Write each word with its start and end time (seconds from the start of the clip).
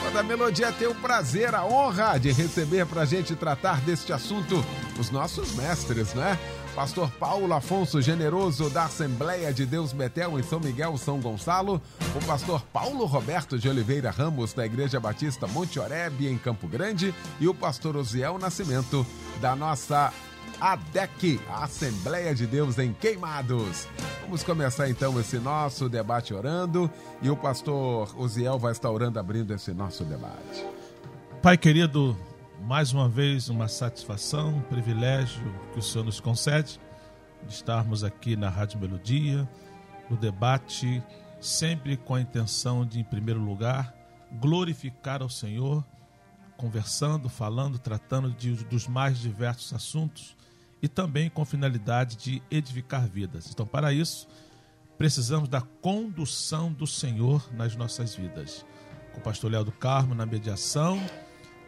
Quando 0.00 0.18
a 0.18 0.22
Melodia 0.22 0.70
tem 0.70 0.86
o 0.86 0.94
prazer, 0.94 1.54
a 1.54 1.64
honra 1.64 2.18
de 2.18 2.30
receber 2.30 2.86
para 2.86 3.02
a 3.02 3.04
gente 3.04 3.34
tratar 3.34 3.80
deste 3.80 4.12
assunto 4.12 4.64
os 4.98 5.10
nossos 5.10 5.54
mestres, 5.56 6.14
né? 6.14 6.38
Pastor 6.74 7.08
Paulo 7.12 7.54
Afonso 7.54 8.02
Generoso, 8.02 8.68
da 8.68 8.86
Assembleia 8.86 9.52
de 9.54 9.64
Deus 9.64 9.92
Betel, 9.92 10.40
em 10.40 10.42
São 10.42 10.58
Miguel, 10.58 10.98
São 10.98 11.20
Gonçalo. 11.20 11.80
O 12.16 12.26
pastor 12.26 12.62
Paulo 12.72 13.04
Roberto 13.04 13.56
de 13.56 13.68
Oliveira 13.68 14.10
Ramos, 14.10 14.52
da 14.52 14.66
Igreja 14.66 14.98
Batista 14.98 15.46
Monte 15.46 15.78
Oreb, 15.78 16.26
em 16.26 16.36
Campo 16.36 16.66
Grande. 16.66 17.14
E 17.38 17.46
o 17.46 17.54
pastor 17.54 17.96
Osiel 17.96 18.38
Nascimento, 18.38 19.06
da 19.40 19.54
nossa 19.54 20.12
ADEC, 20.60 21.40
a 21.48 21.62
Assembleia 21.62 22.34
de 22.34 22.44
Deus 22.44 22.76
em 22.76 22.92
Queimados. 22.92 23.86
Vamos 24.22 24.42
começar 24.42 24.88
então 24.90 25.18
esse 25.20 25.38
nosso 25.38 25.88
debate 25.88 26.34
orando. 26.34 26.90
E 27.22 27.30
o 27.30 27.36
pastor 27.36 28.12
Osiel 28.18 28.58
vai 28.58 28.72
estar 28.72 28.90
orando, 28.90 29.20
abrindo 29.20 29.54
esse 29.54 29.72
nosso 29.72 30.02
debate. 30.04 30.66
Pai 31.40 31.56
querido, 31.56 32.16
mais 32.64 32.94
uma 32.94 33.06
vez 33.06 33.50
uma 33.50 33.68
satisfação, 33.68 34.56
um 34.56 34.62
privilégio 34.62 35.44
que 35.72 35.78
o 35.78 35.82
Senhor 35.82 36.02
nos 36.02 36.18
concede 36.18 36.80
de 37.46 37.52
estarmos 37.52 38.02
aqui 38.02 38.36
na 38.36 38.48
Rádio 38.48 38.80
Melodia, 38.80 39.46
no 40.08 40.16
debate, 40.16 41.02
sempre 41.38 41.94
com 41.94 42.14
a 42.14 42.22
intenção 42.22 42.86
de, 42.86 42.98
em 42.98 43.04
primeiro 43.04 43.38
lugar, 43.38 43.94
glorificar 44.40 45.20
ao 45.20 45.28
Senhor, 45.28 45.84
conversando, 46.56 47.28
falando, 47.28 47.78
tratando 47.78 48.30
de, 48.30 48.54
dos 48.64 48.88
mais 48.88 49.18
diversos 49.18 49.74
assuntos 49.74 50.34
e 50.80 50.88
também 50.88 51.28
com 51.28 51.44
finalidade 51.44 52.16
de 52.16 52.42
edificar 52.50 53.06
vidas. 53.06 53.50
Então, 53.50 53.66
para 53.66 53.92
isso, 53.92 54.26
precisamos 54.96 55.50
da 55.50 55.60
condução 55.60 56.72
do 56.72 56.86
Senhor 56.86 57.46
nas 57.52 57.76
nossas 57.76 58.14
vidas. 58.14 58.64
Com 59.12 59.20
o 59.20 59.22
pastor 59.22 59.50
Léo 59.50 59.64
do 59.64 59.72
Carmo 59.72 60.14
na 60.14 60.24
mediação 60.24 60.98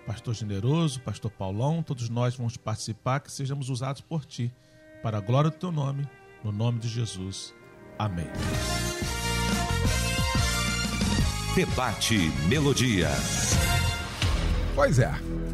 Pastor 0.06 0.34
Generoso, 0.34 1.00
Pastor 1.00 1.30
Paulão, 1.30 1.82
todos 1.82 2.08
nós 2.08 2.36
vamos 2.36 2.56
participar, 2.56 3.20
que 3.20 3.32
sejamos 3.32 3.68
usados 3.68 4.00
por 4.00 4.24
Ti, 4.24 4.52
para 5.02 5.18
a 5.18 5.20
glória 5.20 5.50
do 5.50 5.56
Teu 5.56 5.72
nome, 5.72 6.08
no 6.44 6.52
nome 6.52 6.78
de 6.78 6.88
Jesus. 6.88 7.52
Amém. 7.98 8.28
Debate 11.56 12.16
Melodia. 12.48 13.08
Pois 14.74 14.98
é, 14.98 15.10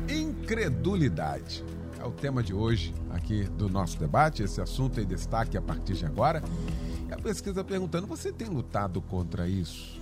incredulidade 0.08 1.64
é 1.98 2.04
o 2.04 2.10
tema 2.10 2.42
de 2.42 2.52
hoje 2.52 2.92
aqui 3.10 3.44
do 3.44 3.68
nosso 3.68 3.96
debate. 3.98 4.42
Esse 4.42 4.60
assunto 4.60 5.00
em 5.00 5.06
destaque 5.06 5.56
a 5.56 5.62
partir 5.62 5.94
de 5.94 6.04
agora. 6.04 6.42
E 7.08 7.12
a 7.12 7.16
pesquisa 7.16 7.62
perguntando: 7.62 8.08
você 8.08 8.32
tem 8.32 8.48
lutado 8.48 9.00
contra 9.00 9.48
isso? 9.48 10.01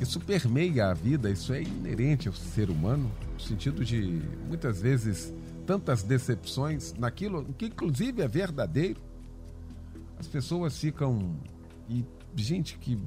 Isso 0.00 0.20
permeia 0.20 0.88
a 0.88 0.94
vida, 0.94 1.30
isso 1.30 1.52
é 1.52 1.62
inerente 1.62 2.28
ao 2.28 2.34
ser 2.34 2.68
humano, 2.68 3.10
no 3.32 3.40
sentido 3.40 3.84
de 3.84 4.22
muitas 4.46 4.80
vezes 4.80 5.32
tantas 5.66 6.02
decepções 6.02 6.92
naquilo 6.94 7.44
que 7.54 7.66
inclusive 7.66 8.20
é 8.20 8.28
verdadeiro. 8.28 9.00
As 10.18 10.26
pessoas 10.26 10.78
ficam 10.78 11.36
e 11.88 12.04
gente 12.34 12.76
que 12.78 12.98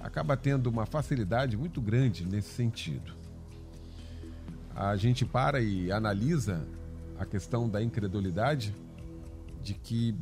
acaba 0.00 0.36
tendo 0.36 0.68
uma 0.68 0.86
facilidade 0.86 1.56
muito 1.56 1.80
grande 1.80 2.24
nesse 2.24 2.50
sentido. 2.50 3.14
A 4.74 4.96
gente 4.96 5.24
para 5.24 5.60
e 5.60 5.92
analisa 5.92 6.66
a 7.18 7.26
questão 7.26 7.68
da 7.68 7.82
incredulidade 7.82 8.74
de 9.62 9.74
que 9.74 10.14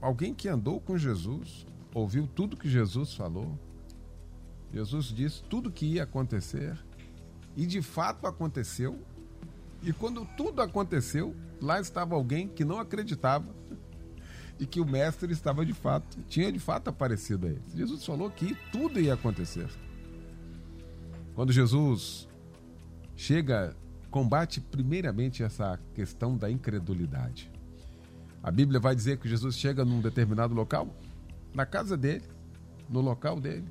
alguém 0.00 0.32
que 0.32 0.48
andou 0.48 0.80
com 0.80 0.96
Jesus, 0.96 1.66
ouviu 1.92 2.26
tudo 2.26 2.56
que 2.56 2.68
Jesus 2.68 3.14
falou, 3.14 3.58
Jesus 4.72 5.06
disse 5.06 5.42
tudo 5.44 5.70
que 5.70 5.86
ia 5.86 6.02
acontecer 6.02 6.76
e 7.56 7.66
de 7.66 7.80
fato 7.80 8.26
aconteceu. 8.26 9.00
E 9.82 9.92
quando 9.92 10.26
tudo 10.36 10.60
aconteceu, 10.60 11.34
lá 11.60 11.80
estava 11.80 12.14
alguém 12.14 12.48
que 12.48 12.64
não 12.64 12.78
acreditava 12.78 13.54
e 14.58 14.66
que 14.66 14.80
o 14.80 14.86
mestre 14.86 15.32
estava 15.32 15.64
de 15.64 15.72
fato, 15.72 16.18
tinha 16.28 16.50
de 16.50 16.58
fato 16.58 16.88
aparecido 16.88 17.46
a 17.46 17.50
ele. 17.50 17.62
Jesus 17.74 18.04
falou 18.04 18.30
que 18.30 18.56
tudo 18.72 18.98
ia 18.98 19.14
acontecer. 19.14 19.68
Quando 21.34 21.52
Jesus 21.52 22.26
chega, 23.14 23.76
combate 24.10 24.60
primeiramente 24.60 25.42
essa 25.42 25.78
questão 25.94 26.36
da 26.36 26.50
incredulidade. 26.50 27.50
A 28.42 28.50
Bíblia 28.50 28.80
vai 28.80 28.94
dizer 28.94 29.18
que 29.18 29.28
Jesus 29.28 29.56
chega 29.56 29.84
num 29.84 30.00
determinado 30.00 30.54
local, 30.54 30.88
na 31.52 31.66
casa 31.66 31.96
dele, 31.96 32.24
no 32.88 33.00
local 33.00 33.40
dele, 33.40 33.66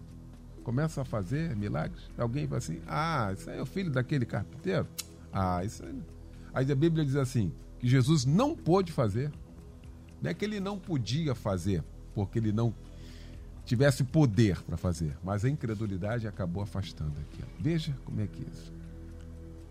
começa 0.66 1.04
a 1.04 1.06
fazer 1.06 1.56
milagres, 1.56 2.10
alguém 2.18 2.48
fala 2.48 2.58
assim: 2.58 2.82
ah, 2.88 3.32
isso 3.32 3.50
aí 3.50 3.60
é 3.60 3.62
o 3.62 3.66
filho 3.66 3.92
daquele 3.92 4.26
carpinteiro. 4.26 4.88
Ah, 5.32 5.64
isso 5.64 5.86
aí. 5.86 6.02
Aí 6.54 6.70
a 6.70 6.76
Bíblia 6.76 7.06
diz 7.06 7.16
assim: 7.16 7.54
que 7.80 7.88
Jesus 7.88 8.26
não 8.26 8.56
pôde 8.56 8.92
fazer. 8.92 9.32
Não 10.22 10.32
é 10.32 10.34
que 10.34 10.44
ele 10.44 10.60
não 10.60 10.80
podia 10.80 11.36
fazer, 11.36 11.84
porque 12.16 12.40
ele 12.40 12.52
não 12.52 12.74
tivesse 13.64 14.04
poder 14.04 14.60
para 14.64 14.78
fazer, 14.78 15.16
mas 15.24 15.46
a 15.46 15.50
incredulidade 15.50 16.28
acabou 16.28 16.64
afastando 16.64 17.14
aquilo. 17.20 17.48
Veja 17.60 17.96
como 18.04 18.22
é 18.22 18.28
que 18.28 18.42
é 18.42 18.48
isso. 18.50 18.74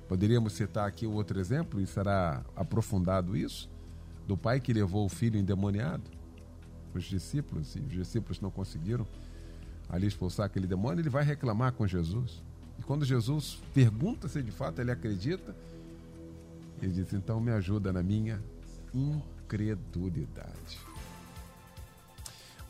Poderíamos 0.08 0.52
citar 0.52 0.86
aqui 0.86 1.06
outro 1.06 1.40
exemplo, 1.40 1.80
e 1.80 1.86
será 1.86 2.44
aprofundado 2.54 3.36
isso, 3.36 3.68
do 4.28 4.36
pai 4.36 4.60
que 4.60 4.72
levou 4.72 5.06
o 5.06 5.08
filho 5.08 5.38
endemoniado, 5.38 6.04
os 6.92 7.04
discípulos, 7.04 7.74
e 7.74 7.80
os 7.80 7.90
discípulos 7.90 8.40
não 8.40 8.50
conseguiram 8.50 9.06
ali 9.88 10.06
expulsar 10.06 10.46
aquele 10.46 10.66
demônio, 10.66 11.00
ele 11.00 11.10
vai 11.10 11.24
reclamar 11.24 11.72
com 11.72 11.86
Jesus. 11.86 12.42
E 12.78 12.82
quando 12.82 13.04
Jesus 13.04 13.58
pergunta 13.72 14.28
se 14.28 14.42
de 14.42 14.50
fato 14.50 14.80
ele 14.80 14.90
acredita, 14.90 15.54
ele 16.82 16.92
diz: 16.92 17.12
então 17.12 17.40
me 17.40 17.52
ajuda 17.52 17.92
na 17.92 18.02
minha 18.02 18.40
incredulidade. 18.92 20.78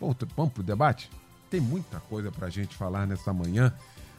Bom, 0.01 0.15
vamos 0.37 0.53
para 0.53 0.61
o 0.61 0.65
debate? 0.65 1.11
Tem 1.49 1.61
muita 1.61 2.01
coisa 2.01 2.31
para 2.31 2.49
a 2.49 2.51
gente 2.51 2.77
falar 2.77 3.07
nessa 3.07 3.33
manhã. 3.33 3.73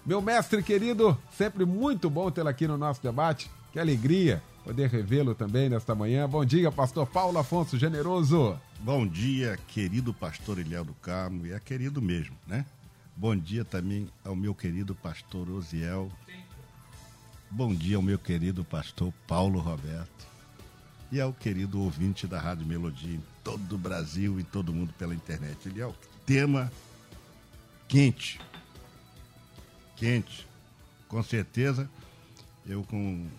Meu 0.05 0.21
mestre 0.21 0.61
querido, 0.63 1.17
sempre 1.31 1.65
muito 1.65 2.09
bom 2.09 2.29
tê-lo 2.31 2.49
aqui 2.49 2.67
no 2.67 2.77
nosso 2.77 3.01
debate. 3.01 3.49
Que 3.71 3.79
alegria 3.79 4.41
poder 4.63 4.89
revê-lo 4.89 5.35
também 5.35 5.69
nesta 5.69 5.93
manhã. 5.93 6.27
Bom 6.27 6.43
dia, 6.43 6.71
pastor 6.71 7.05
Paulo 7.05 7.37
Afonso 7.37 7.77
Generoso. 7.77 8.59
Bom 8.79 9.05
dia, 9.05 9.59
querido 9.67 10.13
pastor 10.13 10.59
Eliel 10.59 10.83
do 10.83 10.93
Carmo, 10.95 11.45
e 11.45 11.51
é 11.51 11.59
querido 11.59 12.01
mesmo, 12.01 12.35
né? 12.47 12.65
Bom 13.17 13.33
dia 13.33 13.63
também 13.63 14.09
ao 14.25 14.35
meu 14.35 14.53
querido 14.53 14.93
pastor 14.93 15.49
Osiel. 15.49 16.11
Bom 17.49 17.73
dia 17.73 17.95
ao 17.95 18.01
meu 18.01 18.19
querido 18.19 18.65
pastor 18.65 19.13
Paulo 19.25 19.57
Roberto. 19.59 20.27
E 21.09 21.21
ao 21.21 21.31
querido 21.31 21.81
ouvinte 21.81 22.27
da 22.27 22.41
Rádio 22.41 22.67
Melodia 22.67 23.15
em 23.15 23.23
todo 23.41 23.75
o 23.75 23.77
Brasil 23.77 24.37
e 24.37 24.43
todo 24.43 24.73
mundo 24.73 24.91
pela 24.99 25.15
internet. 25.15 25.57
Ele 25.65 25.79
é 25.79 25.87
o 25.87 25.95
tema 26.25 26.69
quente. 27.87 28.37
Quente. 29.95 30.45
com 31.07 31.23
certeza, 31.23 31.89
eu 32.65 32.83
com 32.83 33.29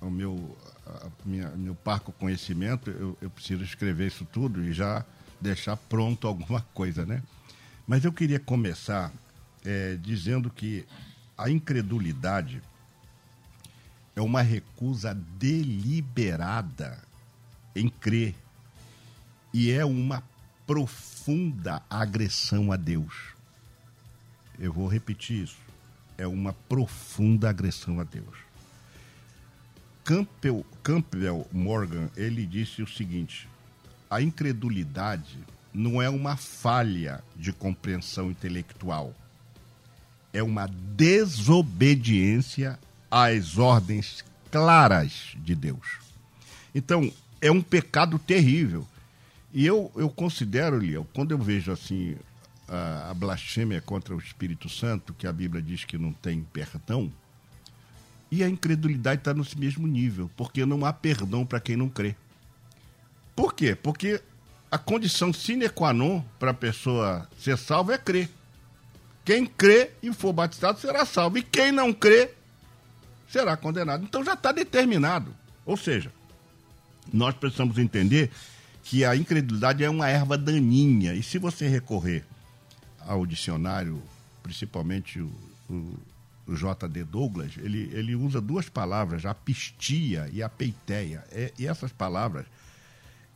o 0.00 0.10
meu, 0.10 0.58
a 0.84 1.08
minha, 1.24 1.48
meu 1.50 1.76
parco 1.76 2.10
conhecimento, 2.10 2.90
eu, 2.90 3.16
eu 3.22 3.30
preciso 3.30 3.62
escrever 3.62 4.08
isso 4.08 4.24
tudo 4.24 4.64
e 4.64 4.72
já 4.72 5.04
deixar 5.40 5.76
pronto 5.76 6.26
alguma 6.26 6.60
coisa, 6.74 7.06
né? 7.06 7.22
Mas 7.86 8.04
eu 8.04 8.12
queria 8.12 8.40
começar 8.40 9.12
é, 9.64 9.96
dizendo 9.96 10.50
que 10.50 10.84
a 11.38 11.50
incredulidade 11.50 12.60
é 14.14 14.20
uma 14.20 14.42
recusa 14.42 15.14
deliberada 15.38 16.98
em 17.74 17.88
crer 17.88 18.34
e 19.52 19.70
é 19.70 19.84
uma 19.84 20.22
profunda 20.66 21.82
agressão 21.88 22.72
a 22.72 22.76
Deus. 22.76 23.34
Eu 24.58 24.72
vou 24.72 24.88
repetir 24.88 25.44
isso. 25.44 25.58
É 26.18 26.26
uma 26.26 26.52
profunda 26.52 27.50
agressão 27.50 28.00
a 28.00 28.04
Deus. 28.04 28.36
Campbell, 30.02 30.64
Campbell 30.82 31.46
Morgan, 31.52 32.08
ele 32.16 32.46
disse 32.46 32.82
o 32.82 32.86
seguinte: 32.86 33.48
a 34.08 34.22
incredulidade 34.22 35.38
não 35.76 36.00
é 36.00 36.08
uma 36.08 36.36
falha 36.36 37.22
de 37.36 37.52
compreensão 37.52 38.30
intelectual, 38.30 39.14
é 40.32 40.42
uma 40.42 40.66
desobediência 40.66 42.78
às 43.10 43.58
ordens 43.58 44.24
claras 44.50 45.34
de 45.36 45.54
Deus. 45.54 45.98
Então, 46.74 47.12
é 47.42 47.50
um 47.50 47.60
pecado 47.60 48.18
terrível. 48.18 48.88
E 49.52 49.66
eu, 49.66 49.92
eu 49.96 50.08
considero, 50.08 50.78
Liel, 50.78 51.06
quando 51.12 51.32
eu 51.32 51.38
vejo 51.38 51.70
assim 51.70 52.16
a, 52.66 53.10
a 53.10 53.14
blasfêmia 53.14 53.82
contra 53.82 54.14
o 54.14 54.18
Espírito 54.18 54.70
Santo, 54.70 55.12
que 55.12 55.26
a 55.26 55.32
Bíblia 55.32 55.62
diz 55.62 55.84
que 55.84 55.98
não 55.98 56.12
tem 56.12 56.42
perdão, 56.42 57.12
e 58.30 58.42
a 58.42 58.48
incredulidade 58.48 59.20
está 59.20 59.34
no 59.34 59.44
mesmo 59.56 59.86
nível, 59.86 60.30
porque 60.36 60.64
não 60.64 60.86
há 60.86 60.92
perdão 60.92 61.44
para 61.44 61.60
quem 61.60 61.76
não 61.76 61.88
crê. 61.88 62.16
Por 63.34 63.54
quê? 63.54 63.74
Porque 63.74 64.22
a 64.70 64.78
condição 64.78 65.32
sine 65.32 65.68
qua 65.68 65.92
non 65.92 66.22
para 66.38 66.50
a 66.50 66.54
pessoa 66.54 67.28
ser 67.38 67.56
salva 67.56 67.94
é 67.94 67.98
crer. 67.98 68.28
Quem 69.24 69.46
crê 69.46 69.90
e 70.02 70.12
for 70.12 70.32
batizado 70.32 70.78
será 70.80 71.04
salvo. 71.04 71.38
E 71.38 71.42
quem 71.42 71.72
não 71.72 71.92
crê 71.92 72.30
será 73.28 73.56
condenado. 73.56 74.04
Então 74.04 74.24
já 74.24 74.34
está 74.34 74.52
determinado. 74.52 75.34
Ou 75.64 75.76
seja, 75.76 76.12
nós 77.12 77.34
precisamos 77.34 77.78
entender 77.78 78.30
que 78.82 79.04
a 79.04 79.16
incredulidade 79.16 79.82
é 79.82 79.90
uma 79.90 80.08
erva 80.08 80.38
daninha. 80.38 81.14
E 81.14 81.22
se 81.22 81.38
você 81.38 81.66
recorrer 81.66 82.24
ao 83.00 83.26
dicionário, 83.26 84.00
principalmente 84.42 85.20
o, 85.20 85.32
o, 85.68 85.98
o 86.46 86.54
J.D. 86.54 87.04
Douglas, 87.04 87.52
ele, 87.58 87.90
ele 87.92 88.14
usa 88.14 88.40
duas 88.40 88.68
palavras, 88.68 89.24
a 89.26 89.34
pistia 89.34 90.30
e 90.32 90.42
a 90.42 90.48
peiteia. 90.48 91.24
É, 91.32 91.52
e 91.58 91.66
essas 91.66 91.90
palavras, 91.90 92.46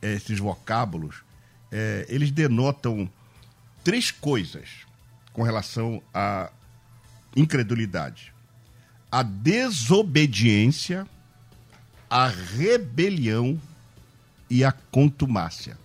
esses 0.01 0.39
vocábulos, 0.39 1.23
é, 1.71 2.05
eles 2.09 2.31
denotam 2.31 3.09
três 3.83 4.11
coisas 4.11 4.69
com 5.31 5.43
relação 5.43 6.01
à 6.13 6.51
incredulidade: 7.35 8.33
a 9.11 9.23
desobediência, 9.23 11.07
a 12.09 12.27
rebelião 12.27 13.59
e 14.49 14.63
a 14.63 14.71
contumácia. 14.71 15.77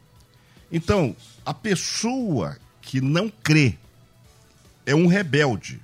Então, 0.71 1.15
a 1.45 1.55
pessoa 1.55 2.59
que 2.81 3.01
não 3.01 3.31
crê 3.31 3.79
é 4.85 4.95
um 4.95 5.07
rebelde. 5.07 5.81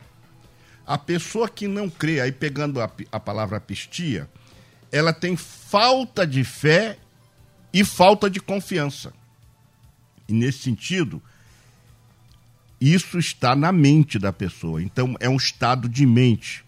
A 0.85 0.99
pessoa 0.99 1.49
que 1.49 1.69
não 1.69 1.89
crê, 1.89 2.21
aí 2.21 2.33
pegando 2.33 2.81
a, 2.81 2.91
a 3.13 3.21
palavra 3.21 3.61
pistia, 3.61 4.29
ela 4.91 5.13
tem 5.13 5.37
falta 5.37 6.27
de 6.27 6.43
fé 6.45 6.99
e 7.73 7.85
falta 7.85 8.29
de 8.29 8.41
confiança. 8.41 9.13
E 10.29 10.33
nesse 10.33 10.59
sentido, 10.59 11.23
isso 12.81 13.19
está 13.19 13.55
na 13.55 13.73
mente 13.73 14.19
da 14.19 14.33
pessoa. 14.33 14.83
Então, 14.83 15.17
é 15.21 15.29
um 15.29 15.37
estado 15.37 15.89
de 15.89 16.05
mente. 16.05 16.65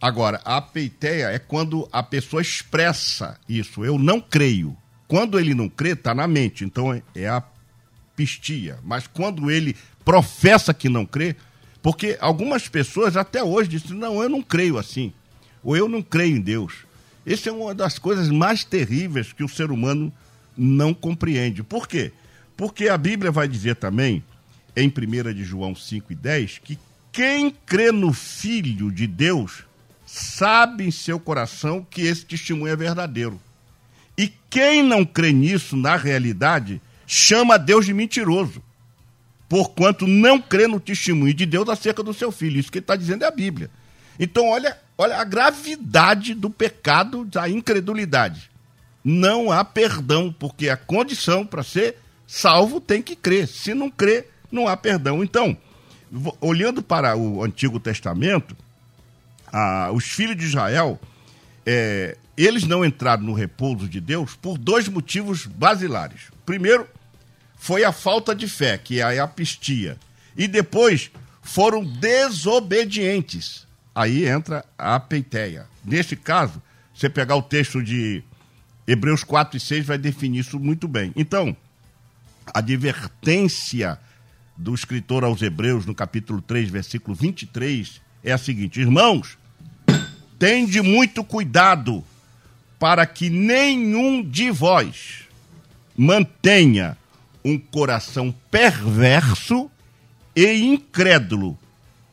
Agora, 0.00 0.40
a 0.44 0.60
peiteia 0.60 1.30
é 1.30 1.38
quando 1.38 1.88
a 1.90 2.02
pessoa 2.02 2.42
expressa 2.42 3.38
isso. 3.48 3.84
Eu 3.84 3.98
não 3.98 4.20
creio. 4.20 4.76
Quando 5.08 5.38
ele 5.38 5.54
não 5.54 5.68
crê, 5.68 5.92
está 5.92 6.14
na 6.14 6.26
mente. 6.26 6.64
Então 6.64 6.92
é, 6.92 7.02
é 7.14 7.28
a 7.28 7.42
pistia. 8.14 8.78
Mas 8.82 9.06
quando 9.06 9.50
ele 9.50 9.76
professa 10.04 10.74
que 10.74 10.88
não 10.88 11.06
crê, 11.06 11.36
porque 11.82 12.18
algumas 12.20 12.68
pessoas 12.68 13.16
até 13.16 13.42
hoje 13.42 13.70
dizem: 13.70 13.96
não, 13.96 14.22
eu 14.22 14.28
não 14.28 14.42
creio 14.42 14.78
assim. 14.78 15.12
Ou 15.62 15.76
eu 15.76 15.88
não 15.88 16.02
creio 16.02 16.36
em 16.36 16.40
Deus. 16.40 16.74
Essa 17.24 17.48
é 17.48 17.52
uma 17.52 17.74
das 17.74 17.98
coisas 17.98 18.28
mais 18.28 18.64
terríveis 18.64 19.32
que 19.32 19.42
o 19.42 19.48
ser 19.48 19.70
humano 19.70 20.12
não 20.56 20.94
compreende. 20.94 21.62
Por 21.62 21.88
quê? 21.88 22.12
Porque 22.56 22.88
a 22.88 22.96
Bíblia 22.96 23.30
vai 23.30 23.48
dizer 23.48 23.76
também, 23.76 24.22
em 24.76 24.88
1 24.88 25.34
de 25.34 25.44
João 25.44 25.74
5 25.74 26.12
e 26.12 26.16
10, 26.16 26.58
que 26.58 26.78
quem 27.12 27.50
crê 27.50 27.92
no 27.92 28.12
Filho 28.12 28.90
de 28.90 29.06
Deus 29.06 29.64
sabe 30.04 30.84
em 30.84 30.90
seu 30.90 31.18
coração 31.18 31.86
que 31.88 32.02
esse 32.02 32.24
testemunho 32.24 32.72
é 32.72 32.76
verdadeiro. 32.76 33.40
E 34.16 34.32
quem 34.48 34.82
não 34.82 35.04
crê 35.04 35.32
nisso, 35.32 35.76
na 35.76 35.96
realidade, 35.96 36.80
chama 37.06 37.58
Deus 37.58 37.86
de 37.86 37.92
mentiroso, 37.92 38.62
porquanto 39.48 40.06
não 40.06 40.40
crê 40.40 40.66
no 40.68 40.78
testemunho 40.78 41.34
de 41.34 41.46
Deus 41.46 41.68
acerca 41.68 42.02
do 42.02 42.14
seu 42.14 42.30
filho. 42.30 42.58
Isso 42.58 42.70
que 42.70 42.78
ele 42.78 42.84
está 42.84 42.96
dizendo 42.96 43.24
é 43.24 43.26
a 43.26 43.32
Bíblia. 43.32 43.70
Então, 44.18 44.48
olha, 44.48 44.78
olha 44.96 45.16
a 45.16 45.24
gravidade 45.24 46.34
do 46.34 46.48
pecado 46.48 47.24
da 47.24 47.48
incredulidade. 47.48 48.50
Não 49.04 49.52
há 49.52 49.64
perdão, 49.64 50.34
porque 50.36 50.68
a 50.68 50.76
condição 50.76 51.44
para 51.44 51.62
ser 51.62 51.96
salvo 52.26 52.80
tem 52.80 53.02
que 53.02 53.14
crer. 53.14 53.46
Se 53.46 53.74
não 53.74 53.90
crer, 53.90 54.30
não 54.50 54.66
há 54.66 54.76
perdão. 54.76 55.22
Então, 55.22 55.56
olhando 56.40 56.82
para 56.82 57.16
o 57.16 57.44
Antigo 57.44 57.78
Testamento, 57.78 58.56
ah, 59.52 59.90
os 59.92 60.04
filhos 60.04 60.36
de 60.36 60.44
Israel 60.44 60.98
é, 61.66 62.16
eles 62.36 62.64
não 62.64 62.84
entraram 62.84 63.22
no 63.22 63.32
repouso 63.32 63.88
de 63.88 64.00
Deus 64.00 64.34
por 64.34 64.58
dois 64.58 64.88
motivos 64.88 65.46
basilares. 65.46 66.22
Primeiro, 66.44 66.86
foi 67.56 67.84
a 67.84 67.92
falta 67.92 68.34
de 68.34 68.48
fé, 68.48 68.76
que 68.76 69.00
é 69.00 69.18
a 69.18 69.24
apistia. 69.24 69.96
E 70.36 70.48
depois, 70.48 71.10
foram 71.42 71.84
desobedientes. 71.84 73.66
Aí 73.94 74.26
entra 74.26 74.64
a 74.76 74.98
peiteia. 74.98 75.66
Nesse 75.84 76.16
caso, 76.16 76.60
você 76.92 77.08
pegar 77.08 77.36
o 77.36 77.42
texto 77.42 77.82
de 77.82 78.22
Hebreus 78.86 79.24
4 79.24 79.56
e 79.56 79.60
6 79.60 79.86
vai 79.86 79.98
definir 79.98 80.40
isso 80.40 80.58
muito 80.58 80.86
bem. 80.86 81.12
Então, 81.16 81.56
a 82.46 82.58
advertência 82.58 83.98
do 84.56 84.74
escritor 84.74 85.24
aos 85.24 85.42
Hebreus, 85.42 85.86
no 85.86 85.94
capítulo 85.94 86.40
3, 86.42 86.68
versículo 86.68 87.14
23, 87.14 88.00
é 88.22 88.32
a 88.32 88.38
seguinte: 88.38 88.80
Irmãos, 88.80 89.38
tende 90.38 90.80
muito 90.80 91.24
cuidado 91.24 92.04
para 92.78 93.06
que 93.06 93.30
nenhum 93.30 94.22
de 94.22 94.50
vós 94.50 95.24
mantenha 95.96 96.96
um 97.44 97.58
coração 97.58 98.34
perverso 98.50 99.70
e 100.34 100.64
incrédulo 100.64 101.58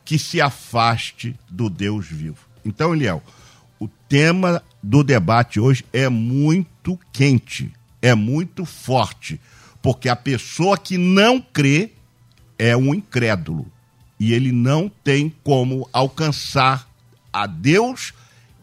que 0.04 0.18
se 0.18 0.40
afaste 0.40 1.34
do 1.48 1.68
Deus 1.68 2.06
vivo. 2.06 2.46
Então, 2.64 2.94
Eliel, 2.94 3.22
o 3.82 3.88
tema 4.08 4.62
do 4.80 5.02
debate 5.02 5.58
hoje 5.58 5.84
é 5.92 6.08
muito 6.08 6.96
quente, 7.12 7.72
é 8.00 8.14
muito 8.14 8.64
forte, 8.64 9.40
porque 9.82 10.08
a 10.08 10.14
pessoa 10.14 10.78
que 10.78 10.96
não 10.96 11.40
crê 11.40 11.90
é 12.56 12.76
um 12.76 12.94
incrédulo 12.94 13.66
e 14.20 14.32
ele 14.32 14.52
não 14.52 14.88
tem 14.88 15.34
como 15.42 15.88
alcançar 15.92 16.88
a 17.32 17.44
Deus 17.44 18.14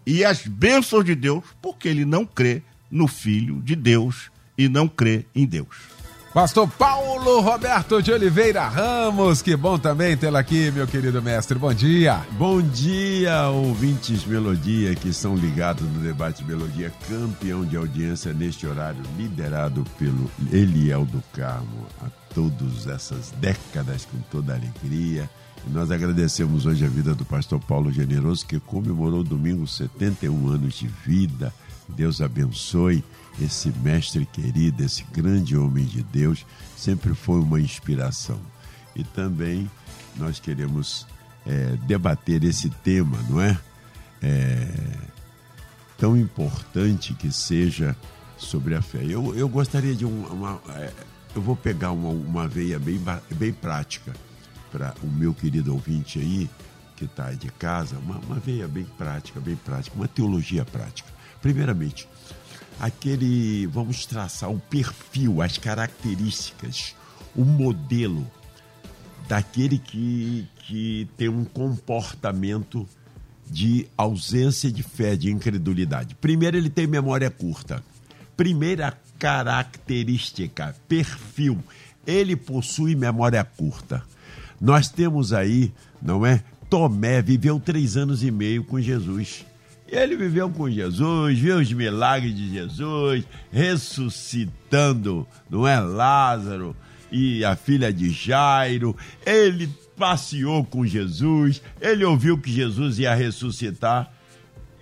e 0.05 0.23
as 0.23 0.47
bênçãos 0.47 1.03
de 1.03 1.15
Deus, 1.15 1.43
porque 1.61 1.89
ele 1.89 2.05
não 2.05 2.25
crê 2.25 2.63
no 2.89 3.05
Filho 3.05 3.61
de 3.61 3.75
Deus 3.75 4.31
e 4.57 4.69
não 4.69 4.87
crê 4.87 5.25
em 5.35 5.45
Deus. 5.45 5.98
Pastor 6.33 6.69
Paulo 6.69 7.41
Roberto 7.41 8.03
de 8.03 8.11
Oliveira 8.11 8.67
Ramos, 8.67 9.41
que 9.41 9.55
bom 9.55 9.79
também 9.79 10.15
tê-lo 10.15 10.37
aqui, 10.37 10.69
meu 10.69 10.85
querido 10.85 11.21
mestre. 11.23 11.57
Bom 11.57 11.73
dia. 11.73 12.21
Bom 12.37 12.61
dia, 12.61 13.49
ouvintes 13.49 14.23
Melodia 14.25 14.93
que 14.93 15.09
estão 15.09 15.35
ligados 15.35 15.81
no 15.81 15.99
debate 15.99 16.43
Melodia, 16.43 16.93
campeão 17.07 17.65
de 17.65 17.75
audiência 17.75 18.31
neste 18.31 18.67
horário, 18.67 19.01
liderado 19.17 19.83
pelo 19.97 20.29
Eliel 20.51 21.03
do 21.03 21.23
Carmo, 21.33 21.87
há 21.99 22.09
todas 22.33 22.85
essas 22.85 23.31
décadas 23.39 24.05
com 24.05 24.19
toda 24.29 24.53
alegria 24.53 25.27
e 25.67 25.69
nós 25.71 25.91
agradecemos 25.91 26.65
hoje 26.65 26.85
a 26.85 26.87
vida 26.87 27.13
do 27.13 27.25
pastor 27.25 27.59
Paulo 27.59 27.91
Generoso, 27.91 28.45
que 28.45 28.59
comemorou 28.59 29.23
domingo 29.23 29.67
71 29.67 30.47
anos 30.47 30.75
de 30.75 30.87
vida. 30.87 31.53
Deus 31.87 32.21
abençoe 32.21 33.03
esse 33.43 33.69
mestre 33.81 34.25
querido, 34.25 34.83
esse 34.83 35.03
grande 35.11 35.57
homem 35.57 35.85
de 35.85 36.03
Deus, 36.03 36.45
sempre 36.75 37.13
foi 37.13 37.39
uma 37.39 37.59
inspiração. 37.59 38.39
E 38.95 39.03
também 39.03 39.69
nós 40.15 40.39
queremos 40.39 41.07
é, 41.45 41.77
debater 41.87 42.43
esse 42.43 42.69
tema, 42.69 43.17
não 43.29 43.41
é? 43.41 43.57
é, 44.21 44.67
tão 45.97 46.15
importante 46.17 47.13
que 47.13 47.31
seja 47.31 47.95
sobre 48.37 48.75
a 48.75 48.81
fé. 48.81 49.03
Eu, 49.03 49.35
eu 49.35 49.47
gostaria 49.49 49.95
de 49.95 50.05
uma. 50.05 50.29
uma 50.29 50.61
é, 50.75 50.91
eu 51.35 51.41
vou 51.41 51.55
pegar 51.55 51.91
uma, 51.91 52.09
uma 52.09 52.47
veia 52.47 52.79
bem, 52.79 52.99
bem 53.35 53.53
prática 53.53 54.13
para 54.71 54.93
o 55.03 55.07
meu 55.07 55.33
querido 55.33 55.73
ouvinte 55.73 56.19
aí, 56.19 56.49
que 56.95 57.05
está 57.05 57.31
de 57.31 57.49
casa, 57.51 57.97
uma, 57.99 58.17
uma 58.19 58.39
veia 58.39 58.67
bem 58.67 58.85
prática, 58.97 59.39
bem 59.39 59.55
prática, 59.55 59.95
uma 59.95 60.07
teologia 60.07 60.65
prática. 60.65 61.09
Primeiramente, 61.41 62.09
aquele. 62.79 63.67
Vamos 63.67 64.05
traçar 64.05 64.51
o 64.51 64.59
perfil, 64.59 65.41
as 65.41 65.57
características, 65.57 66.95
o 67.35 67.43
modelo 67.43 68.25
daquele 69.27 69.77
que, 69.77 70.47
que 70.65 71.07
tem 71.15 71.29
um 71.29 71.45
comportamento 71.45 72.87
de 73.49 73.87
ausência 73.97 74.71
de 74.71 74.83
fé, 74.83 75.15
de 75.15 75.31
incredulidade. 75.31 76.15
Primeiro, 76.15 76.57
ele 76.57 76.69
tem 76.69 76.87
memória 76.87 77.29
curta. 77.29 77.83
Primeira 78.37 78.97
característica, 79.17 80.75
perfil, 80.87 81.61
ele 82.07 82.35
possui 82.35 82.95
memória 82.95 83.43
curta. 83.43 84.03
Nós 84.61 84.89
temos 84.89 85.33
aí, 85.33 85.73
não 86.01 86.25
é? 86.25 86.43
Tomé 86.69 87.21
viveu 87.21 87.59
três 87.59 87.97
anos 87.97 88.23
e 88.23 88.29
meio 88.29 88.63
com 88.63 88.79
Jesus. 88.79 89.45
Ele 89.91 90.15
viveu 90.15 90.49
com 90.49 90.69
Jesus, 90.69 91.39
viu 91.39 91.57
os 91.57 91.73
milagres 91.73 92.35
de 92.35 92.51
Jesus, 92.53 93.23
ressuscitando, 93.51 95.27
não 95.49 95.67
é? 95.67 95.79
Lázaro 95.79 96.75
e 97.11 97.43
a 97.43 97.55
filha 97.55 97.91
de 97.91 98.09
Jairo. 98.11 98.95
Ele 99.25 99.69
passeou 99.97 100.63
com 100.63 100.85
Jesus, 100.85 101.61
ele 101.81 102.05
ouviu 102.05 102.37
que 102.37 102.51
Jesus 102.51 102.99
ia 102.99 103.15
ressuscitar. 103.15 104.13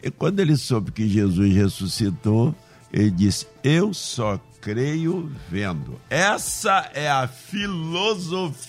E 0.03 0.11
quando 0.11 0.39
ele 0.39 0.55
soube 0.55 0.91
que 0.91 1.07
Jesus 1.07 1.53
ressuscitou, 1.53 2.53
ele 2.91 3.11
disse: 3.11 3.47
Eu 3.63 3.93
só 3.93 4.39
creio 4.61 5.31
vendo. 5.49 5.99
Essa 6.09 6.89
é 6.93 7.09
a 7.09 7.27
filosofia 7.27 8.59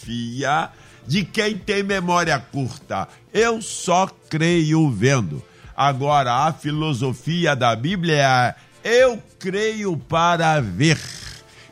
de 1.06 1.24
quem 1.24 1.56
tem 1.58 1.82
memória 1.82 2.38
curta. 2.38 3.08
Eu 3.32 3.60
só 3.60 4.06
creio 4.06 4.90
vendo. 4.90 5.42
Agora, 5.78 6.48
a 6.48 6.52
filosofia 6.52 7.54
da 7.54 7.76
Bíblia 7.76 8.16
é: 8.16 8.54
eu 8.82 9.22
creio 9.38 9.96
para 9.96 10.60
ver. 10.60 10.98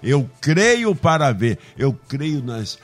Eu 0.01 0.31
creio 0.41 0.95
para 0.95 1.33
ver. 1.33 1.59
Eu 1.77 1.93
creio 2.07 2.41
nas 2.41 2.79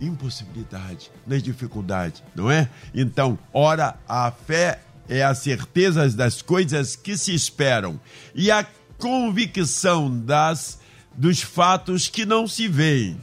impossibilidades, 0.00 1.10
nas 1.26 1.42
dificuldades, 1.42 2.22
não 2.34 2.50
é? 2.50 2.70
Então, 2.94 3.38
ora, 3.52 3.96
a 4.08 4.30
fé 4.30 4.80
é 5.06 5.22
a 5.22 5.34
certeza 5.34 6.08
das 6.08 6.40
coisas 6.40 6.96
que 6.96 7.18
se 7.18 7.34
esperam 7.34 8.00
e 8.34 8.50
a 8.50 8.66
convicção 8.96 10.18
das 10.18 10.80
dos 11.14 11.42
fatos 11.42 12.08
que 12.08 12.24
não 12.24 12.48
se 12.48 12.68
veem. 12.68 13.20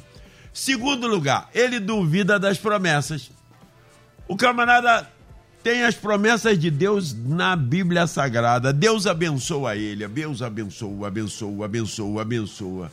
Segundo 0.54 1.08
lugar, 1.08 1.50
ele 1.56 1.80
duvida 1.80 2.38
das 2.38 2.60
promessas. 2.60 3.32
O 4.28 4.38
camarada 4.38 5.10
tem 5.63 5.84
as 5.84 5.96
promessas 5.96 6.58
de 6.58 6.72
Deus 6.72 7.13
na 7.13 7.56
Bíblia 7.56 8.08
Sagrada. 8.08 8.74
Deus 8.74 9.06
abençoa 9.06 9.75
ele, 9.75 10.08
Deus 10.08 10.41
abençoa, 10.41 11.08
abençoa, 11.08 11.65
abençoa, 11.65 12.22
abençoa. 12.22 12.91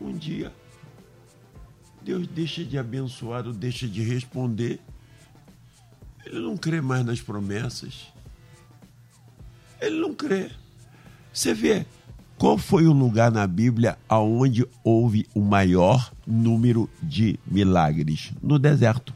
Um 0.00 0.12
dia, 0.16 0.52
Deus 2.02 2.26
deixa 2.26 2.64
de 2.64 2.78
abençoar 2.78 3.46
ou 3.46 3.52
deixa 3.52 3.86
de 3.86 4.02
responder. 4.02 4.80
Ele 6.24 6.40
não 6.40 6.56
crê 6.56 6.80
mais 6.80 7.04
nas 7.04 7.20
promessas. 7.20 8.06
Ele 9.80 10.00
não 10.00 10.14
crê. 10.14 10.50
Você 11.32 11.52
vê, 11.52 11.84
qual 12.38 12.56
foi 12.56 12.86
o 12.86 12.92
lugar 12.92 13.30
na 13.30 13.46
Bíblia 13.46 13.98
aonde 14.08 14.66
houve 14.82 15.26
o 15.34 15.40
maior 15.40 16.12
número 16.26 16.88
de 17.02 17.38
milagres? 17.46 18.32
No 18.42 18.58
deserto. 18.58 19.14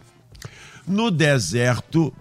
No 0.86 1.10
deserto, 1.10 2.12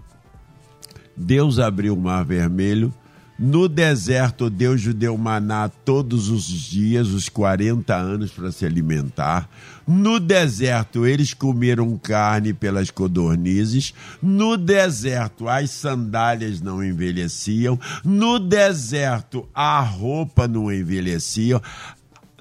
Deus 1.20 1.58
abriu 1.58 1.94
o 1.94 2.00
mar 2.00 2.24
vermelho. 2.24 2.92
No 3.38 3.68
deserto, 3.68 4.50
Deus 4.50 4.82
deu 4.92 5.16
maná 5.16 5.68
todos 5.68 6.28
os 6.28 6.44
dias, 6.44 7.08
os 7.08 7.28
40 7.28 7.94
anos 7.94 8.30
para 8.30 8.52
se 8.52 8.66
alimentar. 8.66 9.48
No 9.86 10.20
deserto, 10.20 11.06
eles 11.06 11.32
comeram 11.32 11.96
carne 11.96 12.52
pelas 12.52 12.90
codornizes. 12.90 13.94
No 14.20 14.58
deserto, 14.58 15.48
as 15.48 15.70
sandálias 15.70 16.60
não 16.60 16.84
envelheciam. 16.84 17.78
No 18.04 18.38
deserto, 18.38 19.48
a 19.54 19.80
roupa 19.80 20.46
não 20.46 20.70
envelhecia. 20.70 21.62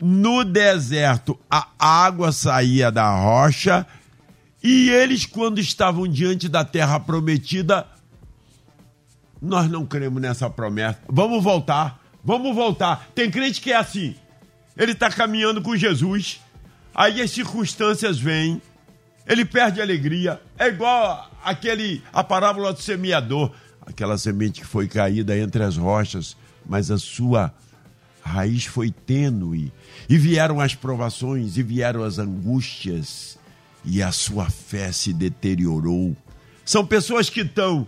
No 0.01 0.43
deserto, 0.43 1.39
a 1.49 1.65
água 1.79 2.33
saía 2.33 2.91
da 2.91 3.09
rocha. 3.09 3.87
E 4.61 4.89
eles, 4.89 5.25
quando 5.25 5.59
estavam 5.59 6.05
diante 6.05 6.49
da 6.49 6.65
terra 6.65 6.99
prometida, 6.99 7.87
nós 9.41 9.69
não 9.69 9.85
cremos 9.85 10.21
nessa 10.21 10.49
promessa. 10.49 10.99
Vamos 11.07 11.43
voltar, 11.43 11.99
vamos 12.23 12.55
voltar. 12.55 13.09
Tem 13.15 13.29
crente 13.29 13.61
que 13.61 13.71
é 13.71 13.75
assim. 13.75 14.15
Ele 14.77 14.93
está 14.93 15.09
caminhando 15.09 15.61
com 15.61 15.75
Jesus 15.75 16.39
Aí 16.93 17.21
as 17.21 17.31
circunstâncias 17.31 18.19
vêm, 18.19 18.61
ele 19.25 19.45
perde 19.45 19.79
a 19.79 19.83
alegria. 19.83 20.41
É 20.57 20.67
igual 20.67 21.31
aquele 21.41 22.03
a 22.11 22.21
parábola 22.23 22.73
do 22.73 22.81
semeador, 22.81 23.51
aquela 23.85 24.17
semente 24.17 24.59
que 24.59 24.67
foi 24.67 24.85
caída 24.85 25.37
entre 25.37 25.63
as 25.63 25.77
rochas, 25.77 26.35
mas 26.65 26.91
a 26.91 26.97
sua 26.97 27.53
raiz 28.21 28.65
foi 28.65 28.91
tênue. 28.91 29.71
E 30.09 30.17
vieram 30.17 30.59
as 30.59 30.75
provações, 30.75 31.57
e 31.57 31.63
vieram 31.63 32.03
as 32.03 32.19
angústias, 32.19 33.39
e 33.85 34.03
a 34.03 34.11
sua 34.11 34.49
fé 34.49 34.91
se 34.91 35.13
deteriorou. 35.13 36.17
São 36.65 36.85
pessoas 36.85 37.29
que 37.29 37.41
estão 37.41 37.87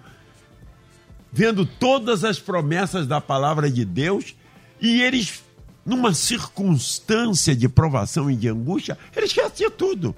vendo 1.32 1.66
todas 1.66 2.24
as 2.24 2.40
promessas 2.40 3.08
da 3.08 3.22
palavra 3.22 3.70
de 3.70 3.86
Deus 3.86 4.36
e 4.80 5.02
eles 5.02 5.44
numa 5.86 6.14
circunstância 6.14 7.56
de 7.56 7.68
provação 7.68 8.30
e 8.30 8.36
de 8.36 8.48
angústia, 8.48 8.98
ele 9.16 9.26
esquecia 9.26 9.72
tudo. 9.72 10.16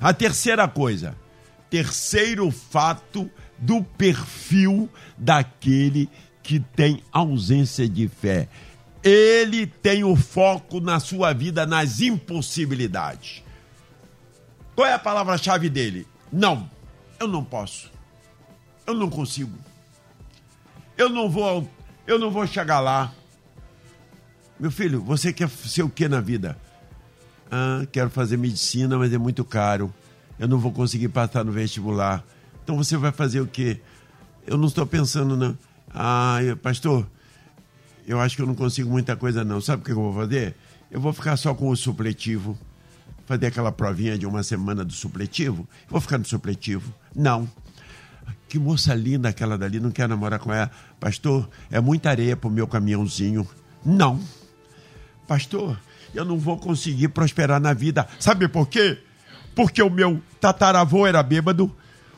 A 0.00 0.12
terceira 0.12 0.68
coisa, 0.68 1.16
terceiro 1.68 2.50
fato 2.50 3.28
do 3.58 3.82
perfil 3.82 4.88
daquele 5.18 6.08
que 6.42 6.60
tem 6.60 7.02
ausência 7.12 7.88
de 7.88 8.08
fé. 8.08 8.48
Ele 9.02 9.66
tem 9.66 10.04
o 10.04 10.14
foco 10.14 10.80
na 10.80 11.00
sua 11.00 11.32
vida 11.32 11.66
nas 11.66 12.00
impossibilidades. 12.00 13.42
Qual 14.74 14.86
é 14.86 14.92
a 14.92 14.98
palavra-chave 14.98 15.68
dele? 15.68 16.06
Não, 16.32 16.70
eu 17.18 17.26
não 17.26 17.44
posso. 17.44 17.90
Eu 18.86 18.94
não 18.94 19.10
consigo. 19.10 19.52
Eu 21.00 21.08
não 21.08 21.30
vou, 21.30 21.66
eu 22.06 22.18
não 22.18 22.30
vou 22.30 22.46
chegar 22.46 22.78
lá. 22.78 23.10
Meu 24.58 24.70
filho, 24.70 25.00
você 25.00 25.32
quer 25.32 25.48
ser 25.48 25.82
o 25.82 25.88
que 25.88 26.06
na 26.06 26.20
vida? 26.20 26.58
Ah, 27.50 27.86
quero 27.90 28.10
fazer 28.10 28.36
medicina, 28.36 28.98
mas 28.98 29.10
é 29.10 29.16
muito 29.16 29.42
caro. 29.42 29.90
Eu 30.38 30.46
não 30.46 30.58
vou 30.58 30.70
conseguir 30.70 31.08
passar 31.08 31.42
no 31.42 31.52
vestibular. 31.52 32.22
Então 32.62 32.76
você 32.76 32.98
vai 32.98 33.12
fazer 33.12 33.40
o 33.40 33.46
quê? 33.46 33.80
Eu 34.46 34.58
não 34.58 34.68
estou 34.68 34.86
pensando, 34.86 35.38
não. 35.38 35.56
Ah, 35.88 36.36
pastor, 36.62 37.08
eu 38.06 38.20
acho 38.20 38.36
que 38.36 38.42
eu 38.42 38.46
não 38.46 38.54
consigo 38.54 38.90
muita 38.90 39.16
coisa, 39.16 39.42
não. 39.42 39.58
Sabe 39.58 39.80
o 39.80 39.84
que 39.86 39.92
eu 39.92 39.96
vou 39.96 40.12
fazer? 40.12 40.54
Eu 40.90 41.00
vou 41.00 41.14
ficar 41.14 41.38
só 41.38 41.54
com 41.54 41.70
o 41.70 41.76
supletivo. 41.78 42.58
Fazer 43.24 43.46
aquela 43.46 43.72
provinha 43.72 44.18
de 44.18 44.26
uma 44.26 44.42
semana 44.42 44.84
do 44.84 44.92
supletivo. 44.92 45.66
Vou 45.88 45.98
ficar 45.98 46.18
no 46.18 46.26
supletivo. 46.26 46.92
Não. 47.16 47.48
Que 48.50 48.58
moça 48.58 48.92
linda 48.92 49.28
aquela 49.28 49.56
dali, 49.56 49.78
não 49.78 49.92
quer 49.92 50.08
namorar 50.08 50.40
com 50.40 50.52
ela. 50.52 50.68
Pastor, 50.98 51.48
é 51.70 51.80
muita 51.80 52.10
areia 52.10 52.36
pro 52.36 52.50
meu 52.50 52.66
caminhãozinho. 52.66 53.48
Não. 53.86 54.20
Pastor, 55.24 55.78
eu 56.12 56.24
não 56.24 56.36
vou 56.36 56.58
conseguir 56.58 57.06
prosperar 57.10 57.60
na 57.60 57.72
vida. 57.72 58.08
Sabe 58.18 58.48
por 58.48 58.66
quê? 58.66 58.98
Porque 59.54 59.80
o 59.80 59.88
meu 59.88 60.20
tataravô 60.40 61.06
era 61.06 61.22
bêbado, 61.22 61.72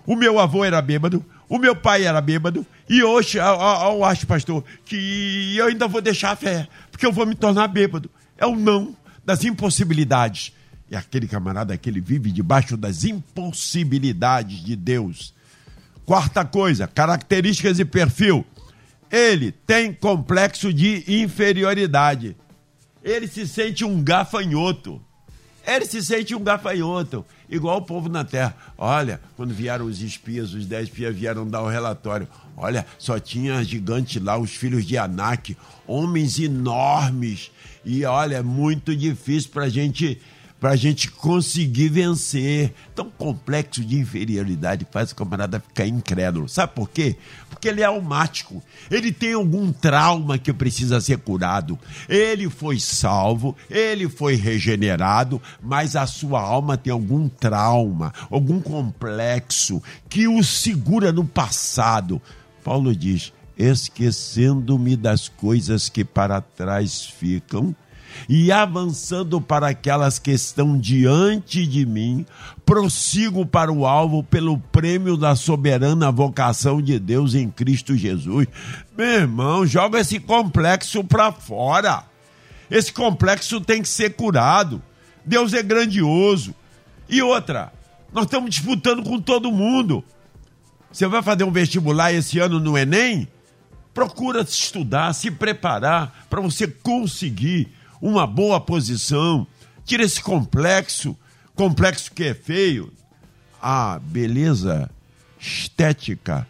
o 0.07 0.17
meu 0.17 0.39
avô 0.39 0.65
era 0.65 0.81
bêbado, 0.81 1.23
o 1.51 1.59
meu 1.59 1.77
pai 1.77 2.07
era 2.07 2.19
bêbado, 2.19 2.65
e 2.89 3.03
hoje 3.03 3.37
eu, 3.37 3.45
eu, 3.45 3.93
eu 3.93 4.05
acho, 4.05 4.27
pastor, 4.27 4.65
que 4.87 5.55
eu 5.55 5.67
ainda 5.67 5.87
vou 5.87 6.01
deixar 6.01 6.31
a 6.31 6.37
fé, 6.37 6.67
porque 6.91 7.05
eu 7.05 7.13
vou 7.13 7.27
me 7.27 7.35
tornar 7.35 7.69
bêbado. 7.69 8.11
É 8.39 8.47
o 8.47 8.57
não 8.57 8.97
das 9.23 9.45
impossibilidades. 9.45 10.55
E 10.91 10.97
aquele 10.97 11.29
camarada 11.29 11.77
que 11.77 11.91
ele 11.91 12.01
vive 12.01 12.33
debaixo 12.33 12.75
das 12.75 13.05
impossibilidades 13.05 14.65
de 14.65 14.75
Deus. 14.75 15.35
Quarta 16.05 16.45
coisa, 16.45 16.87
características 16.87 17.79
e 17.79 17.85
perfil. 17.85 18.45
Ele 19.11 19.53
tem 19.53 19.93
complexo 19.93 20.73
de 20.73 21.05
inferioridade 21.23 22.37
ele 23.03 23.27
se 23.27 23.47
sente 23.47 23.85
um 23.85 24.03
gafanhoto. 24.03 25.01
Ele 25.67 25.85
se 25.85 26.03
sente 26.03 26.35
um 26.35 26.43
gafanhoto. 26.43 27.25
igual 27.49 27.79
o 27.79 27.83
povo 27.83 28.09
na 28.09 28.25
terra. 28.25 28.57
Olha, 28.79 29.21
quando 29.37 29.53
vieram 29.53 29.85
os 29.85 30.01
espias, 30.01 30.55
os 30.55 30.67
dez 30.67 30.89
espias 30.89 31.15
vieram 31.15 31.47
dar 31.47 31.63
o 31.63 31.69
relatório. 31.69 32.27
Olha, 32.57 32.87
só 32.99 33.19
tinha 33.19 33.63
gigante 33.63 34.19
lá, 34.19 34.39
os 34.39 34.55
filhos 34.55 34.85
de 34.87 34.97
Anak, 34.97 35.57
homens 35.87 36.39
enormes. 36.39 37.51
E 37.85 38.05
olha, 38.05 38.37
é 38.37 38.43
muito 38.43 38.97
difícil 38.97 39.51
para 39.51 39.65
a 39.65 39.69
gente 39.69 40.21
para 40.63 40.71
a 40.71 40.77
gente 40.77 41.11
conseguir 41.11 41.89
vencer. 41.89 42.73
Tão 42.95 43.11
complexo 43.11 43.85
de 43.85 43.99
inferioridade 43.99 44.87
faz 44.93 45.11
o 45.11 45.17
camarada 45.17 45.59
ficar 45.59 45.89
incrédulo. 45.89 46.49
Sabe 46.49 46.73
por 46.73 46.89
quê? 46.89 47.17
Porque 47.51 47.67
ele 47.67 47.81
é 47.81 47.85
almático. 47.85 48.63
Ele 48.89 49.11
tem 49.11 49.33
algum 49.33 49.73
trauma 49.73 50.39
que 50.39 50.53
precisa 50.53 51.01
ser 51.01 51.19
curado. 51.19 51.77
Ele 52.09 52.49
foi 52.49 52.79
salvo, 52.79 53.57
ele 53.69 54.09
foi 54.09 54.37
regenerado, 54.37 55.43
mas 55.61 55.97
a 55.97 56.07
sua 56.07 56.41
alma 56.41 56.77
tem 56.77 56.93
algum 56.93 57.29
trauma, 57.29 58.15
algum 58.31 58.61
complexo 58.61 59.83
que 60.09 60.29
o 60.29 60.45
segura 60.45 61.11
no 61.11 61.25
passado. 61.25 62.23
Paulo 62.63 62.95
diz: 62.95 63.33
esquecendo-me 63.59 64.95
das 64.95 65.27
coisas 65.27 65.89
que 65.89 66.05
para 66.05 66.41
trás 66.41 67.05
ficam 67.05 67.75
e 68.29 68.51
avançando 68.51 69.41
para 69.41 69.69
aquelas 69.69 70.19
que 70.19 70.31
estão 70.31 70.79
diante 70.79 71.67
de 71.67 71.85
mim, 71.87 72.25
prossigo 72.65 73.45
para 73.45 73.73
o 73.73 73.87
alvo 73.87 74.23
pelo 74.23 74.59
prêmio 74.59 75.17
da 75.17 75.35
soberana 75.35 76.11
vocação 76.11 76.81
de 76.81 76.99
Deus 76.99 77.35
em 77.35 77.51
Cristo 77.51 77.97
Jesus. 77.97 78.47
Meu 78.97 79.07
irmão, 79.07 79.67
joga 79.67 80.01
esse 80.01 80.19
complexo 80.19 81.03
para 81.05 81.33
fora. 81.33 82.05
Esse 82.71 82.93
complexo 82.93 83.61
tem 83.61 83.83
que 83.83 83.89
ser 83.89 84.15
curado. 84.15 84.83
Deus 85.25 85.53
é 85.53 85.63
grandioso. 85.63 86.55
E 87.09 87.21
outra, 87.21 87.73
nós 88.13 88.25
estamos 88.25 88.51
disputando 88.51 89.03
com 89.03 89.21
todo 89.21 89.53
mundo. 89.53 90.05
Você 90.91 91.07
vai 91.07 91.23
fazer 91.23 91.45
um 91.45 91.51
vestibular 91.51 92.13
esse 92.13 92.39
ano 92.39 92.61
no 92.61 92.77
Enem? 92.77 93.27
Procura 93.95 94.43
estudar, 94.43 95.13
se 95.13 95.31
preparar 95.31 96.27
para 96.31 96.41
você 96.41 96.67
conseguir 96.67 97.69
uma 98.03 98.27
boa 98.27 98.61
posição, 98.61 99.47
tira 99.85 100.03
esse 100.03 100.21
complexo, 100.21 101.17
complexo 101.55 102.11
que 102.11 102.25
é 102.25 102.35
feio. 102.35 102.93
A 103.63 104.01
beleza 104.01 104.91
estética 105.39 106.45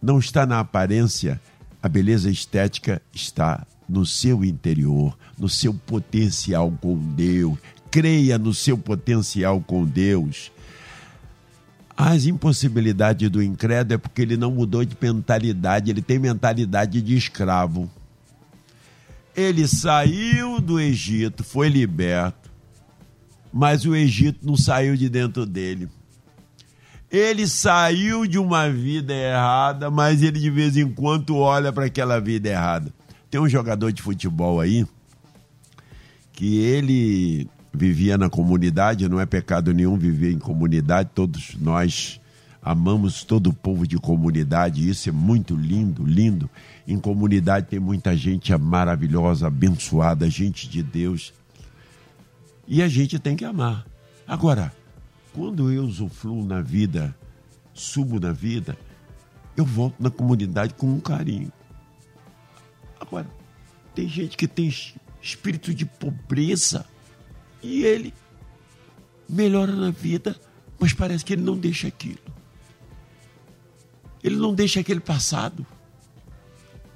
não 0.00 0.18
está 0.18 0.46
na 0.46 0.60
aparência, 0.60 1.38
a 1.82 1.88
beleza 1.90 2.30
estética 2.30 3.02
está 3.12 3.66
no 3.86 4.06
seu 4.06 4.42
interior, 4.42 5.16
no 5.38 5.46
seu 5.46 5.74
potencial 5.74 6.72
com 6.80 6.96
Deus. 6.96 7.58
Creia 7.90 8.38
no 8.38 8.54
seu 8.54 8.78
potencial 8.78 9.60
com 9.60 9.84
Deus. 9.84 10.50
As 11.94 12.24
impossibilidades 12.24 13.28
do 13.28 13.42
incrédulo 13.42 13.94
é 13.94 13.98
porque 13.98 14.22
ele 14.22 14.36
não 14.36 14.52
mudou 14.52 14.84
de 14.84 14.96
mentalidade, 15.00 15.90
ele 15.90 16.00
tem 16.00 16.18
mentalidade 16.18 17.02
de 17.02 17.14
escravo. 17.14 17.90
Ele 19.38 19.68
saiu 19.68 20.60
do 20.60 20.80
Egito, 20.80 21.44
foi 21.44 21.68
liberto, 21.68 22.50
mas 23.52 23.86
o 23.86 23.94
Egito 23.94 24.44
não 24.44 24.56
saiu 24.56 24.96
de 24.96 25.08
dentro 25.08 25.46
dele. 25.46 25.88
Ele 27.08 27.46
saiu 27.46 28.26
de 28.26 28.36
uma 28.36 28.68
vida 28.68 29.14
errada, 29.14 29.92
mas 29.92 30.24
ele 30.24 30.40
de 30.40 30.50
vez 30.50 30.76
em 30.76 30.90
quando 30.90 31.36
olha 31.36 31.72
para 31.72 31.84
aquela 31.84 32.20
vida 32.20 32.48
errada. 32.48 32.92
Tem 33.30 33.40
um 33.40 33.48
jogador 33.48 33.92
de 33.92 34.02
futebol 34.02 34.60
aí 34.60 34.84
que 36.32 36.58
ele 36.58 37.48
vivia 37.72 38.18
na 38.18 38.28
comunidade, 38.28 39.08
não 39.08 39.20
é 39.20 39.24
pecado 39.24 39.72
nenhum 39.72 39.96
viver 39.96 40.32
em 40.32 40.38
comunidade, 40.40 41.10
todos 41.14 41.54
nós 41.60 42.20
amamos 42.62 43.24
todo 43.24 43.50
o 43.50 43.54
povo 43.54 43.86
de 43.86 43.98
comunidade, 43.98 44.88
isso 44.88 45.08
é 45.08 45.12
muito 45.12 45.54
lindo, 45.54 46.04
lindo. 46.04 46.50
Em 46.86 46.98
comunidade 46.98 47.66
tem 47.66 47.78
muita 47.78 48.16
gente 48.16 48.54
maravilhosa, 48.56 49.46
abençoada, 49.46 50.28
gente 50.28 50.68
de 50.68 50.82
Deus. 50.82 51.32
E 52.66 52.82
a 52.82 52.88
gente 52.88 53.18
tem 53.18 53.36
que 53.36 53.44
amar. 53.44 53.86
Agora, 54.26 54.72
quando 55.32 55.70
eu 55.70 55.84
usufruo 55.84 56.44
na 56.44 56.60
vida, 56.60 57.14
subo 57.72 58.20
na 58.20 58.32
vida, 58.32 58.76
eu 59.56 59.64
volto 59.64 59.96
na 59.98 60.10
comunidade 60.10 60.74
com 60.74 60.86
um 60.86 61.00
carinho. 61.00 61.52
Agora, 63.00 63.26
tem 63.94 64.08
gente 64.08 64.36
que 64.36 64.46
tem 64.46 64.72
espírito 65.22 65.72
de 65.72 65.86
pobreza 65.86 66.84
e 67.62 67.82
ele 67.82 68.12
melhora 69.28 69.72
na 69.72 69.90
vida, 69.90 70.36
mas 70.78 70.92
parece 70.92 71.24
que 71.24 71.32
ele 71.32 71.42
não 71.42 71.56
deixa 71.56 71.88
aquilo. 71.88 72.18
Ele 74.22 74.36
não 74.36 74.54
deixa 74.54 74.80
aquele 74.80 75.00
passado. 75.00 75.66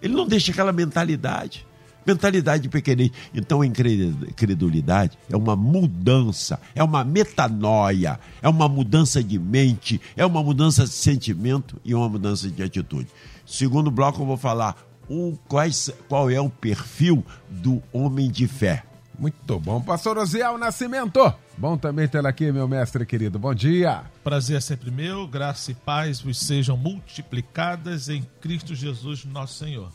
Ele 0.00 0.14
não 0.14 0.26
deixa 0.26 0.50
aquela 0.50 0.72
mentalidade. 0.72 1.66
Mentalidade 2.04 2.64
de 2.64 2.68
pequenez. 2.68 3.12
Então, 3.32 3.61
a 3.61 3.66
incredulidade 3.66 5.16
é 5.30 5.37
uma 5.37 5.54
mudança, 5.54 6.61
é 6.74 6.82
uma 6.82 7.04
metanoia, 7.04 8.18
é 8.40 8.48
uma 8.48 8.68
mudança 8.68 9.22
de 9.22 9.38
mente, 9.38 10.00
é 10.16 10.26
uma 10.26 10.42
mudança 10.42 10.82
de 10.85 10.90
sentimento 10.90 11.80
e 11.85 11.94
uma 11.94 12.08
mudança 12.08 12.50
de 12.50 12.61
atitude. 12.62 13.08
Segundo 13.46 13.90
bloco, 13.90 14.20
eu 14.20 14.26
vou 14.26 14.37
falar 14.37 14.76
o, 15.08 15.38
quais, 15.48 15.90
qual 16.08 16.28
é 16.28 16.40
o 16.40 16.50
perfil 16.50 17.24
do 17.48 17.80
homem 17.92 18.28
de 18.28 18.48
fé. 18.48 18.82
Muito 19.16 19.61
bom, 19.61 19.80
pastor 19.80 20.18
Osiel 20.18 20.58
Nascimento. 20.58 21.32
Bom 21.56 21.76
também 21.76 22.08
tê-lo 22.08 22.26
aqui, 22.26 22.50
meu 22.50 22.66
mestre 22.66 23.04
querido. 23.04 23.38
Bom 23.38 23.54
dia. 23.54 24.04
Prazer 24.24 24.56
é 24.56 24.60
sempre 24.60 24.90
meu, 24.90 25.28
graça 25.28 25.70
e 25.70 25.74
paz 25.74 26.20
vos 26.20 26.38
sejam 26.38 26.76
multiplicadas 26.76 28.08
em 28.08 28.22
Cristo 28.40 28.74
Jesus, 28.74 29.24
nosso 29.24 29.58
Senhor. 29.58 29.92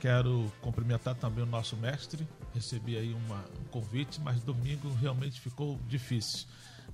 Quero 0.00 0.50
cumprimentar 0.60 1.14
também 1.14 1.44
o 1.44 1.46
nosso 1.46 1.76
mestre. 1.76 2.26
Recebi 2.54 2.96
aí 2.96 3.12
uma, 3.12 3.44
um 3.60 3.64
convite, 3.70 4.20
mas 4.20 4.40
domingo 4.40 4.92
realmente 4.94 5.40
ficou 5.40 5.78
difícil. 5.86 6.46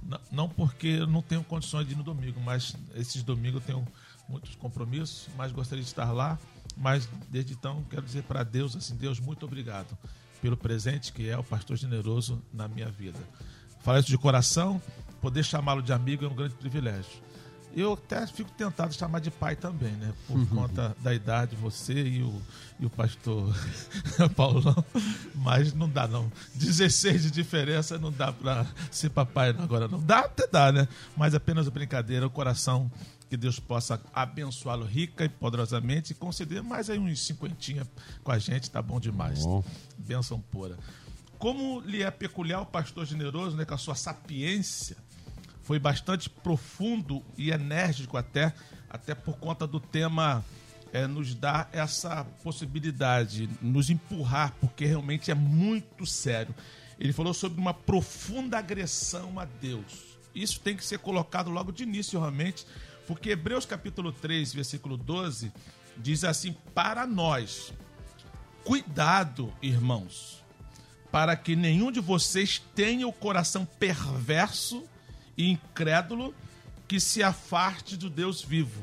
Não, 0.03 0.21
não 0.31 0.49
porque 0.49 0.89
eu 0.89 1.07
não 1.07 1.23
tenho 1.23 1.45
condições 1.45 1.87
de 1.87 1.93
ir 1.93 1.97
no 1.97 2.03
domingo, 2.03 2.41
mas 2.41 2.77
esses 2.95 3.23
domingos 3.23 3.61
eu 3.63 3.67
tenho 3.67 3.89
muitos 4.29 4.57
compromissos, 4.57 5.29
mas 5.37 5.53
gostaria 5.53 5.83
de 5.83 5.89
estar 5.89 6.11
lá. 6.13 6.39
Mas 6.77 7.09
desde 7.31 7.53
então 7.53 7.85
quero 7.89 8.03
dizer 8.03 8.25
para 8.25 8.43
Deus 8.43 8.75
assim, 8.75 8.97
Deus, 8.97 9.21
muito 9.21 9.47
obrigado 9.47 9.97
pelo 10.41 10.57
presente 10.57 11.13
que 11.13 11.29
é 11.29 11.39
o 11.39 11.45
pastor 11.45 11.77
generoso 11.77 12.43
na 12.53 12.67
minha 12.67 12.91
vida. 12.91 13.19
Falar 13.83 14.01
isso 14.01 14.09
de 14.09 14.19
coração, 14.19 14.81
poder 15.21 15.45
chamá-lo 15.45 15.83
de 15.83 15.93
amigo 15.93 16.25
é 16.25 16.29
um 16.29 16.35
grande 16.35 16.55
privilégio. 16.55 17.21
Eu 17.75 17.95
até 17.95 18.27
fico 18.27 18.51
tentado 18.51 18.93
chamar 18.93 19.21
de 19.21 19.31
pai 19.31 19.57
também, 19.57 19.93
né? 19.93 20.13
Por 20.27 20.37
uhum. 20.37 20.47
conta 20.47 20.95
da 21.01 21.15
idade, 21.15 21.57
você 21.57 21.95
e 21.95 22.23
o, 22.23 22.43
e 22.79 22.85
o 22.85 22.91
pastor 22.91 23.55
Paulão. 24.37 24.85
Mas 25.35 25.73
não 25.73 25.89
dá, 25.89 26.07
não. 26.07 26.31
16 26.55 27.23
de 27.23 27.31
diferença 27.31 27.97
não 27.99 28.13
dá 28.13 28.31
para 28.31 28.67
ser 28.91 29.09
papai 29.09 29.51
agora, 29.51 29.89
não. 29.89 30.01
Dá 30.01 30.21
até 30.21 30.47
dá, 30.47 30.71
né? 30.71 30.87
Mas 31.17 31.35
apenas 31.35 31.67
brincadeira, 31.69 32.27
o 32.27 32.31
coração 32.31 32.91
que 33.31 33.39
Deus 33.39 33.59
possa 33.59 33.99
abençoá-lo 34.13 34.85
rica 34.85 35.25
e 35.25 35.29
poderosamente 35.31 36.13
e 36.13 36.15
conceder 36.15 36.63
mais 36.63 36.91
aí 36.91 36.99
uns 36.99 37.25
cinquentinha 37.25 37.89
com 38.23 38.31
a 38.31 38.39
gente, 38.39 38.71
tá 38.71 38.83
bom 38.83 39.01
demais. 39.01 39.43
Bom. 39.43 39.65
Bênção 39.97 40.39
pura. 40.39 40.77
Como 41.43 41.81
lhe 41.81 42.05
é 42.05 42.11
peculiar 42.13 42.61
o 42.61 42.67
pastor 42.67 43.05
generoso, 43.05 43.57
né, 43.57 43.65
com 43.65 43.75
a 43.75 43.77
sua 43.77 43.97
sapiência, 43.97 44.97
foi 45.65 45.77
bastante 45.77 46.31
profundo 46.31 47.21
e 47.37 47.51
enérgico 47.51 48.17
até, 48.17 48.55
até 48.89 49.13
por 49.13 49.37
conta 49.39 49.67
do 49.67 49.81
tema 49.81 50.45
é, 50.93 51.05
nos 51.05 51.35
dar 51.35 51.69
essa 51.73 52.25
possibilidade, 52.45 53.51
nos 53.61 53.91
empurrar, 53.91 54.55
porque 54.61 54.87
realmente 54.87 55.33
é 55.33 55.35
muito 55.35 56.07
sério. 56.07 56.55
Ele 56.97 57.13
falou 57.13 57.35
sobre 57.35 57.61
uma 57.61 57.75
profunda 57.75 58.57
agressão 58.57 59.41
a 59.41 59.45
Deus. 59.45 60.17
Isso 60.33 60.61
tem 60.61 60.77
que 60.77 60.85
ser 60.85 61.01
colocado 61.01 61.51
logo 61.51 61.73
de 61.73 61.83
início, 61.83 62.21
realmente, 62.21 62.65
porque 63.05 63.31
Hebreus 63.31 63.67
capítulo 63.67 64.13
3, 64.13 64.55
versículo 64.55 64.97
12, 64.97 65.53
diz 65.97 66.23
assim: 66.23 66.55
Para 66.73 67.05
nós, 67.05 67.73
cuidado, 68.63 69.53
irmãos, 69.61 70.42
para 71.13 71.37
que 71.37 71.55
nenhum 71.55 71.93
de 71.93 72.01
vocês 72.01 72.61
tenha 72.75 73.07
o 73.07 73.13
coração 73.13 73.67
perverso 73.79 74.83
e 75.37 75.51
incrédulo 75.51 76.35
que 76.89 76.99
se 76.99 77.23
afaste 77.23 77.97
do 77.97 78.09
Deus 78.09 78.43
vivo. 78.43 78.83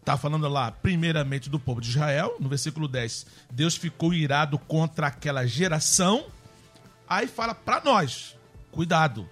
Está 0.00 0.16
falando 0.16 0.48
lá, 0.48 0.72
primeiramente, 0.72 1.48
do 1.48 1.60
povo 1.60 1.80
de 1.80 1.90
Israel, 1.90 2.36
no 2.40 2.48
versículo 2.48 2.88
10. 2.88 3.26
Deus 3.52 3.76
ficou 3.76 4.12
irado 4.12 4.58
contra 4.58 5.06
aquela 5.06 5.46
geração. 5.46 6.26
Aí 7.08 7.28
fala 7.28 7.54
para 7.54 7.80
nós: 7.84 8.34
cuidado. 8.72 9.28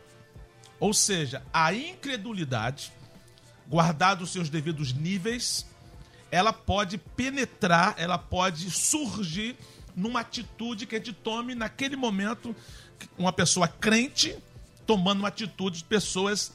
Ou 0.78 0.94
seja, 0.94 1.42
a 1.52 1.74
incredulidade 1.74 2.92
guardado 3.68 4.22
os 4.22 4.30
seus 4.30 4.50
devidos 4.50 4.92
níveis, 4.92 5.64
ela 6.30 6.52
pode 6.52 6.98
penetrar, 6.98 7.94
ela 7.96 8.18
pode 8.18 8.70
surgir 8.70 9.56
numa 9.94 10.20
atitude 10.20 10.86
que 10.86 10.94
a 10.94 10.98
gente 10.98 11.12
tome 11.12 11.54
naquele 11.54 11.96
momento 11.96 12.54
uma 13.18 13.32
pessoa 13.32 13.68
crente 13.68 14.36
tomando 14.86 15.20
uma 15.20 15.28
atitude 15.28 15.78
de 15.78 15.84
pessoas 15.84 16.52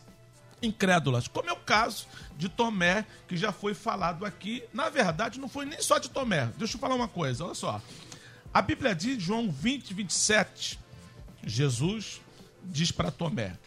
incrédulas, 0.61 1.27
como 1.27 1.49
é 1.49 1.53
o 1.53 1.57
caso 1.57 2.07
de 2.37 2.49
Tomé, 2.49 3.05
que 3.27 3.37
já 3.37 3.51
foi 3.51 3.73
falado 3.73 4.25
aqui. 4.25 4.63
Na 4.73 4.89
verdade, 4.89 5.39
não 5.39 5.47
foi 5.47 5.65
nem 5.65 5.81
só 5.81 5.97
de 5.97 6.09
Tomé. 6.09 6.51
Deixa 6.57 6.75
eu 6.75 6.79
falar 6.79 6.95
uma 6.95 7.07
coisa, 7.07 7.45
olha 7.45 7.53
só. 7.53 7.81
A 8.53 8.61
Bíblia 8.61 8.95
diz, 8.95 9.21
João 9.21 9.49
20, 9.49 9.93
27, 9.93 10.79
Jesus 11.45 12.21
diz 12.63 12.91
para 12.91 13.11
Tomé: 13.11 13.57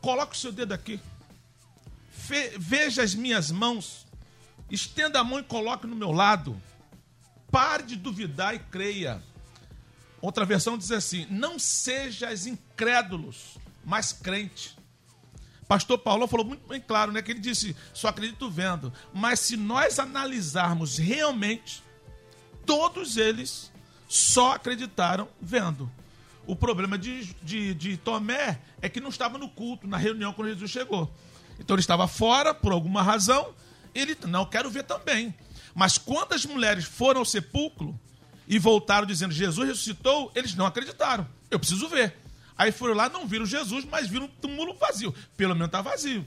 coloque 0.00 0.34
o 0.34 0.38
seu 0.38 0.52
dedo 0.52 0.72
aqui, 0.72 1.00
veja 2.58 3.02
as 3.02 3.14
minhas 3.14 3.50
mãos, 3.50 4.06
estenda 4.70 5.20
a 5.20 5.24
mão 5.24 5.38
e 5.38 5.42
coloque 5.42 5.86
no 5.86 5.96
meu 5.96 6.12
lado. 6.12 6.60
Pare 7.52 7.84
de 7.84 7.96
duvidar 7.96 8.54
e 8.54 8.58
creia. 8.58 9.22
Outra 10.22 10.46
versão 10.46 10.78
diz 10.78 10.90
assim: 10.90 11.26
não 11.30 11.58
sejas 11.58 12.46
incrédulos, 12.46 13.58
mas 13.84 14.12
crente. 14.12 14.74
Pastor 15.68 15.98
Paulo 15.98 16.26
falou 16.26 16.46
muito 16.46 16.66
bem 16.66 16.80
claro, 16.80 17.12
né? 17.12 17.20
Que 17.20 17.32
ele 17.32 17.40
disse: 17.40 17.76
só 17.92 18.08
acredito 18.08 18.50
vendo. 18.50 18.92
Mas 19.12 19.40
se 19.40 19.56
nós 19.56 19.98
analisarmos 19.98 20.96
realmente, 20.96 21.82
todos 22.64 23.18
eles 23.18 23.70
só 24.08 24.52
acreditaram 24.52 25.28
vendo. 25.40 25.90
O 26.46 26.56
problema 26.56 26.98
de, 26.98 27.34
de, 27.42 27.74
de 27.74 27.96
Tomé 27.98 28.60
é 28.80 28.88
que 28.88 29.00
não 29.00 29.10
estava 29.10 29.38
no 29.38 29.48
culto, 29.48 29.86
na 29.86 29.96
reunião 29.96 30.32
quando 30.32 30.48
Jesus 30.48 30.70
chegou. 30.70 31.10
Então 31.58 31.74
ele 31.74 31.80
estava 31.80 32.08
fora 32.08 32.54
por 32.54 32.72
alguma 32.72 33.02
razão. 33.02 33.54
Ele 33.94 34.16
não 34.26 34.46
quero 34.46 34.70
ver 34.70 34.84
também. 34.84 35.34
Mas 35.74 35.98
quando 35.98 36.32
as 36.32 36.44
mulheres 36.44 36.84
foram 36.84 37.20
ao 37.20 37.24
sepulcro 37.24 37.98
e 38.46 38.58
voltaram 38.58 39.06
dizendo 39.06 39.32
Jesus 39.32 39.68
ressuscitou, 39.68 40.30
eles 40.34 40.54
não 40.54 40.66
acreditaram. 40.66 41.26
Eu 41.50 41.58
preciso 41.58 41.88
ver. 41.88 42.16
Aí 42.56 42.70
foram 42.70 42.94
lá, 42.94 43.08
não 43.08 43.26
viram 43.26 43.46
Jesus, 43.46 43.84
mas 43.84 44.08
viram 44.08 44.26
o 44.26 44.28
túmulo 44.28 44.74
vazio. 44.74 45.14
Pelo 45.36 45.54
menos 45.54 45.68
está 45.68 45.80
vazio. 45.80 46.26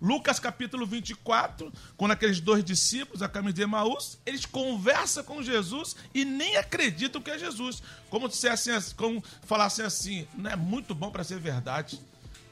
Lucas 0.00 0.38
capítulo 0.38 0.86
24, 0.86 1.72
quando 1.96 2.12
aqueles 2.12 2.40
dois 2.40 2.64
discípulos, 2.64 3.20
a 3.20 3.28
caminho 3.28 3.52
de 3.52 3.62
Emaús, 3.62 4.16
eles 4.24 4.46
conversam 4.46 5.24
com 5.24 5.42
Jesus 5.42 5.96
e 6.14 6.24
nem 6.24 6.56
acreditam 6.56 7.20
que 7.20 7.30
é 7.30 7.38
Jesus. 7.38 7.82
Como 8.08 8.28
dissessem, 8.28 8.74
como 8.96 9.22
falassem 9.42 9.84
assim, 9.84 10.26
não 10.36 10.50
é 10.50 10.56
muito 10.56 10.94
bom 10.94 11.10
para 11.10 11.24
ser 11.24 11.40
verdade. 11.40 12.00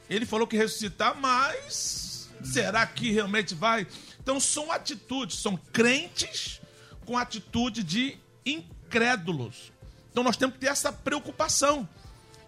Ele 0.09 0.25
falou 0.25 0.45
que 0.45 0.57
ressuscitar, 0.57 1.15
mas 1.19 2.06
será 2.43 2.85
que 2.85 3.11
realmente 3.11 3.53
vai? 3.53 3.87
Então 4.21 4.39
são 4.39 4.71
atitudes, 4.71 5.39
são 5.39 5.57
crentes 5.71 6.61
com 7.05 7.17
atitude 7.17 7.83
de 7.83 8.17
incrédulos. 8.45 9.71
Então 10.11 10.23
nós 10.23 10.37
temos 10.37 10.55
que 10.55 10.61
ter 10.61 10.67
essa 10.67 10.91
preocupação. 10.91 11.87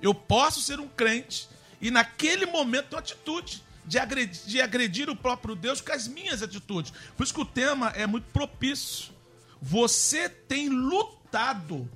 Eu 0.02 0.14
posso 0.14 0.62
ser 0.62 0.80
um 0.80 0.88
crente 0.88 1.48
e 1.82 1.92
naquele 1.92 2.46
momento 2.46 2.88
ter 2.88 2.96
uma 2.96 3.00
atitude 3.00 3.64
de 3.86 3.98
agredir, 3.98 4.42
de 4.46 4.62
agredir 4.62 5.10
o 5.10 5.16
próprio 5.16 5.56
Deus 5.56 5.82
com 5.82 5.92
as 5.92 6.08
minhas 6.08 6.44
atitudes. 6.44 6.94
Por 7.16 7.24
isso 7.24 7.34
que 7.34 7.42
o 7.42 7.46
tema 7.46 7.90
é 7.96 8.06
muito 8.06 8.26
propício. 8.32 9.14
Você 9.62 10.30
tem 10.30 10.70
lutado 10.70 11.90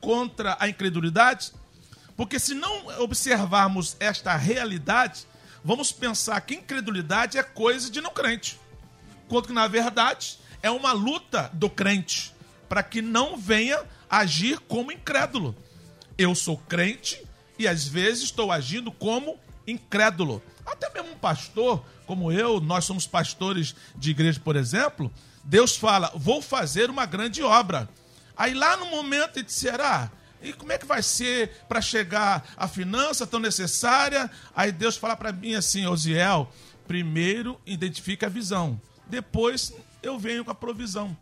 contra 0.00 0.56
a 0.60 0.68
incredulidade? 0.68 1.52
Porque 2.16 2.38
se 2.38 2.54
não 2.54 2.86
observarmos 3.00 3.96
esta 4.00 4.34
realidade, 4.36 5.26
vamos 5.66 5.90
pensar 5.90 6.40
que 6.42 6.54
incredulidade 6.54 7.36
é 7.36 7.42
coisa 7.42 7.90
de 7.90 8.00
não 8.00 8.12
crente. 8.12 8.56
Quanto 9.26 9.48
que, 9.48 9.52
na 9.52 9.66
verdade, 9.66 10.38
é 10.62 10.70
uma 10.70 10.92
luta 10.92 11.50
do 11.52 11.68
crente 11.68 12.32
para 12.68 12.84
que 12.84 13.02
não 13.02 13.36
venha 13.36 13.82
agir 14.08 14.60
como 14.60 14.92
incrédulo. 14.92 15.56
Eu 16.16 16.36
sou 16.36 16.56
crente 16.56 17.20
e 17.58 17.66
às 17.66 17.84
vezes 17.84 18.22
estou 18.22 18.52
agindo 18.52 18.92
como 18.92 19.40
incrédulo. 19.66 20.40
Até 20.64 20.88
mesmo 20.90 21.10
um 21.10 21.18
pastor, 21.18 21.84
como 22.06 22.30
eu, 22.30 22.60
nós 22.60 22.84
somos 22.84 23.04
pastores 23.04 23.74
de 23.96 24.12
igreja, 24.12 24.38
por 24.38 24.54
exemplo, 24.54 25.12
Deus 25.42 25.76
fala: 25.76 26.12
vou 26.14 26.40
fazer 26.40 26.90
uma 26.90 27.06
grande 27.06 27.42
obra. 27.42 27.88
Aí 28.36 28.54
lá 28.54 28.76
no 28.76 28.86
momento 28.86 29.40
ele 29.40 29.48
será. 29.48 30.12
E 30.46 30.52
como 30.52 30.70
é 30.70 30.78
que 30.78 30.86
vai 30.86 31.02
ser 31.02 31.50
para 31.68 31.80
chegar 31.80 32.48
a 32.56 32.68
finança 32.68 33.26
tão 33.26 33.40
necessária? 33.40 34.30
Aí 34.54 34.70
Deus 34.70 34.96
fala 34.96 35.16
para 35.16 35.32
mim 35.32 35.56
assim, 35.56 35.86
Osiel, 35.86 36.52
primeiro 36.86 37.60
identifica 37.66 38.26
a 38.26 38.28
visão, 38.28 38.80
depois 39.08 39.72
eu 40.04 40.16
venho 40.16 40.44
com 40.44 40.52
a 40.52 40.54
provisão. 40.54 41.16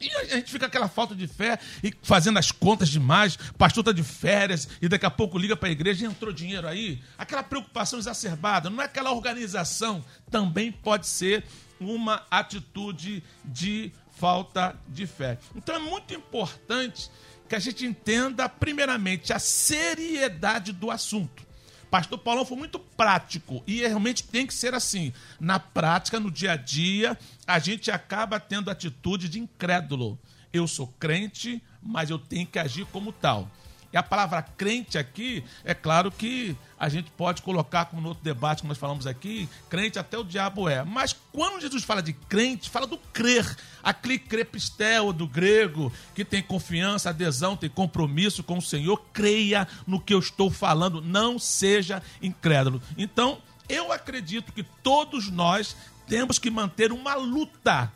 E 0.00 0.10
a 0.10 0.24
gente 0.24 0.50
fica 0.50 0.66
aquela 0.66 0.88
falta 0.88 1.14
de 1.14 1.28
fé 1.28 1.56
e 1.84 1.94
fazendo 2.02 2.36
as 2.36 2.50
contas 2.50 2.88
demais. 2.88 3.36
Pastor 3.56 3.82
está 3.82 3.92
de 3.92 4.02
férias 4.02 4.68
e 4.82 4.88
daqui 4.88 5.06
a 5.06 5.10
pouco 5.10 5.38
liga 5.38 5.56
para 5.56 5.68
a 5.68 5.72
igreja 5.72 6.04
e 6.04 6.08
entrou 6.08 6.32
dinheiro 6.32 6.66
aí. 6.66 7.00
Aquela 7.16 7.44
preocupação 7.44 8.00
exacerbada, 8.00 8.68
não 8.68 8.82
é 8.82 8.86
aquela 8.86 9.12
organização. 9.12 10.04
Também 10.32 10.72
pode 10.72 11.06
ser 11.06 11.44
uma 11.78 12.26
atitude 12.28 13.22
de 13.44 13.92
falta 14.10 14.76
de 14.88 15.06
fé. 15.06 15.38
Então 15.54 15.74
é 15.74 15.78
muito 15.78 16.12
importante 16.12 17.08
que 17.54 17.56
a 17.56 17.60
gente 17.60 17.86
entenda, 17.86 18.48
primeiramente, 18.48 19.32
a 19.32 19.38
seriedade 19.38 20.72
do 20.72 20.90
assunto. 20.90 21.44
Pastor 21.88 22.18
Paulão 22.18 22.44
foi 22.44 22.56
muito 22.56 22.80
prático 22.80 23.62
e 23.64 23.76
realmente 23.82 24.24
tem 24.24 24.44
que 24.44 24.52
ser 24.52 24.74
assim. 24.74 25.12
Na 25.38 25.60
prática, 25.60 26.18
no 26.18 26.32
dia 26.32 26.52
a 26.52 26.56
dia, 26.56 27.16
a 27.46 27.60
gente 27.60 27.92
acaba 27.92 28.40
tendo 28.40 28.72
atitude 28.72 29.28
de 29.28 29.38
incrédulo. 29.38 30.18
Eu 30.52 30.66
sou 30.66 30.88
crente, 30.98 31.62
mas 31.80 32.10
eu 32.10 32.18
tenho 32.18 32.44
que 32.44 32.58
agir 32.58 32.86
como 32.86 33.12
tal. 33.12 33.48
E 33.94 33.96
a 33.96 34.02
palavra 34.02 34.42
crente 34.42 34.98
aqui, 34.98 35.44
é 35.64 35.72
claro 35.72 36.10
que 36.10 36.56
a 36.76 36.88
gente 36.88 37.12
pode 37.12 37.42
colocar, 37.42 37.84
como 37.84 38.02
no 38.02 38.08
outro 38.08 38.24
debate 38.24 38.62
que 38.62 38.66
nós 38.66 38.76
falamos 38.76 39.06
aqui, 39.06 39.48
crente 39.70 40.00
até 40.00 40.18
o 40.18 40.24
diabo 40.24 40.68
é. 40.68 40.82
Mas 40.82 41.14
quando 41.30 41.60
Jesus 41.60 41.84
fala 41.84 42.02
de 42.02 42.12
crente, 42.12 42.68
fala 42.68 42.88
do 42.88 42.98
crer. 42.98 43.56
Aquele 43.84 44.18
crepistel 44.18 45.12
do 45.12 45.28
grego, 45.28 45.92
que 46.12 46.24
tem 46.24 46.42
confiança, 46.42 47.10
adesão, 47.10 47.56
tem 47.56 47.70
compromisso 47.70 48.42
com 48.42 48.58
o 48.58 48.62
Senhor. 48.62 49.00
Creia 49.12 49.68
no 49.86 50.00
que 50.00 50.12
eu 50.12 50.18
estou 50.18 50.50
falando, 50.50 51.00
não 51.00 51.38
seja 51.38 52.02
incrédulo. 52.20 52.82
Então, 52.98 53.38
eu 53.68 53.92
acredito 53.92 54.52
que 54.52 54.64
todos 54.82 55.30
nós 55.30 55.76
temos 56.08 56.40
que 56.40 56.50
manter 56.50 56.90
uma 56.90 57.14
luta 57.14 57.92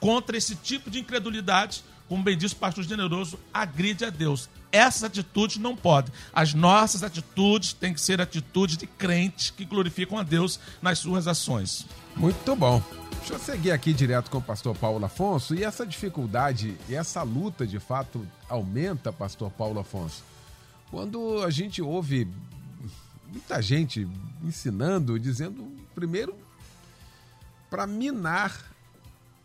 contra 0.00 0.36
esse 0.36 0.56
tipo 0.56 0.90
de 0.90 0.98
incredulidade. 0.98 1.84
Como 2.08 2.24
bem 2.24 2.36
disse 2.36 2.54
o 2.54 2.58
pastor 2.58 2.82
generoso, 2.82 3.38
agride 3.54 4.04
a 4.04 4.10
Deus 4.10 4.48
essas 4.76 5.04
atitudes 5.04 5.56
não 5.56 5.74
podem. 5.74 6.12
As 6.32 6.54
nossas 6.54 7.02
atitudes 7.02 7.72
têm 7.72 7.92
que 7.92 8.00
ser 8.00 8.20
atitudes 8.20 8.76
de 8.76 8.86
crentes 8.86 9.50
que 9.50 9.64
glorificam 9.64 10.18
a 10.18 10.22
Deus 10.22 10.60
nas 10.80 10.98
suas 10.98 11.26
ações. 11.26 11.86
Muito 12.16 12.54
bom. 12.54 12.82
Deixa 13.18 13.34
eu 13.34 13.38
seguir 13.38 13.72
aqui 13.72 13.92
direto 13.92 14.30
com 14.30 14.38
o 14.38 14.42
pastor 14.42 14.76
Paulo 14.76 15.04
Afonso. 15.04 15.54
E 15.54 15.64
essa 15.64 15.84
dificuldade 15.84 16.76
e 16.88 16.94
essa 16.94 17.22
luta, 17.22 17.66
de 17.66 17.80
fato, 17.80 18.26
aumenta, 18.48 19.12
pastor 19.12 19.50
Paulo 19.50 19.80
Afonso, 19.80 20.22
quando 20.90 21.42
a 21.42 21.50
gente 21.50 21.82
ouve 21.82 22.28
muita 23.28 23.60
gente 23.60 24.08
ensinando, 24.44 25.18
dizendo, 25.18 25.66
primeiro, 25.94 26.34
para 27.68 27.86
minar 27.86 28.64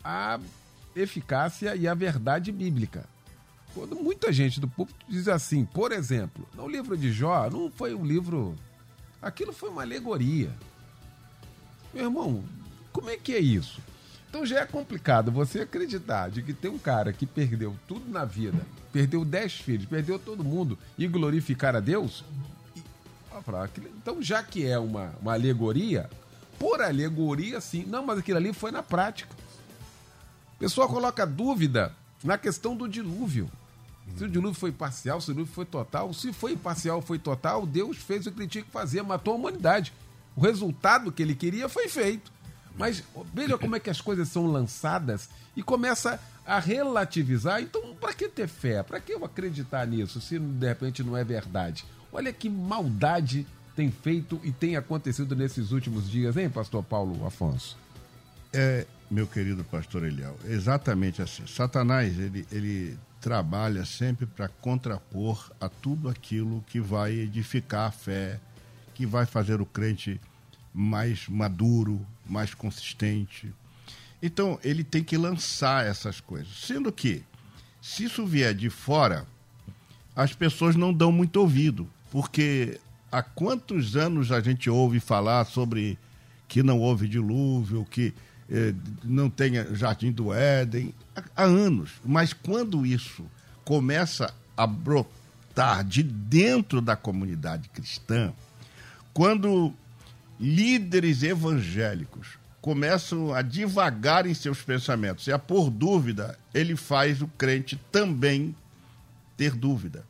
a 0.03 0.39
eficácia 0.95 1.75
e 1.75 1.87
a 1.87 1.93
verdade 1.93 2.51
bíblica. 2.51 3.05
Quando 3.73 3.95
muita 3.95 4.33
gente 4.33 4.59
do 4.59 4.67
público 4.67 4.99
diz 5.07 5.27
assim, 5.27 5.65
por 5.65 5.91
exemplo, 5.91 6.47
no 6.53 6.67
livro 6.67 6.97
de 6.97 7.11
Jó 7.11 7.49
não 7.49 7.71
foi 7.71 7.93
um 7.93 8.05
livro. 8.05 8.55
Aquilo 9.21 9.53
foi 9.53 9.69
uma 9.69 9.81
alegoria. 9.81 10.51
Meu 11.93 12.05
irmão, 12.05 12.43
como 12.91 13.09
é 13.09 13.17
que 13.17 13.33
é 13.33 13.39
isso? 13.39 13.81
Então 14.29 14.45
já 14.45 14.61
é 14.61 14.65
complicado 14.65 15.31
você 15.31 15.61
acreditar 15.61 16.29
de 16.29 16.41
que 16.41 16.53
tem 16.53 16.71
um 16.71 16.77
cara 16.77 17.11
que 17.11 17.25
perdeu 17.25 17.75
tudo 17.87 18.09
na 18.09 18.23
vida, 18.23 18.65
perdeu 18.91 19.25
dez 19.25 19.53
filhos, 19.53 19.85
perdeu 19.85 20.17
todo 20.17 20.43
mundo 20.43 20.77
e 20.97 21.07
glorificar 21.07 21.75
a 21.75 21.79
Deus. 21.79 22.23
Então, 23.97 24.21
já 24.21 24.43
que 24.43 24.65
é 24.65 24.77
uma, 24.77 25.13
uma 25.21 25.33
alegoria, 25.33 26.09
por 26.59 26.81
alegoria, 26.81 27.59
sim. 27.59 27.85
Não, 27.85 28.05
mas 28.05 28.19
aquilo 28.19 28.37
ali 28.37 28.53
foi 28.53 28.71
na 28.71 28.83
prática. 28.83 29.35
A 30.55 30.59
pessoa 30.59 30.87
coloca 30.87 31.25
dúvida 31.25 31.95
na 32.23 32.37
questão 32.37 32.75
do 32.75 32.87
dilúvio. 32.87 33.49
Se 34.17 34.23
o 34.23 34.29
dilúvio 34.29 34.59
foi 34.59 34.71
parcial, 34.71 35.19
se 35.19 35.31
o 35.31 35.33
dilúvio 35.33 35.53
foi 35.53 35.65
total, 35.65 36.13
se 36.13 36.31
foi 36.31 36.55
parcial, 36.55 37.01
foi 37.01 37.17
total, 37.17 37.65
Deus 37.65 37.97
fez 37.97 38.25
o 38.25 38.31
que 38.31 38.41
ele 38.41 38.47
tinha 38.47 38.63
que 38.63 38.71
fazer, 38.71 39.01
matou 39.01 39.33
a 39.33 39.37
humanidade. 39.37 39.93
O 40.35 40.41
resultado 40.41 41.11
que 41.11 41.21
ele 41.21 41.35
queria 41.35 41.67
foi 41.67 41.87
feito. 41.87 42.31
Mas 42.77 43.03
veja 43.33 43.57
como 43.57 43.75
é 43.75 43.79
que 43.79 43.89
as 43.89 43.99
coisas 43.99 44.29
são 44.29 44.47
lançadas 44.47 45.29
e 45.55 45.61
começa 45.61 46.19
a 46.45 46.59
relativizar. 46.59 47.61
Então, 47.61 47.95
para 47.95 48.13
que 48.13 48.29
ter 48.29 48.47
fé? 48.47 48.81
Para 48.81 48.99
que 48.99 49.13
eu 49.13 49.23
acreditar 49.25 49.85
nisso 49.85 50.21
se 50.21 50.39
de 50.39 50.67
repente 50.67 51.03
não 51.03 51.15
é 51.15 51.23
verdade? 51.23 51.85
Olha 52.11 52.31
que 52.31 52.49
maldade 52.49 53.45
tem 53.75 53.91
feito 53.91 54.39
e 54.43 54.51
tem 54.51 54.75
acontecido 54.75 55.35
nesses 55.35 55.71
últimos 55.71 56.09
dias, 56.09 56.35
hein, 56.37 56.49
pastor 56.49 56.83
Paulo 56.83 57.25
Afonso? 57.25 57.77
É, 58.53 58.85
meu 59.11 59.27
querido 59.27 59.61
pastor 59.65 60.05
Eliel, 60.05 60.37
exatamente 60.45 61.21
assim. 61.21 61.45
Satanás, 61.45 62.17
ele, 62.17 62.47
ele 62.49 62.97
trabalha 63.19 63.83
sempre 63.83 64.25
para 64.25 64.47
contrapor 64.47 65.51
a 65.59 65.67
tudo 65.67 66.07
aquilo 66.07 66.63
que 66.67 66.79
vai 66.79 67.11
edificar 67.11 67.89
a 67.89 67.91
fé, 67.91 68.39
que 68.95 69.05
vai 69.05 69.25
fazer 69.25 69.59
o 69.59 69.65
crente 69.65 70.19
mais 70.73 71.27
maduro, 71.27 71.99
mais 72.25 72.53
consistente. 72.53 73.53
Então, 74.23 74.57
ele 74.63 74.83
tem 74.83 75.03
que 75.03 75.17
lançar 75.17 75.85
essas 75.85 76.21
coisas. 76.21 76.65
Sendo 76.65 76.89
que, 76.89 77.21
se 77.81 78.05
isso 78.05 78.25
vier 78.25 78.53
de 78.53 78.69
fora, 78.69 79.27
as 80.15 80.33
pessoas 80.33 80.77
não 80.77 80.93
dão 80.93 81.11
muito 81.11 81.35
ouvido, 81.35 81.85
porque 82.11 82.79
há 83.11 83.21
quantos 83.21 83.97
anos 83.97 84.31
a 84.31 84.39
gente 84.39 84.69
ouve 84.69 85.01
falar 85.01 85.43
sobre 85.45 85.99
que 86.47 86.63
não 86.63 86.79
houve 86.79 87.09
dilúvio, 87.09 87.85
que 87.89 88.13
eh, 88.51 88.73
não 89.03 89.29
tenha 89.29 89.73
jardim 89.73 90.11
do 90.11 90.33
Éden, 90.33 90.93
há, 91.15 91.23
há 91.35 91.43
anos. 91.45 91.91
Mas 92.03 92.33
quando 92.33 92.85
isso 92.85 93.25
começa 93.63 94.33
a 94.57 94.67
brotar 94.67 95.85
de 95.85 96.03
dentro 96.03 96.81
da 96.81 96.95
comunidade 96.95 97.69
cristã, 97.69 98.33
quando 99.13 99.73
líderes 100.39 101.23
evangélicos 101.23 102.39
começam 102.61 103.33
a 103.33 103.41
divagar 103.41 104.25
em 104.25 104.33
seus 104.33 104.61
pensamentos 104.61 105.25
e 105.27 105.31
a 105.31 105.39
pôr 105.39 105.69
dúvida, 105.69 106.37
ele 106.53 106.75
faz 106.75 107.21
o 107.21 107.27
crente 107.27 107.79
também 107.91 108.55
ter 109.35 109.55
dúvida. 109.55 110.03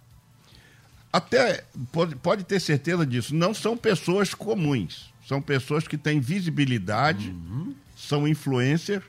Até 1.14 1.64
pode, 1.92 2.16
pode 2.16 2.44
ter 2.44 2.60
certeza 2.60 3.06
disso, 3.06 3.36
não 3.36 3.54
são 3.54 3.78
pessoas 3.78 4.34
comuns, 4.34 5.14
são 5.28 5.42
pessoas 5.42 5.88
que 5.88 5.98
têm 5.98 6.20
visibilidade, 6.20 7.30
uhum. 7.30 7.74
São 8.02 8.28
influencers, 8.28 9.04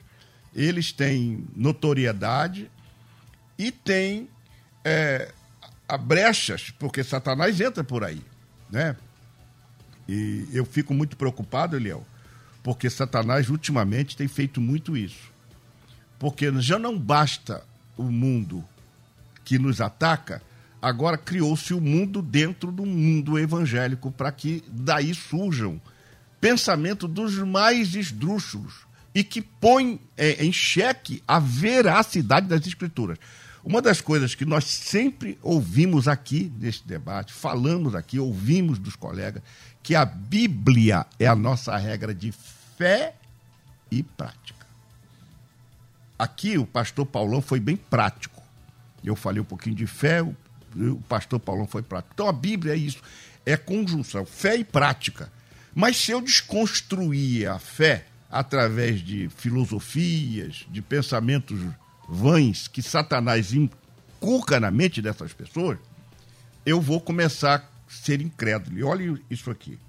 eles 0.55 0.91
têm 0.91 1.45
notoriedade 1.55 2.69
e 3.57 3.71
têm 3.71 4.29
é, 4.85 5.31
brechas, 6.01 6.69
porque 6.77 7.03
Satanás 7.03 7.59
entra 7.59 7.83
por 7.83 8.03
aí, 8.03 8.21
né? 8.69 8.95
E 10.07 10.47
eu 10.51 10.65
fico 10.65 10.93
muito 10.93 11.17
preocupado, 11.17 11.75
Eliel, 11.75 12.05
porque 12.61 12.89
Satanás 12.89 13.49
ultimamente 13.49 14.15
tem 14.15 14.27
feito 14.27 14.61
muito 14.61 14.95
isso. 14.95 15.31
Porque 16.19 16.51
já 16.61 16.77
não 16.77 16.97
basta 16.97 17.63
o 17.97 18.03
mundo 18.03 18.63
que 19.43 19.57
nos 19.57 19.81
ataca, 19.81 20.41
agora 20.81 21.17
criou-se 21.17 21.73
o 21.73 21.81
mundo 21.81 22.21
dentro 22.21 22.71
do 22.71 22.85
mundo 22.85 23.39
evangélico 23.39 24.11
para 24.11 24.31
que 24.31 24.63
daí 24.67 25.13
surjam 25.15 25.81
pensamentos 26.43 27.09
dos 27.09 27.37
mais 27.37 27.95
esdrúxulos 27.95 28.73
e 29.15 29.23
que 29.23 29.41
põem 29.41 29.97
é, 30.17 30.43
em 30.43 30.51
xeque 30.51 31.23
a 31.25 31.39
veracidade 31.39 32.47
das 32.47 32.67
escrituras. 32.67 33.17
Uma 33.63 33.81
das 33.81 34.01
coisas 34.01 34.35
que 34.35 34.43
nós 34.43 34.65
sempre 34.65 35.39
ouvimos 35.41 36.05
aqui 36.05 36.51
neste 36.59 36.85
debate, 36.85 37.31
falamos 37.31 37.95
aqui, 37.95 38.19
ouvimos 38.19 38.77
dos 38.77 38.93
colegas, 38.93 39.41
que 39.81 39.95
a 39.95 40.03
Bíblia 40.03 41.05
é 41.17 41.27
a 41.27 41.35
nossa 41.35 41.77
regra 41.77 42.13
de 42.13 42.33
fé 42.77 43.15
e 43.89 44.03
prática. 44.03 44.67
Aqui 46.19 46.57
o 46.57 46.65
pastor 46.65 47.05
Paulão 47.05 47.41
foi 47.41 47.61
bem 47.61 47.77
prático. 47.77 48.43
Eu 49.01 49.15
falei 49.15 49.41
um 49.41 49.45
pouquinho 49.45 49.77
de 49.77 49.87
fé, 49.87 50.21
o, 50.21 50.35
pastor 51.07 51.39
Paulão 51.39 51.65
foi 51.65 51.83
prático. 51.83 52.11
Então 52.13 52.27
a 52.27 52.33
Bíblia 52.33 52.73
é 52.73 52.77
isso, 52.77 53.01
é 53.45 53.55
conjunção, 53.55 54.25
fé 54.25 54.57
e 54.57 54.65
prática. 54.65 55.31
Mas 55.75 55.97
se 55.97 56.11
eu 56.11 56.21
desconstruir 56.21 57.47
a 57.47 57.57
fé 57.57 58.05
através 58.29 59.01
de 59.01 59.29
filosofias, 59.29 60.65
de 60.69 60.81
pensamentos 60.81 61.59
vães 62.07 62.67
que 62.67 62.81
Satanás 62.81 63.53
inculca 63.53 64.59
na 64.59 64.69
mente 64.69 65.01
dessas 65.01 65.33
pessoas, 65.33 65.77
eu 66.65 66.79
vou 66.79 67.01
começar 67.01 67.55
a 67.55 67.91
ser 67.91 68.21
incrédulo. 68.21 68.77
E 68.77 68.83
olha 68.83 69.19
isso 69.29 69.49
aqui. 69.49 69.79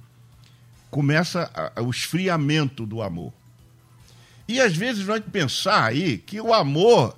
Começa 0.90 1.50
o 1.80 1.90
esfriamento 1.90 2.86
do 2.86 3.02
amor. 3.02 3.32
E 4.46 4.60
às 4.60 4.76
vezes 4.76 5.06
nós 5.06 5.22
pensar 5.32 5.84
aí 5.84 6.18
que 6.18 6.40
o 6.40 6.52
amor 6.52 7.16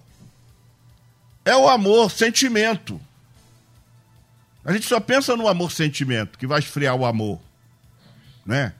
é 1.44 1.56
o 1.56 1.68
amor 1.68 2.10
sentimento. 2.10 3.00
A 4.64 4.72
gente 4.72 4.86
só 4.86 4.98
pensa 4.98 5.36
no 5.36 5.46
amor 5.46 5.70
sentimento, 5.70 6.38
que 6.38 6.46
vai 6.46 6.58
esfriar 6.58 6.94
o 6.96 7.04
amor. 7.06 7.40
Né? 8.46 8.72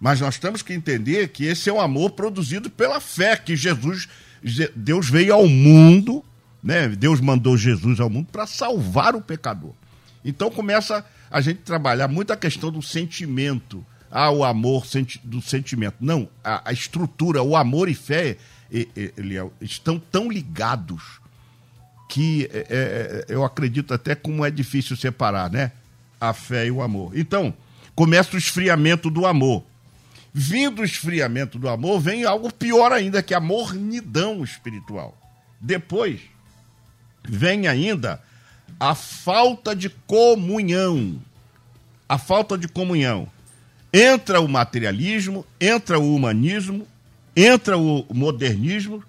Mas 0.00 0.20
nós 0.20 0.38
temos 0.38 0.62
que 0.62 0.72
entender 0.72 1.28
que 1.28 1.44
esse 1.44 1.68
é 1.68 1.72
um 1.72 1.80
amor 1.80 2.10
produzido 2.10 2.70
pela 2.70 3.00
fé 3.00 3.36
que 3.36 3.54
Jesus 3.54 4.08
Deus 4.74 5.08
veio 5.08 5.34
ao 5.34 5.46
mundo, 5.46 6.24
né? 6.62 6.88
Deus 6.88 7.20
mandou 7.20 7.56
Jesus 7.56 8.00
ao 8.00 8.10
mundo 8.10 8.28
para 8.32 8.46
salvar 8.46 9.14
o 9.14 9.22
pecador. 9.22 9.72
Então 10.24 10.50
começa 10.50 11.04
a 11.30 11.40
gente 11.40 11.60
trabalhar 11.60 12.08
muito 12.08 12.32
a 12.32 12.36
questão 12.36 12.70
do 12.70 12.82
sentimento, 12.82 13.84
ah, 14.10 14.30
o 14.30 14.44
amor 14.44 14.84
do 15.22 15.40
sentimento. 15.40 15.96
Não, 16.00 16.28
a, 16.42 16.70
a 16.70 16.72
estrutura, 16.72 17.42
o 17.42 17.56
amor 17.56 17.88
e 17.88 17.94
fé, 17.94 18.36
Eliel, 19.16 19.52
estão 19.60 19.98
tão 19.98 20.30
ligados 20.30 21.20
que 22.08 22.48
é, 22.52 22.58
é, 22.58 22.66
é, 22.68 23.24
eu 23.28 23.44
acredito 23.44 23.94
até 23.94 24.14
como 24.14 24.44
é 24.44 24.50
difícil 24.50 24.96
separar, 24.96 25.50
né? 25.50 25.72
A 26.20 26.32
fé 26.32 26.66
e 26.66 26.70
o 26.70 26.82
amor. 26.82 27.16
Então, 27.16 27.54
começa 27.94 28.34
o 28.34 28.38
esfriamento 28.38 29.10
do 29.10 29.26
amor. 29.26 29.64
Vindo 30.34 30.80
o 30.80 30.84
esfriamento 30.84 31.58
do 31.58 31.68
amor, 31.68 32.00
vem 32.00 32.24
algo 32.24 32.52
pior 32.52 32.90
ainda, 32.90 33.22
que 33.22 33.34
é 33.34 33.36
a 33.36 33.40
mornidão 33.40 34.42
espiritual. 34.42 35.16
Depois, 35.60 36.20
vem 37.22 37.68
ainda 37.68 38.20
a 38.80 38.94
falta 38.94 39.76
de 39.76 39.90
comunhão. 39.90 41.20
A 42.08 42.18
falta 42.18 42.56
de 42.56 42.66
comunhão. 42.66 43.28
Entra 43.92 44.40
o 44.40 44.48
materialismo, 44.48 45.46
entra 45.60 45.98
o 45.98 46.14
humanismo, 46.14 46.86
entra 47.36 47.76
o 47.76 48.06
modernismo, 48.12 49.04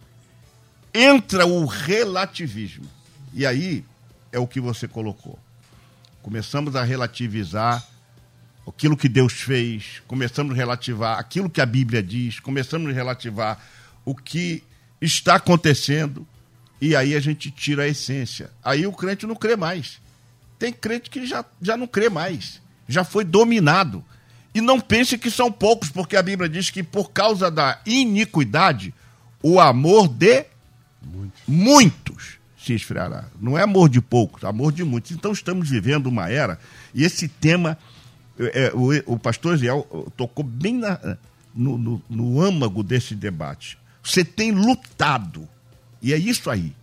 entra 0.94 1.46
o 1.46 1.66
relativismo. 1.66 2.86
E 3.34 3.46
aí 3.46 3.86
é 4.32 4.40
o 4.40 4.48
que 4.48 4.60
você 4.60 4.88
colocou. 4.88 5.40
Começamos 6.22 6.76
a 6.76 6.84
relativizar 6.84 7.86
aquilo 8.68 8.98
que 8.98 9.10
Deus 9.10 9.34
fez, 9.34 10.02
começamos 10.08 10.54
a 10.54 10.56
relativar 10.56 11.20
aquilo 11.20 11.50
que 11.50 11.62
a 11.62 11.66
Bíblia 11.66 12.02
diz, 12.02 12.40
começamos 12.40 12.90
a 12.90 12.94
relativar 12.94 13.60
o 14.06 14.16
que 14.16 14.64
está 15.02 15.36
acontecendo, 15.36 16.26
e 16.80 16.96
aí 16.96 17.16
a 17.16 17.20
gente 17.20 17.52
tira 17.52 17.84
a 17.84 17.88
essência. 17.88 18.52
Aí 18.64 18.86
o 18.86 18.94
crente 18.94 19.26
não 19.26 19.36
crê 19.36 19.56
mais. 19.56 20.02
Tem 20.58 20.72
crente 20.72 21.10
que 21.10 21.26
já, 21.26 21.44
já 21.62 21.76
não 21.76 21.88
crê 21.88 22.10
mais, 22.10 22.62
já 22.88 23.04
foi 23.04 23.24
dominado. 23.24 24.04
E 24.54 24.62
não 24.62 24.80
pense 24.80 25.18
que 25.18 25.32
são 25.32 25.52
poucos, 25.52 25.90
porque 25.90 26.16
a 26.16 26.22
Bíblia 26.22 26.48
diz 26.48 26.70
que 26.70 26.84
por 26.84 27.12
causa 27.12 27.50
da 27.50 27.82
iniquidade, 27.86 28.94
o 29.42 29.60
amor 29.60 30.08
de 30.08 30.46
muitos, 31.02 31.42
muitos 31.48 32.38
se 32.58 32.74
esfriará. 32.74 33.26
Não 33.42 33.58
é 33.58 33.64
amor 33.64 33.90
de 33.90 34.00
poucos, 34.00 34.44
amor 34.44 34.72
de 34.72 34.84
muitos. 34.84 35.12
Então 35.12 35.32
estamos 35.32 35.70
vivendo 35.70 36.08
uma 36.08 36.30
era, 36.30 36.60
e 36.94 37.04
esse 37.04 37.28
tema 37.28 37.78
é, 38.40 38.72
o, 38.74 39.14
o, 39.14 39.20
pastor 39.20 39.58
Ziel 39.58 39.86
tocou 40.18 40.44
bem 40.44 40.76
na, 40.76 41.18
no, 41.54 41.78
no, 41.78 42.02
no 42.10 42.42
âmago 42.42 42.84
desse 42.84 43.16
debate. 43.16 43.78
Você 44.04 44.26
tem 44.26 44.52
lutado, 44.52 45.48
e 46.02 46.14
é 46.14 46.18
isso 46.18 46.50
aí. 46.50 46.74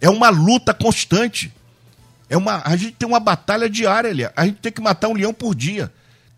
É 0.00 0.10
uma 0.10 0.30
luta 0.30 0.74
constante. 0.74 1.52
É 2.28 2.36
uma, 2.36 2.62
a 2.64 2.76
gente 2.76 2.92
tem 2.92 3.08
uma 3.08 3.20
batalha 3.20 3.68
diária, 3.68 4.32
a 4.36 4.46
gente 4.46 4.58
tem 4.58 4.72
que 4.72 4.80
matar 4.80 5.08
um 5.08 5.14
leão 5.14 5.32
por 5.32 5.54
dia. 5.54 5.92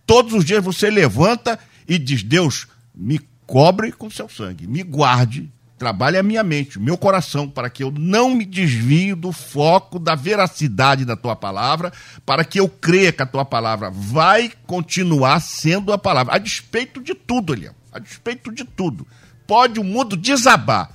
Todos 0.07 0.33
os 0.33 0.45
dias 0.45 0.62
você 0.62 0.91
levanta 0.91 1.59
e 1.88 1.99
diz: 1.99 2.23
Deus, 2.23 2.67
me 2.95 3.21
cobre 3.47 3.93
com 3.93 4.11
seu 4.11 4.29
sangue, 4.29 4.67
me 4.67 4.83
guarde 4.83 5.51
Trabalhe 5.83 6.16
a 6.16 6.23
minha 6.23 6.45
mente, 6.45 6.79
o 6.79 6.81
meu 6.81 6.97
coração, 6.97 7.49
para 7.49 7.68
que 7.68 7.83
eu 7.83 7.90
não 7.90 8.31
me 8.37 8.45
desvie 8.45 9.16
do 9.16 9.33
foco 9.33 9.99
da 9.99 10.14
veracidade 10.14 11.05
da 11.05 11.16
tua 11.16 11.35
palavra, 11.35 11.92
para 12.25 12.45
que 12.45 12.61
eu 12.61 12.68
creia 12.68 13.11
que 13.11 13.21
a 13.21 13.27
tua 13.27 13.45
palavra 13.45 13.90
vai 13.90 14.53
continuar 14.64 15.40
sendo 15.40 15.92
a 15.92 15.99
palavra, 15.99 16.37
a 16.37 16.38
despeito 16.38 17.03
de 17.03 17.16
tudo, 17.16 17.53
Elião, 17.53 17.75
a 17.92 17.99
despeito 17.99 18.53
de 18.53 18.62
tudo. 18.62 19.05
Pode 19.45 19.81
o 19.81 19.83
mundo 19.83 20.16
desabar, 20.16 20.92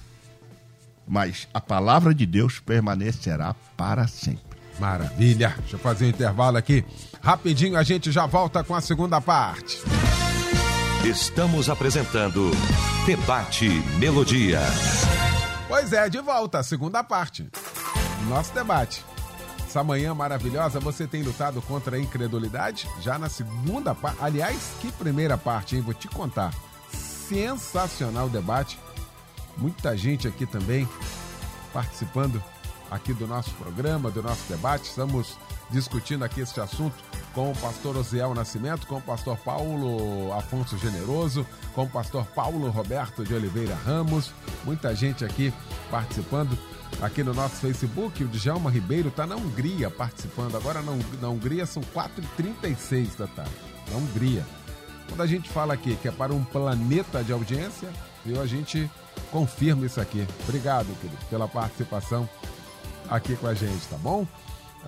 mas 1.06 1.50
a 1.54 1.60
palavra 1.60 2.13
de 2.13 2.26
Deus 2.26 2.62
permanecerá 2.62 3.54
para 3.76 4.08
sempre. 4.08 4.58
Maravilha. 4.80 5.54
Deixa 5.60 5.76
eu 5.76 5.80
fazer 5.80 6.06
um 6.06 6.10
intervalo 6.12 6.56
aqui. 6.56 6.86
Rapidinho 7.21 7.76
a 7.76 7.84
gente 7.84 8.10
já 8.10 8.26
volta 8.26 8.63
com 8.63 8.73
a 8.73 8.80
segunda 8.80 9.19
parte. 9.19 9.82
Estamos 11.05 11.69
apresentando 11.69 12.51
Debate 13.05 13.69
Melodia. 13.97 14.60
Pois 15.67 15.93
é, 15.93 16.10
de 16.10 16.19
volta, 16.19 16.62
segunda 16.63 17.03
parte. 17.03 17.47
Nosso 18.27 18.53
debate. 18.53 19.05
Essa 19.65 19.83
manhã 19.83 20.13
maravilhosa, 20.13 20.79
você 20.79 21.07
tem 21.07 21.21
lutado 21.21 21.62
contra 21.62 21.95
a 21.95 21.99
incredulidade? 21.99 22.89
Já 22.99 23.17
na 23.17 23.29
segunda 23.29 23.93
parte. 23.95 24.17
Aliás, 24.19 24.73
que 24.81 24.91
primeira 24.91 25.38
parte, 25.38 25.75
hein? 25.75 25.81
Vou 25.81 25.93
te 25.93 26.07
contar. 26.07 26.53
Sensacional 26.91 28.27
debate. 28.27 28.77
Muita 29.55 29.95
gente 29.95 30.27
aqui 30.27 30.45
também 30.45 30.89
participando 31.71 32.43
aqui 32.89 33.13
do 33.13 33.27
nosso 33.27 33.51
programa, 33.51 34.12
do 34.12 34.23
nosso 34.23 34.43
debate. 34.49 34.89
Estamos 34.89 35.38
discutindo 35.69 36.23
aqui 36.23 36.41
este 36.41 36.60
assunto 36.60 36.95
com 37.34 37.51
o 37.51 37.56
pastor 37.58 37.97
Osiel 37.97 38.34
Nascimento, 38.34 38.88
com 38.88 38.97
o 38.97 39.01
pastor 39.01 39.38
Paulo 39.38 40.34
Afonso 40.34 40.77
Generoso, 40.77 41.45
com 41.73 41.84
o 41.84 41.89
pastor 41.89 42.25
Paulo 42.25 42.69
Roberto 42.69 43.23
de 43.23 43.34
Oliveira 43.34 43.75
Ramos. 43.75 44.32
Muita 44.63 44.95
gente 44.95 45.23
aqui 45.23 45.53
participando 45.91 46.58
aqui 47.01 47.23
no 47.23 47.34
nosso 47.34 47.56
Facebook. 47.58 48.23
O 48.23 48.27
Djalma 48.27 48.71
Ribeiro 48.71 49.10
está 49.10 49.27
na 49.27 49.36
Hungria 49.36 49.89
participando. 49.89 50.56
Agora 50.56 50.82
na, 50.82 51.30
Hungria 51.30 51.65
são 51.65 51.84
4h36 51.84 53.17
da 53.17 53.27
tarde. 53.27 53.51
Na 53.91 53.97
Hungria. 53.97 54.45
Quando 55.08 55.21
a 55.21 55.27
gente 55.27 55.47
fala 55.49 55.73
aqui 55.73 55.95
que 55.95 56.08
é 56.08 56.12
para 56.12 56.34
um 56.34 56.43
planeta 56.43 57.23
de 57.23 57.32
audiência, 57.32 57.89
viu, 58.25 58.41
a 58.41 58.45
gente 58.45 58.89
confirma 59.32 59.86
isso 59.86 60.01
aqui. 60.01 60.27
Obrigado, 60.43 60.88
querido, 60.99 61.23
pela 61.30 61.47
participação 61.47 62.27
aqui 63.10 63.36
com 63.36 63.47
a 63.47 63.53
gente, 63.53 63.88
tá 63.88 63.97
bom? 63.97 64.27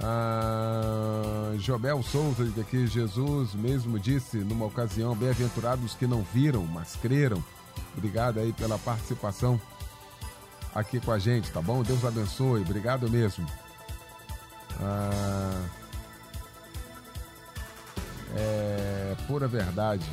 Ah, 0.02 1.54
Jobel 1.58 2.02
Souza 2.04 2.46
diz 2.46 2.58
aqui, 2.58 2.88
Jesus 2.88 3.54
mesmo 3.54 4.00
disse 4.00 4.38
numa 4.38 4.66
ocasião, 4.66 5.14
bem-aventurados 5.16 5.94
que 5.94 6.08
não 6.08 6.24
viram, 6.34 6.66
mas 6.66 6.96
creram. 6.96 7.44
Obrigado 7.98 8.40
aí 8.40 8.54
pela 8.54 8.78
participação 8.78 9.60
aqui 10.74 11.00
com 11.00 11.12
a 11.12 11.20
gente, 11.20 11.52
tá 11.52 11.62
bom? 11.62 11.84
Deus 11.84 12.06
abençoe, 12.06 12.62
obrigado 12.62 13.10
mesmo. 13.10 13.46
Ah, 14.82 15.66
é 18.36 19.16
pura 19.28 19.48
verdade. 19.48 20.06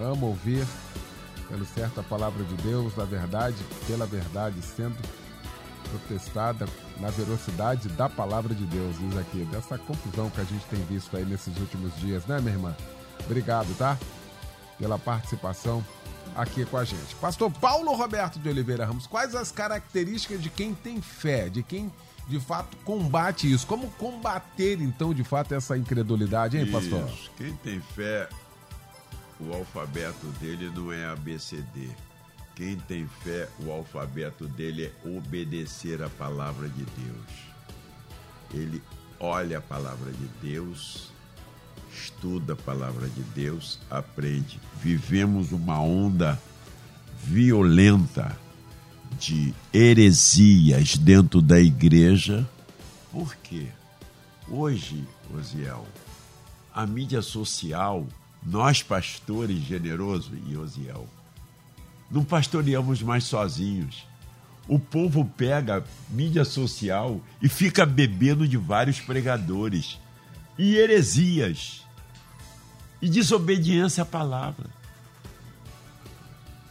Amo 0.00 0.26
ouvir 0.26 0.66
pelo 1.48 1.64
certo 1.64 2.00
a 2.00 2.02
palavra 2.02 2.42
de 2.44 2.54
Deus, 2.56 2.94
da 2.94 3.04
verdade, 3.04 3.56
pela 3.86 4.06
verdade, 4.06 4.60
sendo 4.62 4.96
protestada 5.90 6.66
na 7.00 7.10
velocidade 7.10 7.88
da 7.88 8.08
palavra 8.08 8.54
de 8.54 8.64
Deus, 8.64 8.96
diz 8.98 9.16
aqui, 9.16 9.44
dessa 9.46 9.78
confusão 9.78 10.30
que 10.30 10.40
a 10.40 10.44
gente 10.44 10.64
tem 10.66 10.80
visto 10.84 11.16
aí 11.16 11.24
nesses 11.24 11.56
últimos 11.58 11.96
dias, 11.96 12.26
né, 12.26 12.38
minha 12.40 12.54
irmã? 12.54 12.76
Obrigado, 13.24 13.74
tá? 13.76 13.98
Pela 14.78 14.98
participação 14.98 15.84
aqui 16.36 16.64
com 16.64 16.76
a 16.76 16.84
gente. 16.84 17.14
Pastor 17.16 17.50
Paulo 17.50 17.92
Roberto 17.94 18.38
de 18.38 18.48
Oliveira 18.48 18.84
Ramos, 18.84 19.06
quais 19.06 19.34
as 19.34 19.50
características 19.50 20.42
de 20.42 20.50
quem 20.50 20.74
tem 20.74 21.00
fé, 21.00 21.48
de 21.48 21.62
quem 21.62 21.90
de 22.28 22.38
fato 22.38 22.76
combate 22.84 23.50
isso? 23.50 23.66
Como 23.66 23.90
combater 23.92 24.80
então 24.80 25.12
de 25.12 25.24
fato 25.24 25.54
essa 25.54 25.76
incredulidade, 25.76 26.58
hein, 26.58 26.70
pastor? 26.70 27.04
Isso. 27.08 27.30
Quem 27.36 27.54
tem 27.56 27.80
fé, 27.80 28.28
o 29.40 29.52
alfabeto 29.54 30.26
dele 30.38 30.70
não 30.74 30.92
é 30.92 31.06
ABCD 31.06 31.90
quem 32.60 32.76
tem 32.76 33.08
fé, 33.24 33.48
o 33.60 33.72
alfabeto 33.72 34.46
dele 34.46 34.84
é 34.84 35.08
obedecer 35.08 36.02
a 36.02 36.10
palavra 36.10 36.68
de 36.68 36.84
Deus. 36.84 37.26
Ele 38.52 38.82
olha 39.18 39.56
a 39.56 39.62
palavra 39.62 40.12
de 40.12 40.28
Deus, 40.42 41.10
estuda 41.90 42.52
a 42.52 42.56
palavra 42.56 43.08
de 43.08 43.22
Deus, 43.34 43.78
aprende. 43.90 44.60
Vivemos 44.82 45.52
uma 45.52 45.80
onda 45.80 46.38
violenta 47.24 48.38
de 49.18 49.54
heresias 49.72 50.98
dentro 50.98 51.40
da 51.40 51.58
igreja. 51.58 52.46
Por 53.10 53.34
quê? 53.36 53.68
Hoje, 54.46 55.02
Osiel, 55.34 55.86
a 56.74 56.86
mídia 56.86 57.22
social, 57.22 58.06
nós 58.42 58.82
pastores 58.82 59.62
generosos 59.62 60.38
e 60.46 60.58
Osiel, 60.58 61.08
não 62.10 62.24
pastoreamos 62.24 63.02
mais 63.02 63.24
sozinhos. 63.24 64.06
O 64.68 64.78
povo 64.78 65.24
pega 65.24 65.84
mídia 66.08 66.44
social 66.44 67.20
e 67.40 67.48
fica 67.48 67.84
bebendo 67.84 68.46
de 68.46 68.56
vários 68.56 69.00
pregadores 69.00 69.98
e 70.58 70.76
heresias 70.76 71.82
e 73.00 73.08
desobediência 73.08 74.02
à 74.02 74.06
palavra. 74.06 74.66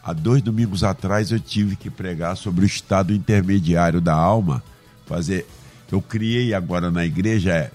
Há 0.02 0.12
dois 0.12 0.40
domingos 0.40 0.82
atrás 0.82 1.30
eu 1.30 1.38
tive 1.38 1.76
que 1.76 1.90
pregar 1.90 2.36
sobre 2.36 2.64
o 2.64 2.66
estado 2.66 3.12
intermediário 3.12 4.00
da 4.00 4.14
alma. 4.14 4.62
Fazer, 5.06 5.46
eu 5.90 6.00
criei 6.00 6.54
agora 6.54 6.90
na 6.90 7.04
igreja 7.04 7.52
é 7.52 7.70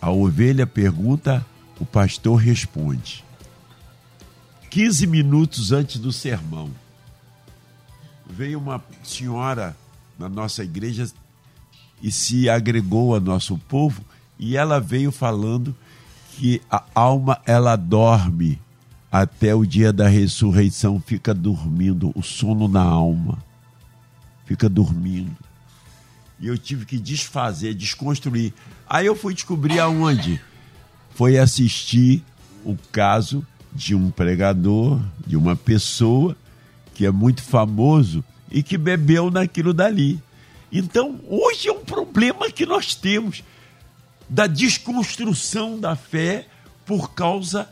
a 0.00 0.10
ovelha 0.10 0.66
pergunta, 0.66 1.44
o 1.80 1.84
pastor 1.84 2.36
responde. 2.36 3.24
15 4.70 5.06
minutos 5.06 5.72
antes 5.72 5.98
do 5.98 6.12
sermão, 6.12 6.70
veio 8.28 8.58
uma 8.58 8.82
senhora 9.02 9.76
na 10.18 10.28
nossa 10.28 10.62
igreja 10.62 11.10
e 12.02 12.12
se 12.12 12.48
agregou 12.48 13.14
ao 13.14 13.20
nosso 13.20 13.56
povo 13.56 14.02
e 14.38 14.56
ela 14.56 14.78
veio 14.78 15.10
falando 15.10 15.74
que 16.36 16.60
a 16.70 16.84
alma 16.94 17.40
ela 17.46 17.76
dorme 17.76 18.60
até 19.10 19.54
o 19.54 19.64
dia 19.64 19.92
da 19.92 20.06
ressurreição, 20.06 21.00
fica 21.00 21.32
dormindo, 21.32 22.12
o 22.14 22.22
sono 22.22 22.68
na 22.68 22.82
alma, 22.82 23.42
fica 24.44 24.68
dormindo. 24.68 25.36
E 26.38 26.46
eu 26.46 26.58
tive 26.58 26.84
que 26.84 26.98
desfazer, 26.98 27.74
desconstruir. 27.74 28.52
Aí 28.86 29.06
eu 29.06 29.16
fui 29.16 29.34
descobrir 29.34 29.80
aonde? 29.80 30.40
Foi 31.14 31.38
assistir 31.38 32.22
o 32.64 32.76
caso 32.92 33.44
de 33.72 33.94
um 33.94 34.10
pregador, 34.10 35.00
de 35.26 35.36
uma 35.36 35.54
pessoa 35.54 36.36
que 36.94 37.06
é 37.06 37.10
muito 37.10 37.42
famoso 37.42 38.24
e 38.50 38.62
que 38.62 38.76
bebeu 38.76 39.30
naquilo 39.30 39.72
dali. 39.72 40.20
Então, 40.72 41.20
hoje 41.28 41.68
é 41.68 41.72
um 41.72 41.84
problema 41.84 42.50
que 42.50 42.66
nós 42.66 42.94
temos 42.94 43.42
da 44.28 44.46
desconstrução 44.46 45.78
da 45.78 45.96
fé 45.96 46.46
por 46.84 47.12
causa 47.12 47.68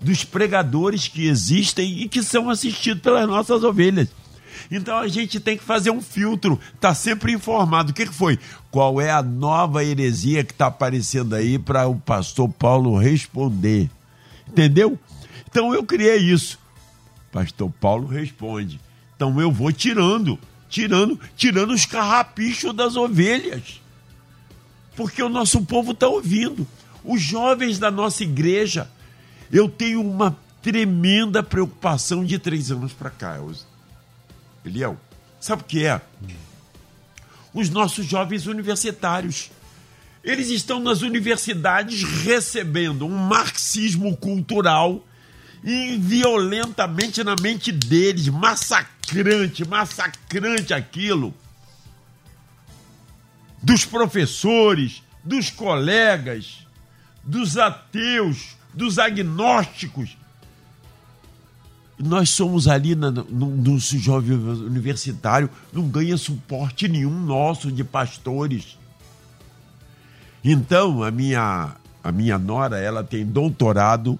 dos 0.00 0.24
pregadores 0.24 1.08
que 1.08 1.26
existem 1.26 2.00
e 2.00 2.08
que 2.08 2.22
são 2.22 2.48
assistidos 2.48 3.02
pelas 3.02 3.28
nossas 3.28 3.62
ovelhas. 3.62 4.08
Então 4.70 4.98
a 4.98 5.08
gente 5.08 5.38
tem 5.38 5.56
que 5.56 5.64
fazer 5.64 5.90
um 5.90 6.00
filtro, 6.00 6.58
tá 6.80 6.94
sempre 6.94 7.32
informado. 7.32 7.90
O 7.90 7.94
que, 7.94 8.06
que 8.06 8.14
foi? 8.14 8.38
Qual 8.70 9.00
é 9.00 9.10
a 9.10 9.22
nova 9.22 9.84
heresia 9.84 10.44
que 10.44 10.52
está 10.52 10.66
aparecendo 10.66 11.34
aí 11.34 11.58
para 11.58 11.86
o 11.86 11.96
pastor 11.96 12.48
Paulo 12.48 12.96
responder? 12.96 13.90
Entendeu? 14.48 14.98
Então 15.50 15.74
eu 15.74 15.84
criei 15.84 16.18
isso. 16.18 16.58
Pastor 17.32 17.70
Paulo 17.80 18.06
responde. 18.06 18.80
Então 19.16 19.38
eu 19.40 19.50
vou 19.52 19.72
tirando, 19.72 20.38
tirando, 20.68 21.20
tirando 21.36 21.72
os 21.72 21.84
carrapichos 21.84 22.72
das 22.72 22.96
ovelhas. 22.96 23.80
Porque 24.96 25.22
o 25.22 25.28
nosso 25.28 25.62
povo 25.62 25.92
está 25.92 26.08
ouvindo. 26.08 26.66
Os 27.04 27.20
jovens 27.20 27.78
da 27.78 27.90
nossa 27.90 28.22
igreja, 28.22 28.90
eu 29.50 29.68
tenho 29.68 30.00
uma 30.00 30.36
tremenda 30.62 31.42
preocupação 31.42 32.24
de 32.24 32.38
três 32.38 32.70
anos 32.70 32.92
para 32.92 33.10
cá, 33.10 33.38
Eliel. 34.64 34.98
Sabe 35.40 35.62
o 35.62 35.64
que 35.64 35.86
é? 35.86 36.00
Os 37.52 37.70
nossos 37.70 38.06
jovens 38.06 38.46
universitários. 38.46 39.50
Eles 40.22 40.50
estão 40.50 40.78
nas 40.78 41.00
universidades 41.00 42.02
recebendo 42.02 43.06
um 43.06 43.16
marxismo 43.16 44.14
cultural 44.16 45.02
violentamente 45.62 47.22
na 47.22 47.36
mente 47.36 47.70
deles, 47.70 48.28
massacrante, 48.28 49.66
massacrante 49.66 50.72
aquilo. 50.72 51.34
Dos 53.62 53.84
professores, 53.84 55.02
dos 55.22 55.50
colegas, 55.50 56.66
dos 57.22 57.58
ateus, 57.58 58.56
dos 58.72 58.98
agnósticos. 58.98 60.16
Nós 61.98 62.30
somos 62.30 62.66
ali 62.66 62.94
no, 62.94 63.10
no 63.10 63.78
jovem 63.78 64.32
universitário, 64.34 65.50
não 65.70 65.86
ganha 65.86 66.16
suporte 66.16 66.88
nenhum 66.88 67.20
nosso 67.20 67.70
de 67.70 67.84
pastores. 67.84 68.78
Então, 70.42 71.02
a 71.02 71.10
minha, 71.10 71.76
a 72.02 72.10
minha 72.10 72.38
nora, 72.38 72.78
ela 72.78 73.04
tem 73.04 73.26
doutorado 73.26 74.18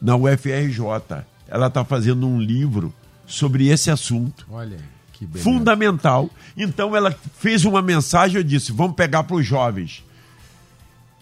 na 0.00 0.16
UFRJ. 0.16 1.24
Ela 1.48 1.68
está 1.68 1.84
fazendo 1.84 2.26
um 2.26 2.40
livro 2.40 2.92
sobre 3.26 3.68
esse 3.68 3.90
assunto. 3.90 4.46
Olha, 4.50 4.78
que 5.12 5.26
beleza. 5.26 5.44
Fundamental. 5.44 6.30
Então 6.56 6.94
ela 6.94 7.14
fez 7.38 7.64
uma 7.64 7.82
mensagem, 7.82 8.36
eu 8.36 8.44
disse, 8.44 8.72
vamos 8.72 8.96
pegar 8.96 9.24
para 9.24 9.36
os 9.36 9.46
jovens. 9.46 10.04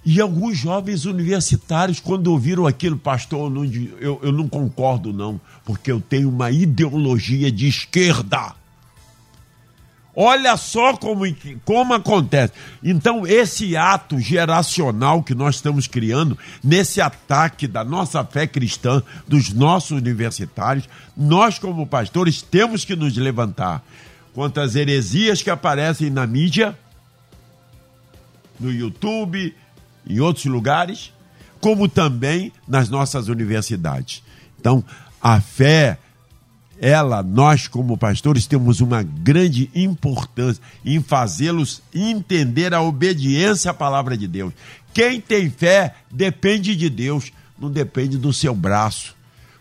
E 0.04 0.20
alguns 0.20 0.58
jovens 0.58 1.06
universitários, 1.06 1.98
quando 1.98 2.26
ouviram 2.26 2.66
aquilo, 2.66 2.98
pastor, 2.98 3.44
eu 3.46 3.50
não, 3.50 3.64
eu, 3.64 4.20
eu 4.22 4.32
não 4.32 4.46
concordo 4.46 5.14
não, 5.14 5.40
porque 5.64 5.90
eu 5.90 5.98
tenho 5.98 6.28
uma 6.28 6.50
ideologia 6.50 7.50
de 7.50 7.66
esquerda. 7.66 8.54
Olha 10.16 10.56
só 10.56 10.96
como, 10.96 11.24
como 11.64 11.92
acontece. 11.92 12.52
Então, 12.82 13.26
esse 13.26 13.76
ato 13.76 14.20
geracional 14.20 15.22
que 15.22 15.34
nós 15.34 15.56
estamos 15.56 15.88
criando, 15.88 16.38
nesse 16.62 17.00
ataque 17.00 17.66
da 17.66 17.82
nossa 17.82 18.24
fé 18.24 18.46
cristã, 18.46 19.02
dos 19.26 19.52
nossos 19.52 19.90
universitários, 19.90 20.88
nós, 21.16 21.58
como 21.58 21.86
pastores, 21.86 22.42
temos 22.42 22.84
que 22.84 22.94
nos 22.94 23.16
levantar 23.16 23.82
contra 24.32 24.62
as 24.62 24.76
heresias 24.76 25.42
que 25.42 25.50
aparecem 25.50 26.10
na 26.10 26.26
mídia, 26.26 26.78
no 28.58 28.72
YouTube, 28.72 29.54
em 30.06 30.20
outros 30.20 30.44
lugares, 30.44 31.12
como 31.60 31.88
também 31.88 32.52
nas 32.68 32.88
nossas 32.88 33.28
universidades. 33.28 34.22
Então, 34.60 34.84
a 35.20 35.40
fé, 35.40 35.98
ela, 36.80 37.22
nós 37.22 37.68
como 37.68 37.96
pastores, 37.96 38.46
temos 38.46 38.80
uma 38.80 39.02
grande 39.02 39.70
importância 39.74 40.62
em 40.84 41.00
fazê-los 41.02 41.82
entender 41.94 42.74
a 42.74 42.82
obediência 42.82 43.70
à 43.70 43.74
palavra 43.74 44.16
de 44.16 44.26
Deus. 44.26 44.52
Quem 44.92 45.20
tem 45.20 45.50
fé 45.50 45.94
depende 46.10 46.76
de 46.76 46.88
Deus, 46.88 47.32
não 47.58 47.70
depende 47.70 48.16
do 48.18 48.32
seu 48.32 48.54
braço. 48.54 49.14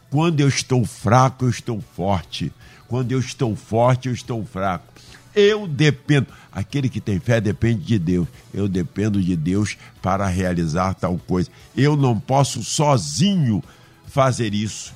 Quando 0.09 0.39
eu 0.39 0.47
estou 0.47 0.85
fraco, 0.85 1.45
eu 1.45 1.49
estou 1.49 1.83
forte. 1.95 2.51
Quando 2.87 3.11
eu 3.11 3.19
estou 3.19 3.55
forte, 3.55 4.07
eu 4.07 4.13
estou 4.13 4.45
fraco. 4.45 4.93
Eu 5.35 5.67
dependo. 5.67 6.27
Aquele 6.51 6.87
que 6.87 7.01
tem 7.01 7.19
fé 7.19 7.41
depende 7.41 7.83
de 7.83 7.97
Deus. 7.97 8.27
Eu 8.53 8.67
dependo 8.67 9.19
de 9.19 9.35
Deus 9.35 9.75
para 10.01 10.27
realizar 10.27 10.93
tal 10.93 11.17
coisa. 11.17 11.49
Eu 11.75 11.97
não 11.97 12.19
posso 12.19 12.63
sozinho 12.63 13.63
fazer 14.05 14.53
isso. 14.53 14.93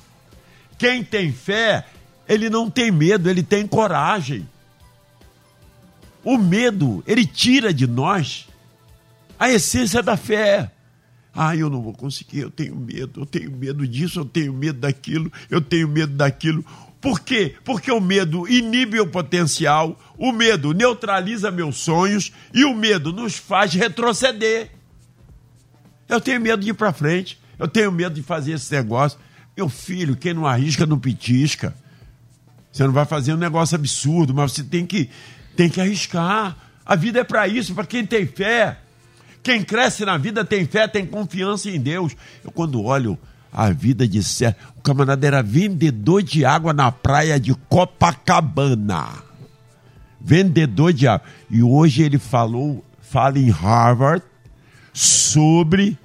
Quem 0.78 1.02
tem 1.02 1.32
fé, 1.32 1.84
ele 2.28 2.50
não 2.50 2.68
tem 2.68 2.90
medo, 2.90 3.30
ele 3.30 3.42
tem 3.42 3.66
coragem. 3.66 4.46
O 6.22 6.36
medo, 6.36 7.02
ele 7.06 7.24
tira 7.24 7.72
de 7.72 7.86
nós 7.86 8.46
a 9.38 9.48
essência 9.48 10.02
da 10.02 10.16
fé. 10.16 10.70
Ah, 11.34 11.56
eu 11.56 11.70
não 11.70 11.80
vou 11.80 11.94
conseguir, 11.94 12.40
eu 12.40 12.50
tenho 12.50 12.76
medo, 12.76 13.20
eu 13.20 13.26
tenho 13.26 13.50
medo 13.50 13.86
disso, 13.86 14.20
eu 14.20 14.24
tenho 14.24 14.52
medo 14.52 14.80
daquilo, 14.80 15.32
eu 15.48 15.60
tenho 15.60 15.88
medo 15.88 16.12
daquilo. 16.14 16.64
Por 17.00 17.20
quê? 17.20 17.54
Porque 17.64 17.92
o 17.92 18.00
medo 18.00 18.48
inibe 18.48 19.00
o 19.00 19.06
potencial, 19.06 19.98
o 20.16 20.32
medo 20.32 20.72
neutraliza 20.72 21.50
meus 21.50 21.76
sonhos 21.78 22.32
e 22.52 22.64
o 22.64 22.74
medo 22.74 23.12
nos 23.12 23.36
faz 23.36 23.72
retroceder. 23.72 24.70
Eu 26.08 26.20
tenho 26.20 26.40
medo 26.40 26.62
de 26.62 26.70
ir 26.70 26.74
para 26.74 26.92
frente, 26.92 27.40
eu 27.58 27.68
tenho 27.68 27.92
medo 27.92 28.14
de 28.14 28.22
fazer 28.22 28.52
esse 28.52 28.74
negócio. 28.74 29.18
Meu 29.56 29.68
filho, 29.68 30.16
quem 30.16 30.34
não 30.34 30.46
arrisca 30.46 30.84
não 30.86 30.98
pitisca. 30.98 31.74
Você 32.78 32.84
não 32.84 32.92
vai 32.92 33.04
fazer 33.04 33.34
um 33.34 33.36
negócio 33.36 33.74
absurdo, 33.74 34.32
mas 34.32 34.52
você 34.52 34.62
tem 34.62 34.86
que, 34.86 35.10
tem 35.56 35.68
que 35.68 35.80
arriscar. 35.80 36.56
A 36.86 36.94
vida 36.94 37.18
é 37.18 37.24
para 37.24 37.48
isso, 37.48 37.74
para 37.74 37.84
quem 37.84 38.06
tem 38.06 38.24
fé. 38.24 38.78
Quem 39.42 39.64
cresce 39.64 40.04
na 40.04 40.16
vida 40.16 40.44
tem 40.44 40.64
fé, 40.64 40.86
tem 40.86 41.04
confiança 41.04 41.68
em 41.68 41.80
Deus. 41.80 42.14
Eu, 42.44 42.52
quando 42.52 42.80
olho 42.80 43.18
a 43.52 43.70
vida 43.70 44.06
de 44.06 44.22
Sérgio. 44.22 44.60
O 44.76 44.80
camarada 44.80 45.26
era 45.26 45.42
vendedor 45.42 46.22
de 46.22 46.44
água 46.44 46.72
na 46.72 46.92
praia 46.92 47.40
de 47.40 47.52
Copacabana. 47.52 49.08
Vendedor 50.20 50.92
de 50.92 51.08
água. 51.08 51.26
E 51.50 51.60
hoje 51.60 52.04
ele 52.04 52.16
falou, 52.16 52.84
fala 53.00 53.40
em 53.40 53.50
Harvard 53.50 54.24
sobre 54.92 55.98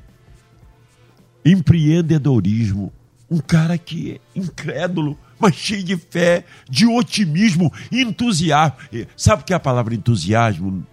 empreendedorismo. 1.45 2.91
Um 3.29 3.37
cara 3.37 3.77
que 3.77 4.13
é 4.13 4.39
incrédulo, 4.39 5.15
mas 5.43 5.55
cheio 5.55 5.83
de 5.83 5.97
fé, 5.97 6.43
de 6.69 6.87
otimismo, 6.87 7.71
entusiasmo. 7.91 8.77
Sabe 9.15 9.43
o 9.43 9.45
que 9.45 9.53
é 9.53 9.55
a 9.55 9.59
palavra 9.59 9.93
entusiasmo? 9.93 10.85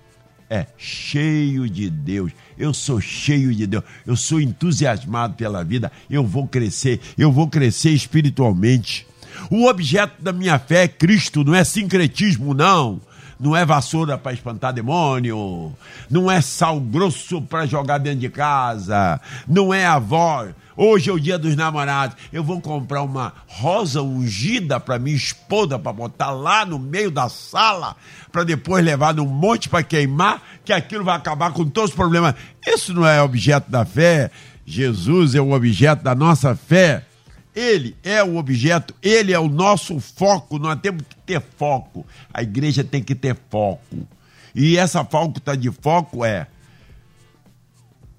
É 0.49 0.67
cheio 0.77 1.69
de 1.69 1.89
Deus 1.89 2.33
eu 2.61 2.75
sou 2.75 3.01
cheio 3.01 3.55
de 3.55 3.67
Deus, 3.67 3.83
eu 4.07 4.15
sou 4.15 4.41
entusiasmado 4.41 5.35
pela 5.35 5.65
vida, 5.65 5.91
eu 6.11 6.23
vou 6.23 6.47
crescer, 6.47 7.01
eu 7.17 7.33
vou 7.33 7.49
crescer 7.49 7.91
espiritualmente. 7.91 9.07
O 9.51 9.67
objeto 9.67 10.23
da 10.23 10.33
minha 10.33 10.59
fé 10.59 10.85
é 10.85 10.89
Cristo, 10.89 11.43
não 11.43 11.55
é 11.55 11.65
sincretismo, 11.65 12.53
não. 12.53 13.01
Não 13.39 13.57
é 13.57 13.65
vassoura 13.65 14.19
para 14.19 14.35
espantar 14.35 14.71
demônio, 14.71 15.73
não 16.11 16.31
é 16.31 16.43
sal 16.43 16.79
grosso 16.79 17.41
para 17.41 17.65
jogar 17.65 17.97
dentro 17.97 18.21
de 18.21 18.29
casa, 18.29 19.19
não 19.49 19.73
é 19.73 19.87
avó 19.87 20.47
Hoje 20.83 21.11
é 21.11 21.13
o 21.13 21.21
dia 21.21 21.39
dos 21.39 21.55
namorados. 21.55 22.17
Eu 22.33 22.43
vou 22.43 22.59
comprar 22.59 23.03
uma 23.03 23.35
rosa 23.47 24.01
ungida 24.01 24.81
para 24.81 24.99
minha 24.99 25.15
esposa 25.15 25.79
para 25.79 25.93
botar 25.93 26.31
lá 26.31 26.65
no 26.65 26.79
meio 26.79 27.11
da 27.11 27.29
sala, 27.29 27.95
para 28.33 28.45
depois 28.45 28.83
levar 28.83 29.13
num 29.13 29.27
monte 29.27 29.69
para 29.69 29.83
queimar, 29.83 30.43
que 30.65 30.73
aquilo 30.73 31.05
vai 31.05 31.19
acabar 31.19 31.53
com 31.53 31.69
todos 31.69 31.91
os 31.91 31.95
problemas. 31.95 32.35
Isso 32.67 32.95
não 32.95 33.07
é 33.07 33.21
objeto 33.21 33.71
da 33.71 33.85
fé. 33.85 34.31
Jesus 34.65 35.35
é 35.35 35.41
o 35.43 35.53
objeto 35.53 36.03
da 36.03 36.15
nossa 36.15 36.57
fé. 36.57 37.05
Ele 37.55 37.95
é 38.03 38.25
o 38.25 38.39
objeto, 38.39 38.95
ele 39.03 39.35
é 39.35 39.39
o 39.39 39.51
nosso 39.51 40.01
foco. 40.01 40.59
Nós 40.59 40.81
temos 40.81 41.03
que 41.03 41.17
ter 41.27 41.43
foco. 41.59 42.07
A 42.33 42.43
igreja 42.43 42.83
tem 42.83 43.03
que 43.03 43.15
ter 43.15 43.37
foco. 43.51 44.09
E 44.55 44.79
essa 44.79 45.05
falta 45.05 45.55
de 45.55 45.71
foco 45.71 46.25
é 46.25 46.47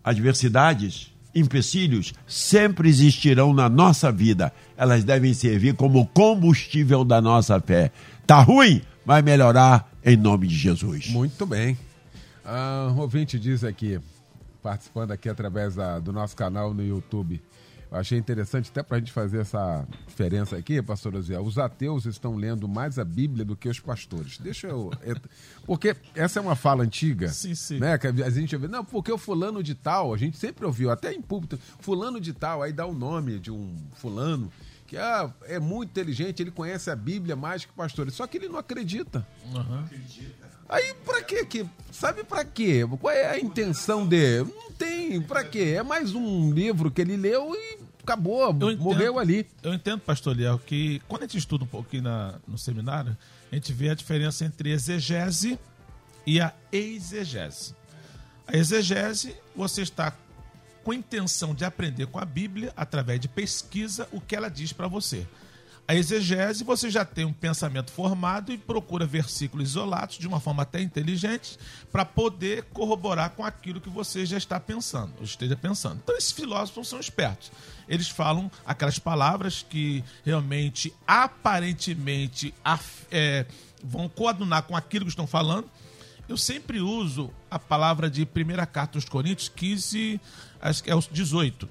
adversidades 0.03 1.10
empecilhos 1.33 2.13
sempre 2.27 2.89
existirão 2.89 3.53
na 3.53 3.69
nossa 3.69 4.11
vida. 4.11 4.51
Elas 4.77 5.03
devem 5.03 5.33
servir 5.33 5.75
como 5.75 6.07
combustível 6.07 7.03
da 7.03 7.21
nossa 7.21 7.59
fé. 7.59 7.91
Tá 8.25 8.41
ruim? 8.41 8.81
Vai 9.05 9.21
melhorar 9.21 9.91
em 10.03 10.15
nome 10.15 10.47
de 10.47 10.55
Jesus. 10.55 11.09
Muito 11.09 11.45
bem. 11.45 11.77
Ah, 12.45 12.91
um 12.95 12.99
ouvinte 12.99 13.39
diz 13.39 13.63
aqui, 13.63 13.99
participando 14.61 15.11
aqui 15.11 15.29
através 15.29 15.75
da, 15.75 15.99
do 15.99 16.11
nosso 16.11 16.35
canal 16.35 16.73
no 16.73 16.83
YouTube. 16.83 17.41
Eu 17.91 17.97
achei 17.97 18.17
interessante 18.17 18.69
até 18.69 18.81
para 18.81 18.95
a 18.95 18.99
gente 19.01 19.11
fazer 19.11 19.39
essa 19.39 19.85
diferença 20.07 20.55
aqui, 20.55 20.81
pastor 20.81 21.13
Oziel. 21.13 21.43
Os 21.43 21.57
ateus 21.57 22.05
estão 22.05 22.37
lendo 22.37 22.65
mais 22.65 22.97
a 22.97 23.03
Bíblia 23.03 23.43
do 23.43 23.53
que 23.53 23.67
os 23.67 23.81
pastores. 23.81 24.37
Deixa 24.37 24.67
eu. 24.67 24.91
Porque 25.65 25.93
essa 26.15 26.39
é 26.39 26.41
uma 26.41 26.55
fala 26.55 26.83
antiga. 26.83 27.27
Sim, 27.27 27.53
sim. 27.53 27.79
Né? 27.79 27.97
Que 27.97 28.07
a 28.07 28.29
gente 28.29 28.55
ouve, 28.55 28.69
não, 28.69 28.85
porque 28.85 29.11
o 29.11 29.17
fulano 29.17 29.61
de 29.61 29.75
tal, 29.75 30.13
a 30.13 30.17
gente 30.17 30.37
sempre 30.37 30.65
ouviu, 30.65 30.89
até 30.89 31.11
em 31.11 31.21
público, 31.21 31.61
fulano 31.81 32.21
de 32.21 32.31
tal, 32.31 32.63
aí 32.63 32.71
dá 32.71 32.85
o 32.85 32.93
nome 32.93 33.37
de 33.39 33.51
um 33.51 33.75
fulano 33.95 34.49
que 34.87 34.97
ah, 34.97 35.33
é 35.43 35.59
muito 35.59 35.89
inteligente, 35.89 36.41
ele 36.41 36.51
conhece 36.51 36.89
a 36.89 36.95
Bíblia 36.95 37.35
mais 37.35 37.65
que 37.65 37.73
pastores. 37.73 38.13
Só 38.13 38.25
que 38.25 38.37
ele 38.37 38.47
não 38.47 38.57
acredita. 38.57 39.27
Uhum. 39.53 39.79
Acredita. 39.79 40.49
Aí 40.67 40.93
pra 41.05 41.21
quê? 41.21 41.45
Que, 41.45 41.65
sabe 41.91 42.23
pra 42.23 42.45
quê? 42.45 42.87
Qual 42.99 43.13
é 43.13 43.29
a 43.29 43.39
intenção 43.39 44.07
dele? 44.07 44.49
Não 44.55 44.71
tem, 44.71 45.21
pra 45.21 45.43
quê? 45.43 45.75
É 45.77 45.83
mais 45.83 46.15
um 46.15 46.53
livro 46.53 46.89
que 46.89 47.01
ele 47.01 47.17
leu 47.17 47.53
e 47.53 47.80
acabou, 48.03 48.51
entendo, 48.51 48.83
morreu 48.83 49.19
ali. 49.19 49.47
Eu 49.63 49.73
entendo, 49.73 50.01
pastor 50.01 50.35
que 50.65 51.01
quando 51.07 51.23
a 51.23 51.25
gente 51.25 51.37
estuda 51.37 51.63
um 51.63 51.67
pouquinho 51.67 52.03
na, 52.03 52.35
no 52.47 52.57
seminário, 52.57 53.15
a 53.51 53.55
gente 53.55 53.71
vê 53.73 53.89
a 53.89 53.95
diferença 53.95 54.45
entre 54.45 54.71
exegese 54.71 55.59
e 56.25 56.39
a 56.39 56.53
exegese. 56.71 57.75
A 58.47 58.55
exegese, 58.55 59.35
você 59.55 59.81
está 59.81 60.15
com 60.83 60.91
a 60.91 60.95
intenção 60.95 61.53
de 61.53 61.63
aprender 61.63 62.07
com 62.07 62.19
a 62.19 62.25
Bíblia 62.25 62.73
através 62.75 63.19
de 63.19 63.27
pesquisa 63.27 64.07
o 64.11 64.19
que 64.19 64.35
ela 64.35 64.49
diz 64.49 64.73
para 64.73 64.87
você. 64.87 65.27
A 65.87 65.95
exegese, 65.95 66.63
você 66.63 66.89
já 66.89 67.03
tem 67.03 67.25
um 67.25 67.33
pensamento 67.33 67.91
formado 67.91 68.53
e 68.53 68.57
procura 68.57 69.05
versículos 69.05 69.69
isolados 69.69 70.17
de 70.17 70.27
uma 70.27 70.39
forma 70.39 70.63
até 70.63 70.81
inteligente 70.81 71.57
para 71.91 72.05
poder 72.05 72.63
corroborar 72.71 73.31
com 73.31 73.43
aquilo 73.43 73.81
que 73.81 73.89
você 73.89 74.25
já 74.25 74.37
está 74.37 74.59
pensando, 74.59 75.13
ou 75.17 75.25
esteja 75.25 75.55
pensando. 75.55 75.99
Então, 76.01 76.15
esses 76.15 76.31
filósofos 76.31 76.87
são 76.87 76.99
espertos. 76.99 77.51
Eles 77.89 78.07
falam 78.07 78.49
aquelas 78.65 78.99
palavras 78.99 79.65
que 79.67 80.01
realmente, 80.23 80.93
aparentemente, 81.05 82.53
é, 83.11 83.45
vão 83.83 84.07
coadunar 84.07 84.63
com 84.63 84.77
aquilo 84.77 85.05
que 85.05 85.11
estão 85.11 85.27
falando. 85.27 85.69
Eu 86.29 86.37
sempre 86.37 86.79
uso 86.79 87.29
a 87.49 87.59
palavra 87.59 88.09
de 88.09 88.21
1 88.21 88.27
Carta 88.71 88.97
aos 88.97 89.03
Coríntios 89.03 89.49
15, 89.49 90.21
acho 90.61 90.83
que 90.83 90.89
é 90.89 90.95
os 90.95 91.09
18, 91.11 91.67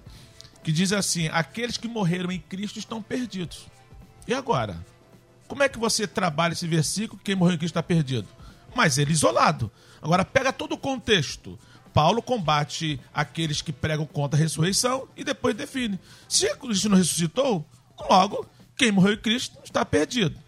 que 0.62 0.70
diz 0.70 0.92
assim: 0.92 1.28
aqueles 1.28 1.78
que 1.78 1.88
morreram 1.88 2.30
em 2.30 2.38
Cristo 2.38 2.78
estão 2.78 3.00
perdidos. 3.00 3.66
E 4.26 4.34
agora? 4.34 4.84
Como 5.48 5.62
é 5.62 5.68
que 5.68 5.78
você 5.78 6.06
trabalha 6.06 6.52
esse 6.52 6.66
versículo? 6.66 7.20
Quem 7.24 7.34
morreu 7.34 7.54
em 7.54 7.58
Cristo 7.58 7.72
está 7.72 7.82
perdido. 7.82 8.28
Mas 8.74 8.98
ele 8.98 9.12
isolado. 9.12 9.70
Agora 10.00 10.24
pega 10.24 10.52
todo 10.52 10.72
o 10.72 10.78
contexto. 10.78 11.58
Paulo 11.92 12.22
combate 12.22 13.00
aqueles 13.12 13.60
que 13.60 13.72
pregam 13.72 14.06
contra 14.06 14.38
a 14.38 14.42
ressurreição 14.42 15.08
e 15.16 15.24
depois 15.24 15.56
define. 15.56 15.98
Se 16.28 16.54
Cristo 16.56 16.88
não 16.88 16.96
ressuscitou, 16.96 17.66
logo, 18.08 18.46
quem 18.76 18.92
morreu 18.92 19.14
em 19.14 19.18
Cristo 19.18 19.58
está 19.64 19.84
perdido. 19.84 20.38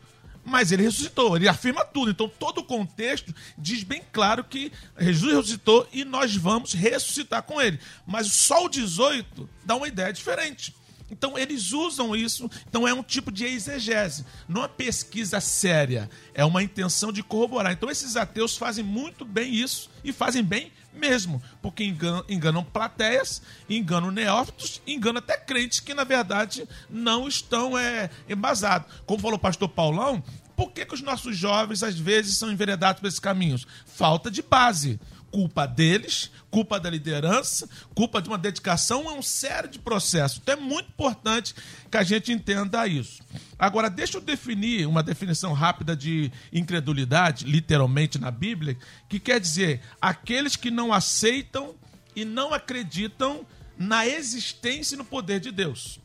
Mas 0.45 0.73
ele 0.73 0.83
ressuscitou, 0.83 1.37
ele 1.37 1.49
afirma 1.49 1.85
tudo. 1.85 2.11
Então, 2.11 2.29
todo 2.29 2.59
o 2.59 2.65
contexto 2.65 3.35
diz 3.57 3.83
bem 3.83 4.03
claro 4.13 4.43
que 4.45 4.73
Jesus 4.99 5.35
ressuscitou 5.35 5.89
e 5.93 6.05
nós 6.05 6.35
vamos 6.37 6.73
ressuscitar 6.73 7.43
com 7.43 7.61
ele. 7.61 7.79
Mas 8.07 8.29
só 8.33 8.65
o 8.65 8.69
18 8.69 9.49
dá 9.65 9.77
uma 9.77 9.89
ideia 9.89 10.13
diferente. 10.13 10.75
Então 11.13 11.37
eles 11.37 11.73
usam 11.73 12.17
isso, 12.17 12.51
então 12.67 12.89
é 12.89 12.95
um 12.95 13.03
tipo 13.03 13.31
de 13.31 13.45
exegese, 13.45 14.25
não 14.49 14.65
é 14.65 14.69
pesquisa 14.69 15.41
séria, 15.41 16.09
é 16.33 16.43
uma 16.43 16.63
intenção 16.63 17.13
de 17.13 17.23
corroborar. 17.23 17.71
Então 17.71 17.91
esses 17.91 18.17
ateus 18.17 18.57
fazem 18.57 18.83
muito 18.83 19.23
bem 19.23 19.55
isso 19.55 19.91
e 20.03 20.11
fazem 20.11 20.43
bem 20.43 20.73
mesmo, 20.91 21.43
porque 21.61 21.85
enganam, 21.85 22.25
enganam 22.31 22.65
plateias, 22.65 23.43
enganam 23.69 24.11
neófitos, 24.11 24.81
enganam 24.87 25.19
até 25.19 25.37
crentes 25.37 25.81
que 25.81 25.93
na 25.93 26.05
verdade 26.05 26.67
não 26.89 27.29
estão 27.29 27.77
é, 27.77 28.09
embasados. 28.27 28.91
Como 29.05 29.21
falou 29.21 29.37
o 29.37 29.41
pastor 29.41 29.69
Paulão, 29.69 30.25
por 30.57 30.73
que, 30.73 30.87
que 30.87 30.95
os 30.95 31.03
nossos 31.03 31.37
jovens 31.37 31.83
às 31.83 31.99
vezes 31.99 32.39
são 32.39 32.51
enveredados 32.51 33.01
por 33.01 33.07
esses 33.07 33.21
caminhos? 33.21 33.67
Falta 33.85 34.31
de 34.31 34.41
base. 34.41 34.99
Culpa 35.33 35.67
deles, 35.67 36.31
culpa 36.51 36.79
da 36.79 36.91
liderança, 36.91 37.69
culpa 37.95 38.21
de 38.21 38.29
uma 38.29 38.37
dedicação, 38.37 39.11
é 39.11 39.15
um 39.15 39.23
sério 39.23 39.69
de 39.69 39.79
processo. 39.79 40.41
Então 40.43 40.55
é 40.55 40.61
muito 40.61 40.91
importante 40.91 41.55
que 41.91 41.97
a 41.97 42.03
gente 42.03 42.31
entenda 42.31 42.87
isso. 42.87 43.23
Agora, 43.59 43.89
deixa 43.89 44.19
eu 44.19 44.21
definir 44.21 44.87
uma 44.87 45.03
definição 45.03 45.55
rápida 45.55 45.97
de 45.97 46.31
incredulidade, 46.53 47.47
literalmente 47.47 48.19
na 48.19 48.31
Bíblia, 48.31 48.77
que 49.09 49.19
quer 49.19 49.41
dizer 49.41 49.81
aqueles 50.01 50.55
que 50.55 50.71
não 50.71 50.93
aceitam 50.93 51.75
e 52.15 52.25
não 52.25 52.53
acreditam 52.53 53.47
na 53.79 54.07
existência 54.07 54.95
e 54.95 54.99
no 54.99 55.05
poder 55.05 55.41
de 55.41 55.51
Deus. 55.51 55.99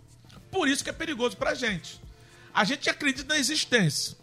Por 0.50 0.70
isso 0.70 0.84
que 0.84 0.90
é 0.90 0.94
perigoso 0.94 1.36
para 1.36 1.52
a 1.52 1.56
gente. 1.56 2.02
A 2.54 2.64
gente 2.64 2.90
acredita 2.90 3.34
na 3.34 3.40
existência. 3.40 4.16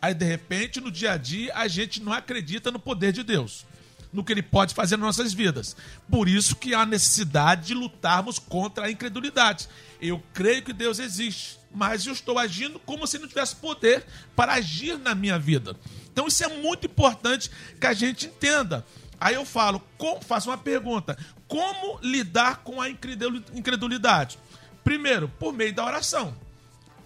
Aí, 0.00 0.14
de 0.14 0.24
repente, 0.24 0.80
no 0.80 0.90
dia 0.90 1.12
a 1.12 1.16
dia, 1.16 1.52
a 1.54 1.68
gente 1.68 2.00
não 2.00 2.12
acredita 2.12 2.70
no 2.70 2.78
poder 2.78 3.12
de 3.12 3.22
Deus, 3.22 3.66
no 4.12 4.24
que 4.24 4.32
Ele 4.32 4.42
pode 4.42 4.74
fazer 4.74 4.96
nas 4.96 5.06
nossas 5.06 5.32
vidas. 5.32 5.76
Por 6.10 6.28
isso 6.28 6.56
que 6.56 6.74
há 6.74 6.84
necessidade 6.86 7.66
de 7.66 7.74
lutarmos 7.74 8.38
contra 8.38 8.86
a 8.86 8.90
incredulidade. 8.90 9.68
Eu 10.00 10.22
creio 10.32 10.62
que 10.62 10.72
Deus 10.72 10.98
existe, 10.98 11.58
mas 11.74 12.06
eu 12.06 12.12
estou 12.12 12.38
agindo 12.38 12.78
como 12.80 13.06
se 13.06 13.18
não 13.18 13.28
tivesse 13.28 13.56
poder 13.56 14.04
para 14.34 14.54
agir 14.54 14.98
na 14.98 15.14
minha 15.14 15.38
vida. 15.38 15.76
Então, 16.12 16.26
isso 16.26 16.44
é 16.44 16.48
muito 16.48 16.86
importante 16.86 17.50
que 17.80 17.86
a 17.86 17.92
gente 17.92 18.26
entenda. 18.26 18.84
Aí 19.20 19.34
eu 19.34 19.44
falo, 19.44 19.82
com, 19.96 20.20
faço 20.20 20.50
uma 20.50 20.58
pergunta: 20.58 21.16
como 21.46 21.98
lidar 22.02 22.58
com 22.58 22.80
a 22.80 22.88
incredulidade? 22.88 24.38
Primeiro, 24.84 25.28
por 25.28 25.52
meio 25.52 25.74
da 25.74 25.84
oração. 25.84 26.34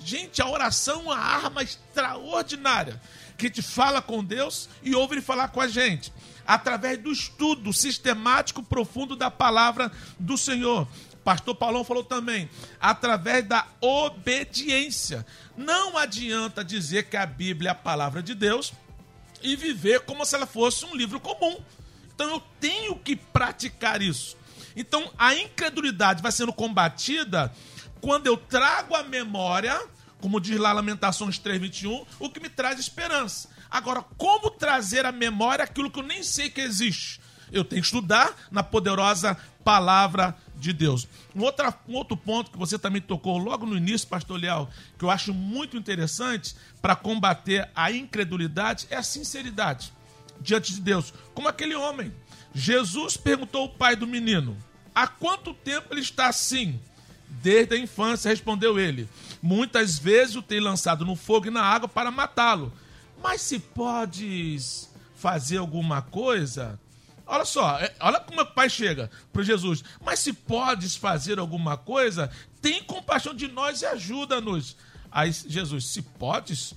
Gente, 0.04 0.42
a 0.42 0.48
oração 0.48 1.00
é 1.00 1.04
uma 1.04 1.16
arma 1.16 1.62
extraordinária 1.62 3.00
que 3.36 3.50
te 3.50 3.62
fala 3.62 4.00
com 4.00 4.22
Deus 4.22 4.68
e 4.82 4.94
ouve 4.94 5.14
ele 5.14 5.22
falar 5.22 5.48
com 5.48 5.60
a 5.60 5.68
gente. 5.68 6.12
Através 6.46 6.98
do 6.98 7.12
estudo 7.12 7.72
sistemático 7.72 8.62
profundo 8.62 9.16
da 9.16 9.30
palavra 9.30 9.90
do 10.18 10.36
Senhor. 10.36 10.86
Pastor 11.24 11.54
Paulão 11.54 11.84
falou 11.84 12.02
também, 12.02 12.50
através 12.80 13.46
da 13.46 13.66
obediência. 13.80 15.24
Não 15.56 15.96
adianta 15.96 16.64
dizer 16.64 17.04
que 17.08 17.16
a 17.16 17.24
Bíblia 17.24 17.70
é 17.70 17.72
a 17.72 17.76
palavra 17.76 18.22
de 18.22 18.34
Deus 18.34 18.72
e 19.40 19.54
viver 19.54 20.00
como 20.00 20.24
se 20.24 20.34
ela 20.34 20.46
fosse 20.46 20.84
um 20.84 20.96
livro 20.96 21.20
comum. 21.20 21.60
Então 22.14 22.28
eu 22.28 22.42
tenho 22.60 22.96
que 22.96 23.14
praticar 23.14 24.02
isso. 24.02 24.36
Então 24.74 25.10
a 25.16 25.34
incredulidade 25.34 26.22
vai 26.22 26.32
sendo 26.32 26.52
combatida 26.52 27.52
quando 28.02 28.26
eu 28.26 28.36
trago 28.36 28.96
a 28.96 29.04
memória, 29.04 29.80
como 30.20 30.40
diz 30.40 30.58
lá 30.58 30.72
Lamentações 30.72 31.38
3:21, 31.38 32.04
o 32.18 32.28
que 32.28 32.40
me 32.40 32.48
traz 32.48 32.78
esperança. 32.78 33.48
Agora, 33.70 34.02
como 34.18 34.50
trazer 34.50 35.06
à 35.06 35.12
memória 35.12 35.64
aquilo 35.64 35.90
que 35.90 36.00
eu 36.00 36.02
nem 36.02 36.22
sei 36.22 36.50
que 36.50 36.60
existe? 36.60 37.20
Eu 37.52 37.64
tenho 37.64 37.80
que 37.80 37.86
estudar 37.86 38.34
na 38.50 38.62
poderosa 38.62 39.38
palavra 39.64 40.36
de 40.56 40.72
Deus. 40.72 41.06
Um, 41.34 41.42
outra, 41.42 41.72
um 41.88 41.94
outro 41.94 42.16
ponto 42.16 42.50
que 42.50 42.58
você 42.58 42.76
também 42.76 43.00
tocou 43.00 43.38
logo 43.38 43.64
no 43.64 43.76
início, 43.76 44.08
pastor 44.08 44.40
Leal, 44.40 44.68
que 44.98 45.04
eu 45.04 45.10
acho 45.10 45.32
muito 45.32 45.76
interessante 45.76 46.56
para 46.80 46.96
combater 46.96 47.70
a 47.74 47.92
incredulidade 47.92 48.86
é 48.90 48.96
a 48.96 49.02
sinceridade 49.02 49.92
diante 50.40 50.74
de 50.74 50.80
Deus. 50.80 51.14
Como 51.34 51.48
aquele 51.48 51.76
homem. 51.76 52.12
Jesus 52.52 53.16
perguntou 53.16 53.62
ao 53.62 53.68
pai 53.68 53.94
do 53.94 54.08
menino: 54.08 54.56
há 54.92 55.06
quanto 55.06 55.54
tempo 55.54 55.94
ele 55.94 56.00
está 56.00 56.26
assim? 56.26 56.80
Desde 57.40 57.74
a 57.74 57.78
infância, 57.78 58.28
respondeu 58.28 58.78
ele. 58.78 59.08
Muitas 59.40 59.98
vezes 59.98 60.36
o 60.36 60.42
tem 60.42 60.60
lançado 60.60 61.04
no 61.04 61.16
fogo 61.16 61.46
e 61.46 61.50
na 61.50 61.62
água 61.62 61.88
para 61.88 62.10
matá-lo. 62.10 62.72
Mas 63.22 63.40
se 63.40 63.58
podes 63.58 64.90
fazer 65.14 65.58
alguma 65.58 66.02
coisa. 66.02 66.78
Olha 67.26 67.44
só, 67.44 67.78
é, 67.78 67.94
olha 68.00 68.20
como 68.20 68.42
o 68.42 68.46
pai 68.46 68.68
chega 68.68 69.10
para 69.32 69.42
Jesus. 69.42 69.82
Mas 70.04 70.18
se 70.18 70.32
podes 70.32 70.94
fazer 70.96 71.38
alguma 71.38 71.76
coisa, 71.76 72.30
tem 72.60 72.82
compaixão 72.82 73.34
de 73.34 73.48
nós 73.48 73.82
e 73.82 73.86
ajuda-nos. 73.86 74.76
Aí 75.10 75.32
Jesus, 75.32 75.86
se 75.86 76.02
podes, 76.02 76.74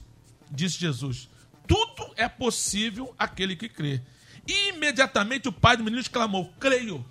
disse 0.50 0.80
Jesus, 0.80 1.30
tudo 1.68 2.14
é 2.16 2.30
possível 2.30 3.14
aquele 3.18 3.56
que 3.56 3.68
crê. 3.68 4.02
E 4.48 4.70
imediatamente 4.70 5.48
o 5.48 5.52
pai 5.52 5.76
do 5.76 5.84
menino 5.84 6.02
exclamou: 6.02 6.54
Creio. 6.60 7.04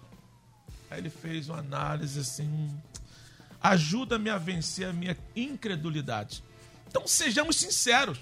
Aí 0.90 1.00
ele 1.00 1.10
fez 1.10 1.48
uma 1.48 1.58
análise 1.58 2.20
assim: 2.20 2.70
ajuda-me 3.64 4.28
a 4.28 4.36
vencer 4.36 4.86
a 4.86 4.92
minha 4.92 5.16
incredulidade. 5.34 6.44
Então 6.86 7.08
sejamos 7.08 7.56
sinceros. 7.56 8.18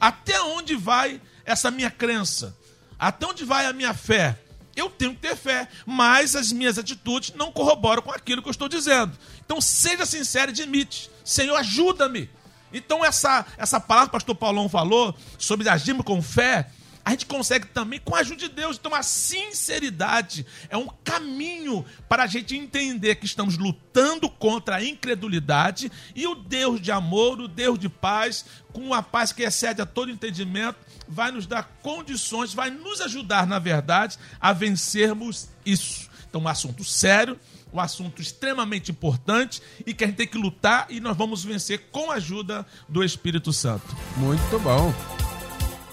Até 0.00 0.40
onde 0.40 0.74
vai 0.74 1.20
essa 1.44 1.70
minha 1.70 1.90
crença? 1.90 2.56
Até 2.98 3.26
onde 3.26 3.44
vai 3.44 3.66
a 3.66 3.74
minha 3.74 3.92
fé? 3.92 4.38
Eu 4.74 4.88
tenho 4.88 5.14
que 5.14 5.20
ter 5.20 5.36
fé, 5.36 5.68
mas 5.84 6.34
as 6.34 6.50
minhas 6.50 6.78
atitudes 6.78 7.34
não 7.36 7.52
corroboram 7.52 8.02
com 8.02 8.10
aquilo 8.10 8.40
que 8.40 8.48
eu 8.48 8.52
estou 8.52 8.68
dizendo. 8.68 9.16
Então 9.44 9.60
seja 9.60 10.06
sincero 10.06 10.50
e 10.50 10.52
admite: 10.52 11.10
Senhor, 11.22 11.54
ajuda-me. 11.56 12.30
Então, 12.72 13.04
essa, 13.04 13.46
essa 13.56 13.78
palavra 13.78 14.08
que 14.08 14.16
o 14.16 14.18
pastor 14.18 14.34
Paulão 14.34 14.68
falou 14.68 15.14
sobre 15.38 15.68
agirmos 15.68 16.04
com 16.04 16.20
fé, 16.20 16.68
a 17.04 17.10
gente 17.10 17.26
consegue 17.26 17.66
também 17.66 18.00
com 18.00 18.14
a 18.14 18.20
ajuda 18.20 18.36
de 18.36 18.48
Deus. 18.48 18.78
Então, 18.78 18.94
a 18.94 19.02
sinceridade 19.02 20.46
é 20.70 20.76
um 20.76 20.88
caminho 21.04 21.84
para 22.08 22.22
a 22.22 22.26
gente 22.26 22.56
entender 22.56 23.16
que 23.16 23.26
estamos 23.26 23.58
lutando 23.58 24.28
contra 24.30 24.76
a 24.76 24.84
incredulidade 24.84 25.92
e 26.14 26.26
o 26.26 26.34
Deus 26.34 26.80
de 26.80 26.90
amor, 26.90 27.40
o 27.40 27.48
Deus 27.48 27.78
de 27.78 27.90
paz, 27.90 28.46
com 28.72 28.80
uma 28.80 29.02
paz 29.02 29.32
que 29.32 29.42
excede 29.42 29.82
a 29.82 29.86
todo 29.86 30.10
entendimento, 30.10 30.78
vai 31.06 31.30
nos 31.30 31.46
dar 31.46 31.64
condições, 31.82 32.54
vai 32.54 32.70
nos 32.70 33.02
ajudar, 33.02 33.46
na 33.46 33.58
verdade, 33.58 34.16
a 34.40 34.52
vencermos 34.54 35.50
isso. 35.64 36.08
Então, 36.28 36.40
um 36.40 36.48
assunto 36.48 36.82
sério 36.84 37.38
um 37.72 37.80
assunto 37.80 38.22
extremamente 38.22 38.92
importante 38.92 39.60
e 39.84 39.92
que 39.92 40.04
a 40.04 40.06
gente 40.06 40.16
tem 40.16 40.28
que 40.28 40.38
lutar 40.38 40.86
e 40.88 41.00
nós 41.00 41.16
vamos 41.16 41.44
vencer 41.44 41.88
com 41.90 42.08
a 42.12 42.14
ajuda 42.14 42.64
do 42.88 43.02
Espírito 43.02 43.52
Santo. 43.52 43.84
Muito 44.16 44.60
bom. 44.60 44.94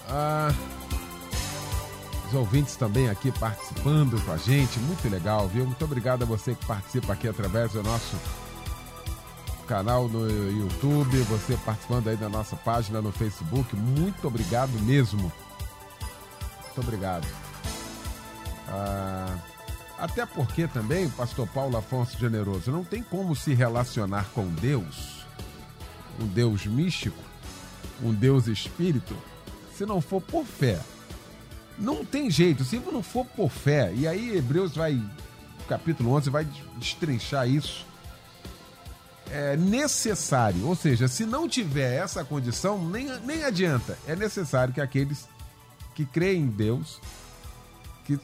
Ah, 0.08 0.54
os 2.32 2.34
ouvintes 2.34 2.76
também 2.76 3.10
aqui 3.10 3.30
participando 3.30 4.18
com 4.24 4.32
a 4.32 4.38
gente, 4.38 4.78
muito 4.80 5.06
legal, 5.08 5.46
viu? 5.48 5.66
Muito 5.66 5.84
obrigado 5.84 6.22
a 6.22 6.26
você 6.26 6.54
que 6.54 6.64
participa 6.64 7.12
aqui 7.12 7.28
através 7.28 7.72
do 7.72 7.82
nosso 7.82 8.16
canal 9.66 10.08
no 10.08 10.26
YouTube, 10.50 11.20
você 11.24 11.58
participando 11.58 12.08
aí 12.08 12.16
da 12.16 12.30
nossa 12.30 12.56
página 12.56 13.02
no 13.02 13.12
Facebook. 13.12 13.76
Muito 13.76 14.26
obrigado 14.26 14.70
mesmo. 14.80 15.30
Muito 16.62 16.80
obrigado. 16.80 17.26
Ah, 18.68 19.36
até 19.98 20.24
porque 20.24 20.66
também, 20.66 21.10
pastor 21.10 21.46
Paulo 21.48 21.76
Afonso 21.76 22.18
Generoso, 22.18 22.72
não 22.72 22.82
tem 22.82 23.02
como 23.02 23.36
se 23.36 23.52
relacionar 23.52 24.26
com 24.34 24.46
Deus, 24.48 25.26
um 26.18 26.26
Deus 26.26 26.64
místico, 26.64 27.22
um 28.02 28.12
Deus 28.14 28.46
espírito, 28.46 29.14
se 29.76 29.84
não 29.84 30.00
for 30.00 30.22
por 30.22 30.46
fé. 30.46 30.80
Não 31.78 32.04
tem 32.04 32.30
jeito, 32.30 32.64
se 32.64 32.78
não 32.78 33.02
for 33.02 33.24
por 33.24 33.50
fé. 33.50 33.92
E 33.94 34.06
aí 34.06 34.36
Hebreus 34.36 34.74
vai, 34.74 35.00
capítulo 35.68 36.12
11, 36.12 36.30
vai 36.30 36.46
destrinchar 36.76 37.48
isso. 37.48 37.86
É 39.30 39.56
necessário, 39.56 40.66
ou 40.66 40.76
seja, 40.76 41.08
se 41.08 41.24
não 41.24 41.48
tiver 41.48 41.94
essa 41.94 42.22
condição, 42.22 42.84
nem, 42.90 43.06
nem 43.20 43.44
adianta. 43.44 43.98
É 44.06 44.14
necessário 44.14 44.74
que 44.74 44.80
aqueles 44.80 45.26
que 45.94 46.04
creem 46.04 46.42
em 46.42 46.48
Deus, 46.48 47.00
que 48.04 48.18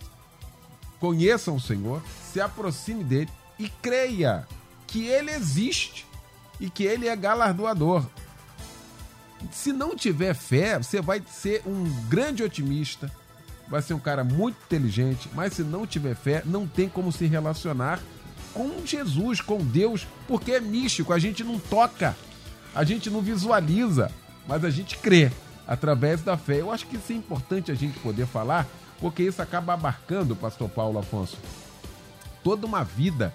conheçam 1.01 1.57
o 1.57 1.61
Senhor, 1.61 2.03
se 2.33 2.41
aproxime 2.41 3.05
dele 3.05 3.31
e 3.59 3.69
creia 3.69 4.47
que 4.87 5.07
ele 5.07 5.31
existe 5.31 6.07
e 6.61 6.69
que 6.69 6.85
ele 6.85 7.09
é 7.09 7.17
galardoador. 7.17 8.05
Se 9.53 9.73
não 9.73 9.95
tiver 9.95 10.35
fé, 10.35 10.79
você 10.79 11.01
vai 11.01 11.23
ser 11.31 11.63
um 11.65 11.85
grande 12.09 12.43
otimista, 12.43 13.11
vai 13.69 13.83
ser 13.83 13.95
um 13.95 13.99
cara 13.99 14.25
muito 14.25 14.57
inteligente, 14.65 15.29
mas 15.35 15.53
se 15.53 15.63
não 15.63 15.87
tiver 15.87 16.15
fé, 16.15 16.43
não 16.45 16.67
tem 16.67 16.89
como 16.89 17.13
se 17.13 17.27
relacionar 17.27 18.01
com 18.55 18.85
Jesus, 18.85 19.41
com 19.41 19.59
Deus, 19.59 20.07
porque 20.27 20.53
é 20.53 20.61
místico, 20.61 21.13
a 21.13 21.19
gente 21.19 21.45
não 21.45 21.59
toca, 21.59 22.17
a 22.75 22.83
gente 22.83 23.11
não 23.11 23.21
visualiza, 23.21 24.11
mas 24.47 24.65
a 24.65 24.71
gente 24.71 24.97
crê 24.99 25.31
através 25.67 26.23
da 26.23 26.37
fé. 26.37 26.61
Eu 26.61 26.73
acho 26.73 26.87
que 26.87 26.97
isso 26.97 27.13
é 27.13 27.17
importante 27.17 27.71
a 27.71 27.75
gente 27.75 27.99
poder 27.99 28.27
falar, 28.27 28.67
porque 28.99 29.23
isso 29.23 29.43
acaba 29.43 29.75
abarcando, 29.75 30.35
pastor 30.35 30.69
Paulo 30.69 30.99
Afonso, 30.99 31.37
toda 32.43 32.67
uma 32.67 32.83
vida 32.83 33.35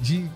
de 0.00 0.28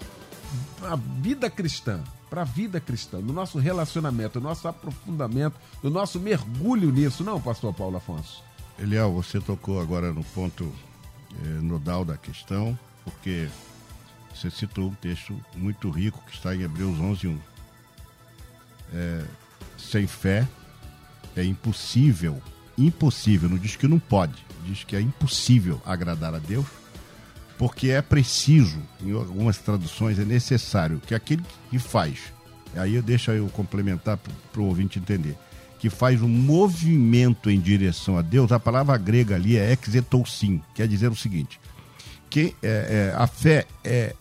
uma 0.78 0.97
vida 0.97 1.49
cristã, 1.49 2.03
para 2.28 2.43
a 2.43 2.45
vida 2.45 2.78
cristã, 2.78 3.18
no 3.18 3.32
nosso 3.32 3.59
relacionamento, 3.59 4.41
no 4.41 4.49
nosso 4.49 4.68
aprofundamento, 4.68 5.57
no 5.82 5.91
nosso 5.91 6.20
mergulho 6.20 6.91
nisso, 6.91 7.24
não, 7.24 7.41
pastor 7.41 7.74
Paulo 7.74 7.97
Afonso? 7.97 8.49
Eliel, 8.80 9.12
você 9.12 9.38
tocou 9.38 9.78
agora 9.78 10.10
no 10.10 10.24
ponto 10.24 10.72
é, 11.44 11.48
nodal 11.60 12.02
da 12.02 12.16
questão, 12.16 12.78
porque 13.04 13.46
você 14.34 14.50
citou 14.50 14.88
um 14.88 14.94
texto 14.94 15.38
muito 15.54 15.90
rico 15.90 16.22
que 16.26 16.34
está 16.34 16.56
em 16.56 16.62
Hebreus 16.62 16.98
11, 16.98 17.28
1. 17.28 17.38
É, 18.94 19.24
sem 19.76 20.06
fé 20.06 20.48
é 21.36 21.44
impossível, 21.44 22.42
impossível, 22.76 23.50
não 23.50 23.58
diz 23.58 23.76
que 23.76 23.86
não 23.86 23.98
pode, 23.98 24.44
diz 24.64 24.82
que 24.82 24.96
é 24.96 25.00
impossível 25.00 25.80
agradar 25.84 26.34
a 26.34 26.38
Deus, 26.38 26.66
porque 27.58 27.90
é 27.90 28.00
preciso, 28.00 28.80
em 29.02 29.12
algumas 29.12 29.58
traduções 29.58 30.18
é 30.18 30.24
necessário 30.24 31.00
que 31.06 31.14
aquele 31.14 31.44
que 31.68 31.78
faz, 31.78 32.32
aí 32.74 32.94
eu 32.94 33.02
deixo 33.02 33.30
eu 33.30 33.46
complementar 33.50 34.16
para 34.16 34.60
o 34.60 34.64
ouvinte 34.64 34.98
entender, 34.98 35.36
que 35.80 35.88
faz 35.88 36.20
um 36.20 36.28
movimento 36.28 37.50
em 37.50 37.58
direção 37.58 38.18
a 38.18 38.22
Deus, 38.22 38.52
a 38.52 38.60
palavra 38.60 38.98
grega 38.98 39.34
ali 39.34 39.56
é 39.56 39.76
exetousin, 39.86 40.60
quer 40.74 40.86
dizer 40.86 41.10
o 41.10 41.16
seguinte, 41.16 41.58
que 42.28 42.54
é, 42.62 43.12
é, 43.12 43.14
a 43.16 43.26
fé 43.26 43.66
é, 43.82 44.14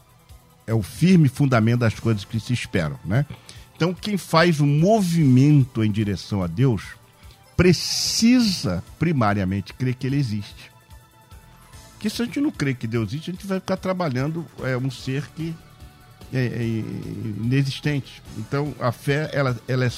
é 0.65 0.73
o 0.73 0.81
firme 0.81 1.27
fundamento 1.27 1.81
das 1.81 1.99
coisas 1.99 2.23
que 2.23 2.39
se 2.39 2.53
esperam, 2.53 2.97
né? 3.03 3.25
Então, 3.75 3.93
quem 3.93 4.17
faz 4.17 4.61
um 4.61 4.67
movimento 4.67 5.83
em 5.83 5.91
direção 5.91 6.41
a 6.41 6.47
Deus 6.47 6.83
precisa 7.57 8.81
primariamente 8.97 9.73
crer 9.73 9.95
que 9.95 10.07
Ele 10.07 10.17
existe. 10.17 10.71
Porque 11.91 12.09
se 12.09 12.21
a 12.21 12.25
gente 12.25 12.39
não 12.39 12.51
crer 12.51 12.75
que 12.75 12.87
Deus 12.87 13.09
existe, 13.09 13.31
a 13.31 13.33
gente 13.33 13.45
vai 13.45 13.59
ficar 13.59 13.75
trabalhando 13.75 14.45
é, 14.63 14.77
um 14.77 14.89
ser 14.89 15.27
que 15.35 15.53
é, 16.33 16.45
é 16.45 16.63
inexistente. 16.63 18.21
Então, 18.37 18.73
a 18.79 18.91
fé, 18.91 19.29
ela, 19.33 19.57
ela 19.67 19.85
é. 19.85 19.91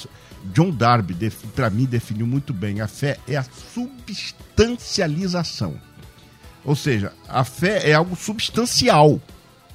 John 0.45 0.71
Darby, 0.71 1.31
para 1.55 1.69
mim, 1.69 1.85
definiu 1.85 2.25
muito 2.25 2.53
bem: 2.53 2.81
a 2.81 2.87
fé 2.87 3.17
é 3.27 3.37
a 3.37 3.45
substancialização. 3.73 5.75
Ou 6.63 6.75
seja, 6.75 7.11
a 7.27 7.43
fé 7.43 7.89
é 7.89 7.93
algo 7.93 8.15
substancial 8.15 9.19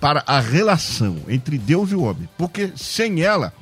para 0.00 0.22
a 0.26 0.40
relação 0.40 1.18
entre 1.28 1.58
Deus 1.58 1.90
e 1.90 1.94
o 1.94 2.02
homem. 2.02 2.28
Porque 2.36 2.72
sem 2.76 3.22
ela 3.22 3.52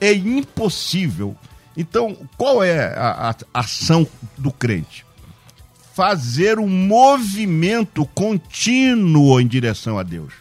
é 0.00 0.12
impossível. 0.12 1.36
Então, 1.76 2.16
qual 2.36 2.62
é 2.62 2.94
a, 2.96 3.30
a 3.30 3.60
ação 3.60 4.06
do 4.36 4.52
crente? 4.52 5.04
Fazer 5.94 6.58
um 6.58 6.68
movimento 6.68 8.06
contínuo 8.06 9.40
em 9.40 9.46
direção 9.46 9.98
a 9.98 10.02
Deus. 10.02 10.32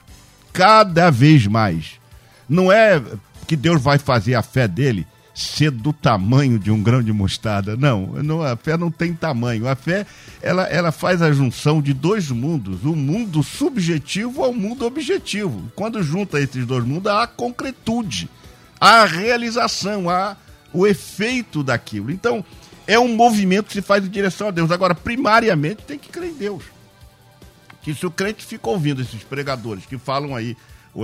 Cada 0.53 1.09
vez 1.09 1.45
mais. 1.47 1.99
Não 2.47 2.71
é 2.71 3.01
que 3.47 3.55
Deus 3.55 3.81
vai 3.81 3.97
fazer 3.97 4.35
a 4.35 4.41
fé 4.41 4.67
dele 4.67 5.05
ser 5.39 5.71
do 5.71 5.93
tamanho 5.93 6.59
de 6.59 6.69
um 6.69 6.81
grão 6.81 7.01
de 7.01 7.13
mostarda. 7.13 7.77
Não, 7.77 8.07
não, 8.23 8.41
a 8.41 8.55
fé 8.55 8.77
não 8.77 8.91
tem 8.91 9.13
tamanho. 9.13 9.67
A 9.67 9.75
fé 9.75 10.05
ela, 10.41 10.63
ela 10.63 10.91
faz 10.91 11.21
a 11.21 11.31
junção 11.31 11.81
de 11.81 11.93
dois 11.93 12.29
mundos, 12.29 12.83
o 12.83 12.95
mundo 12.95 13.41
subjetivo 13.41 14.43
ao 14.43 14.53
mundo 14.53 14.85
objetivo. 14.85 15.71
Quando 15.75 16.03
junta 16.03 16.39
esses 16.39 16.65
dois 16.65 16.83
mundos, 16.83 17.11
há 17.11 17.23
a 17.23 17.27
concretude, 17.27 18.29
há 18.79 19.01
a 19.01 19.05
realização, 19.05 20.09
há 20.09 20.35
o 20.73 20.85
efeito 20.85 21.63
daquilo. 21.63 22.11
Então, 22.11 22.43
é 22.85 22.99
um 22.99 23.15
movimento 23.15 23.67
que 23.67 23.73
se 23.73 23.81
faz 23.81 24.05
em 24.05 24.09
direção 24.09 24.49
a 24.49 24.51
Deus. 24.51 24.71
Agora, 24.71 24.93
primariamente, 24.93 25.83
tem 25.83 25.97
que 25.97 26.09
crer 26.09 26.29
em 26.29 26.33
Deus. 26.33 26.63
Que 27.81 27.93
se 27.93 28.05
o 28.05 28.11
crente 28.11 28.45
fica 28.45 28.69
ouvindo 28.69 29.01
esses 29.01 29.23
pregadores 29.23 29.85
que 29.85 29.97
falam 29.97 30.35
aí 30.35 30.55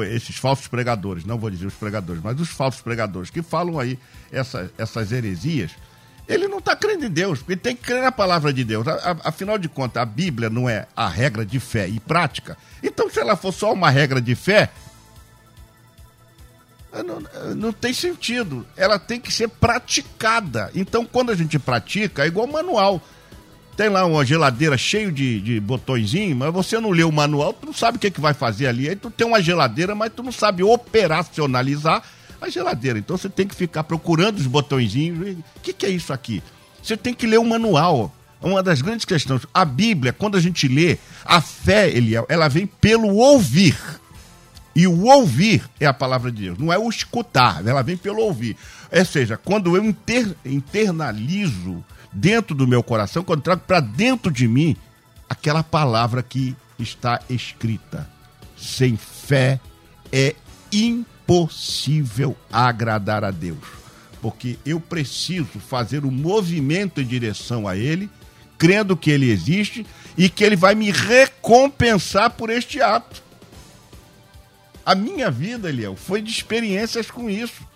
esses 0.04 0.36
falsos 0.38 0.68
pregadores, 0.68 1.26
não 1.26 1.38
vou 1.38 1.50
dizer 1.50 1.66
os 1.66 1.74
pregadores, 1.74 2.22
mas 2.22 2.40
os 2.40 2.50
falsos 2.50 2.82
pregadores 2.82 3.30
que 3.30 3.42
falam 3.42 3.80
aí 3.80 4.00
essa, 4.32 4.70
essas 4.78 5.12
heresias, 5.12 5.72
ele 6.28 6.48
não 6.48 6.58
está 6.58 6.76
crendo 6.76 7.06
em 7.06 7.10
Deus, 7.10 7.40
porque 7.40 7.56
tem 7.56 7.76
que 7.76 7.84
crer 7.84 8.02
na 8.02 8.12
palavra 8.12 8.52
de 8.52 8.64
Deus. 8.64 8.86
Afinal 9.24 9.58
de 9.58 9.70
contas, 9.70 10.02
a 10.02 10.06
Bíblia 10.06 10.50
não 10.50 10.68
é 10.68 10.88
a 10.96 11.08
regra 11.08 11.46
de 11.46 11.60
fé 11.60 11.88
e 11.88 12.00
prática. 12.00 12.58
Então, 12.82 13.10
se 13.10 13.20
ela 13.20 13.36
for 13.36 13.54
só 13.54 13.72
uma 13.72 13.92
regra 13.92 14.20
de 14.20 14.34
fé, 14.34 14.72
não, 17.04 17.56
não 17.56 17.72
tem 17.72 17.94
sentido. 17.94 18.66
Ela 18.76 18.98
tem 18.98 19.20
que 19.20 19.32
ser 19.32 19.48
praticada. 19.50 20.72
Então, 20.74 21.06
quando 21.06 21.32
a 21.32 21.36
gente 21.36 21.60
pratica, 21.60 22.24
é 22.24 22.28
igual 22.28 22.48
manual 22.48 23.02
tem 23.76 23.90
lá 23.90 24.06
uma 24.06 24.26
geladeira 24.26 24.78
cheia 24.78 25.12
de, 25.12 25.42
de 25.42 25.60
botõezinhos, 25.60 26.38
mas 26.38 26.54
você 26.54 26.80
não 26.80 26.92
lê 26.92 27.04
o 27.04 27.12
manual, 27.12 27.54
tu 27.54 27.66
não 27.66 27.74
sabe 27.74 27.98
o 27.98 28.00
que, 28.00 28.10
que 28.10 28.22
vai 28.22 28.34
fazer 28.34 28.68
ali. 28.68 28.88
Aí 28.88 28.96
tu 28.96 29.10
tem 29.10 29.28
uma 29.28 29.42
geladeira, 29.42 29.94
mas 29.94 30.12
tu 30.16 30.24
não 30.24 30.32
sabe 30.32 30.64
operacionalizar 30.64 32.02
a 32.40 32.50
geladeira. 32.50 32.98
Então 32.98 33.18
você 33.18 33.30
tem 33.30 33.48
que 33.48 33.56
ficar 33.56 33.84
procurando 33.84 34.38
os 34.38 34.48
botõezinhos. 34.48 35.38
O 35.58 35.60
que, 35.62 35.74
que 35.74 35.86
é 35.86 35.90
isso 35.90 36.14
aqui? 36.14 36.42
Você 36.82 36.96
tem 36.96 37.14
que 37.14 37.28
ler 37.28 37.38
o 37.40 37.46
manual. 37.46 38.14
Uma 38.42 38.62
das 38.62 38.82
grandes 38.82 39.06
questões. 39.06 39.42
A 39.54 39.66
Bíblia, 39.66 40.14
quando 40.14 40.38
a 40.38 40.42
gente 40.42 40.68
lê, 40.68 40.98
a 41.26 41.42
fé, 41.42 41.90
Eliel, 41.90 42.26
ela 42.30 42.48
vem 42.48 42.68
pelo 42.68 43.16
ouvir. 43.16 43.76
E 44.76 44.88
o 44.88 45.06
ouvir 45.06 45.64
é 45.80 45.86
a 45.86 45.94
palavra 45.94 46.30
de 46.30 46.44
Deus, 46.44 46.58
não 46.58 46.72
é 46.72 46.78
o 46.78 46.90
escutar, 46.90 47.66
ela 47.66 47.82
vem 47.82 47.96
pelo 47.96 48.22
ouvir. 48.22 48.58
Ou 48.92 49.06
seja, 49.06 49.38
quando 49.38 49.76
eu 49.76 49.84
inter, 49.84 50.36
internalizo 50.44 51.82
dentro 52.16 52.56
do 52.56 52.66
meu 52.66 52.82
coração, 52.82 53.24
quando 53.24 53.42
trago 53.42 53.62
para 53.68 53.82
dentro 53.82 54.32
de 54.32 54.48
mim 54.48 54.76
aquela 55.30 55.62
palavra 55.62 56.24
que 56.24 56.56
está 56.80 57.20
escrita. 57.30 58.10
Sem 58.58 58.96
fé 58.96 59.60
é 60.12 60.34
impossível 60.72 62.36
agradar 62.52 63.26
a 63.26 63.32
Deus, 63.32 63.66
porque 64.22 64.58
eu 64.66 64.80
preciso 64.80 65.60
fazer 65.60 66.06
um 66.06 66.12
movimento 66.12 67.02
em 67.02 67.06
direção 67.06 67.68
a 67.68 67.76
Ele, 67.76 68.10
crendo 68.58 68.96
que 68.96 69.12
Ele 69.12 69.30
existe 69.30 69.86
e 70.18 70.30
que 70.30 70.44
Ele 70.44 70.56
vai 70.56 70.74
me 70.74 70.92
recompensar 70.92 72.32
por 72.32 72.50
este 72.50 72.82
ato. 72.82 73.22
A 74.86 74.96
minha 74.96 75.30
vida, 75.30 75.68
Eliel, 75.68 75.96
foi 75.98 76.22
de 76.22 76.32
experiências 76.32 77.12
com 77.12 77.30
isso. 77.30 77.68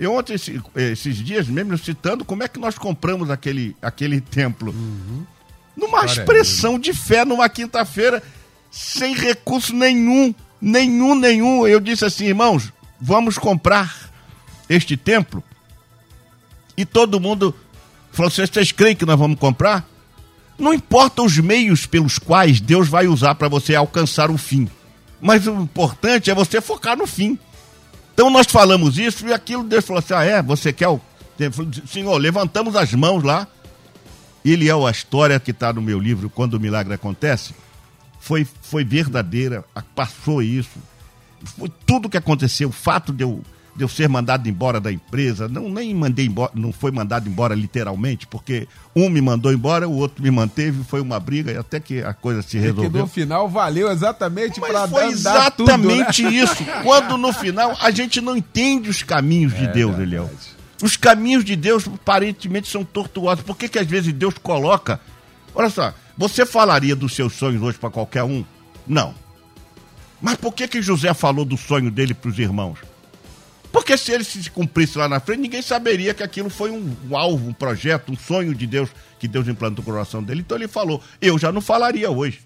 Eu 0.00 0.14
ontem, 0.14 0.34
esses 0.34 1.16
dias 1.18 1.46
mesmo, 1.46 1.76
citando 1.76 2.24
como 2.24 2.42
é 2.42 2.48
que 2.48 2.58
nós 2.58 2.78
compramos 2.78 3.28
aquele, 3.28 3.76
aquele 3.82 4.18
templo. 4.18 4.72
Uhum. 4.72 5.26
Numa 5.76 6.06
expressão 6.06 6.78
de 6.78 6.94
fé, 6.94 7.22
numa 7.22 7.46
quinta-feira, 7.50 8.22
sem 8.70 9.14
recurso 9.14 9.74
nenhum, 9.74 10.34
nenhum, 10.58 11.14
nenhum. 11.14 11.66
Eu 11.66 11.78
disse 11.78 12.06
assim, 12.06 12.24
irmãos, 12.28 12.72
vamos 12.98 13.36
comprar 13.36 14.10
este 14.70 14.96
templo. 14.96 15.44
E 16.74 16.86
todo 16.86 17.20
mundo 17.20 17.54
falou: 18.10 18.30
vocês 18.30 18.72
creem 18.72 18.96
que 18.96 19.04
nós 19.04 19.18
vamos 19.18 19.38
comprar? 19.38 19.86
Não 20.58 20.72
importa 20.72 21.20
os 21.20 21.36
meios 21.36 21.84
pelos 21.84 22.18
quais 22.18 22.58
Deus 22.58 22.88
vai 22.88 23.06
usar 23.06 23.34
para 23.34 23.48
você 23.48 23.74
alcançar 23.74 24.30
o 24.30 24.38
fim. 24.38 24.66
Mas 25.20 25.46
o 25.46 25.60
importante 25.60 26.30
é 26.30 26.34
você 26.34 26.58
focar 26.58 26.96
no 26.96 27.06
fim. 27.06 27.38
Então 28.20 28.28
nós 28.28 28.48
falamos 28.48 28.98
isso 28.98 29.26
e 29.26 29.32
aquilo 29.32 29.64
Deus 29.64 29.82
falou 29.82 29.98
assim: 29.98 30.12
ah, 30.12 30.22
é? 30.22 30.42
Você 30.42 30.74
quer 30.74 30.88
o. 30.88 31.00
Senhor, 31.86 32.18
levantamos 32.18 32.76
as 32.76 32.92
mãos 32.92 33.22
lá. 33.22 33.48
Ele 34.44 34.68
é 34.68 34.72
a 34.74 34.90
história 34.90 35.40
que 35.40 35.52
está 35.52 35.72
no 35.72 35.80
meu 35.80 35.98
livro, 35.98 36.28
Quando 36.28 36.52
o 36.52 36.60
Milagre 36.60 36.92
Acontece. 36.92 37.54
Foi, 38.20 38.46
foi 38.60 38.84
verdadeira, 38.84 39.64
passou 39.94 40.42
isso. 40.42 40.78
Foi 41.56 41.72
tudo 41.86 42.10
que 42.10 42.16
aconteceu. 42.18 42.68
O 42.68 42.72
fato 42.72 43.10
de 43.10 43.24
eu 43.24 43.42
de 43.74 43.82
eu 43.84 43.88
ser 43.88 44.08
mandado 44.08 44.48
embora 44.48 44.80
da 44.80 44.92
empresa. 44.92 45.48
Não 45.48 45.68
nem 45.68 45.94
mandei 45.94 46.26
embora, 46.26 46.52
não 46.54 46.72
foi 46.72 46.90
mandado 46.90 47.28
embora 47.28 47.54
literalmente, 47.54 48.26
porque 48.26 48.66
um 48.94 49.08
me 49.08 49.20
mandou 49.20 49.52
embora, 49.52 49.88
o 49.88 49.96
outro 49.96 50.22
me 50.22 50.30
manteve, 50.30 50.82
foi 50.84 51.00
uma 51.00 51.18
briga 51.18 51.52
e 51.52 51.56
até 51.56 51.80
que 51.80 52.02
a 52.02 52.12
coisa 52.12 52.42
se 52.42 52.58
resolveu. 52.58 52.84
E 52.84 52.92
que 52.92 52.98
no 52.98 53.06
final 53.06 53.48
valeu 53.48 53.90
exatamente 53.90 54.60
para 54.60 54.86
dar 54.86 54.88
Foi 54.88 55.06
exatamente 55.06 56.22
tudo, 56.22 56.30
né? 56.30 56.36
isso. 56.42 56.64
Quando 56.82 57.16
no 57.16 57.32
final 57.32 57.76
a 57.80 57.90
gente 57.90 58.20
não 58.20 58.36
entende 58.36 58.90
os 58.90 59.02
caminhos 59.02 59.54
de 59.54 59.64
é, 59.64 59.68
Deus, 59.68 59.98
Eliel. 59.98 60.30
Os 60.82 60.96
caminhos 60.96 61.44
de 61.44 61.56
Deus 61.56 61.86
aparentemente 61.86 62.68
são 62.68 62.84
tortuosos. 62.84 63.44
Por 63.44 63.56
que, 63.56 63.68
que 63.68 63.78
às 63.78 63.86
vezes 63.86 64.12
Deus 64.12 64.34
coloca. 64.38 65.00
Olha 65.54 65.68
só, 65.68 65.92
você 66.16 66.46
falaria 66.46 66.96
dos 66.96 67.14
seus 67.14 67.34
sonhos 67.34 67.62
hoje 67.62 67.78
para 67.78 67.90
qualquer 67.90 68.24
um? 68.24 68.44
Não. 68.86 69.14
Mas 70.20 70.36
por 70.36 70.52
que, 70.52 70.68
que 70.68 70.82
José 70.82 71.12
falou 71.14 71.44
do 71.44 71.56
sonho 71.56 71.90
dele 71.90 72.14
para 72.14 72.30
os 72.30 72.38
irmãos? 72.38 72.78
Porque 73.72 73.96
se 73.96 74.10
ele 74.12 74.24
se 74.24 74.50
cumprisse 74.50 74.98
lá 74.98 75.08
na 75.08 75.20
frente, 75.20 75.40
ninguém 75.40 75.62
saberia 75.62 76.12
que 76.12 76.22
aquilo 76.22 76.50
foi 76.50 76.70
um, 76.70 76.96
um 77.08 77.16
alvo, 77.16 77.48
um 77.48 77.52
projeto, 77.52 78.10
um 78.10 78.16
sonho 78.16 78.54
de 78.54 78.66
Deus, 78.66 78.90
que 79.18 79.28
Deus 79.28 79.46
implantou 79.46 79.84
no 79.84 79.90
coração 79.90 80.22
dele. 80.22 80.40
Então 80.40 80.56
ele 80.56 80.66
falou, 80.66 81.00
eu 81.20 81.38
já 81.38 81.52
não 81.52 81.60
falaria 81.60 82.10
hoje. 82.10 82.40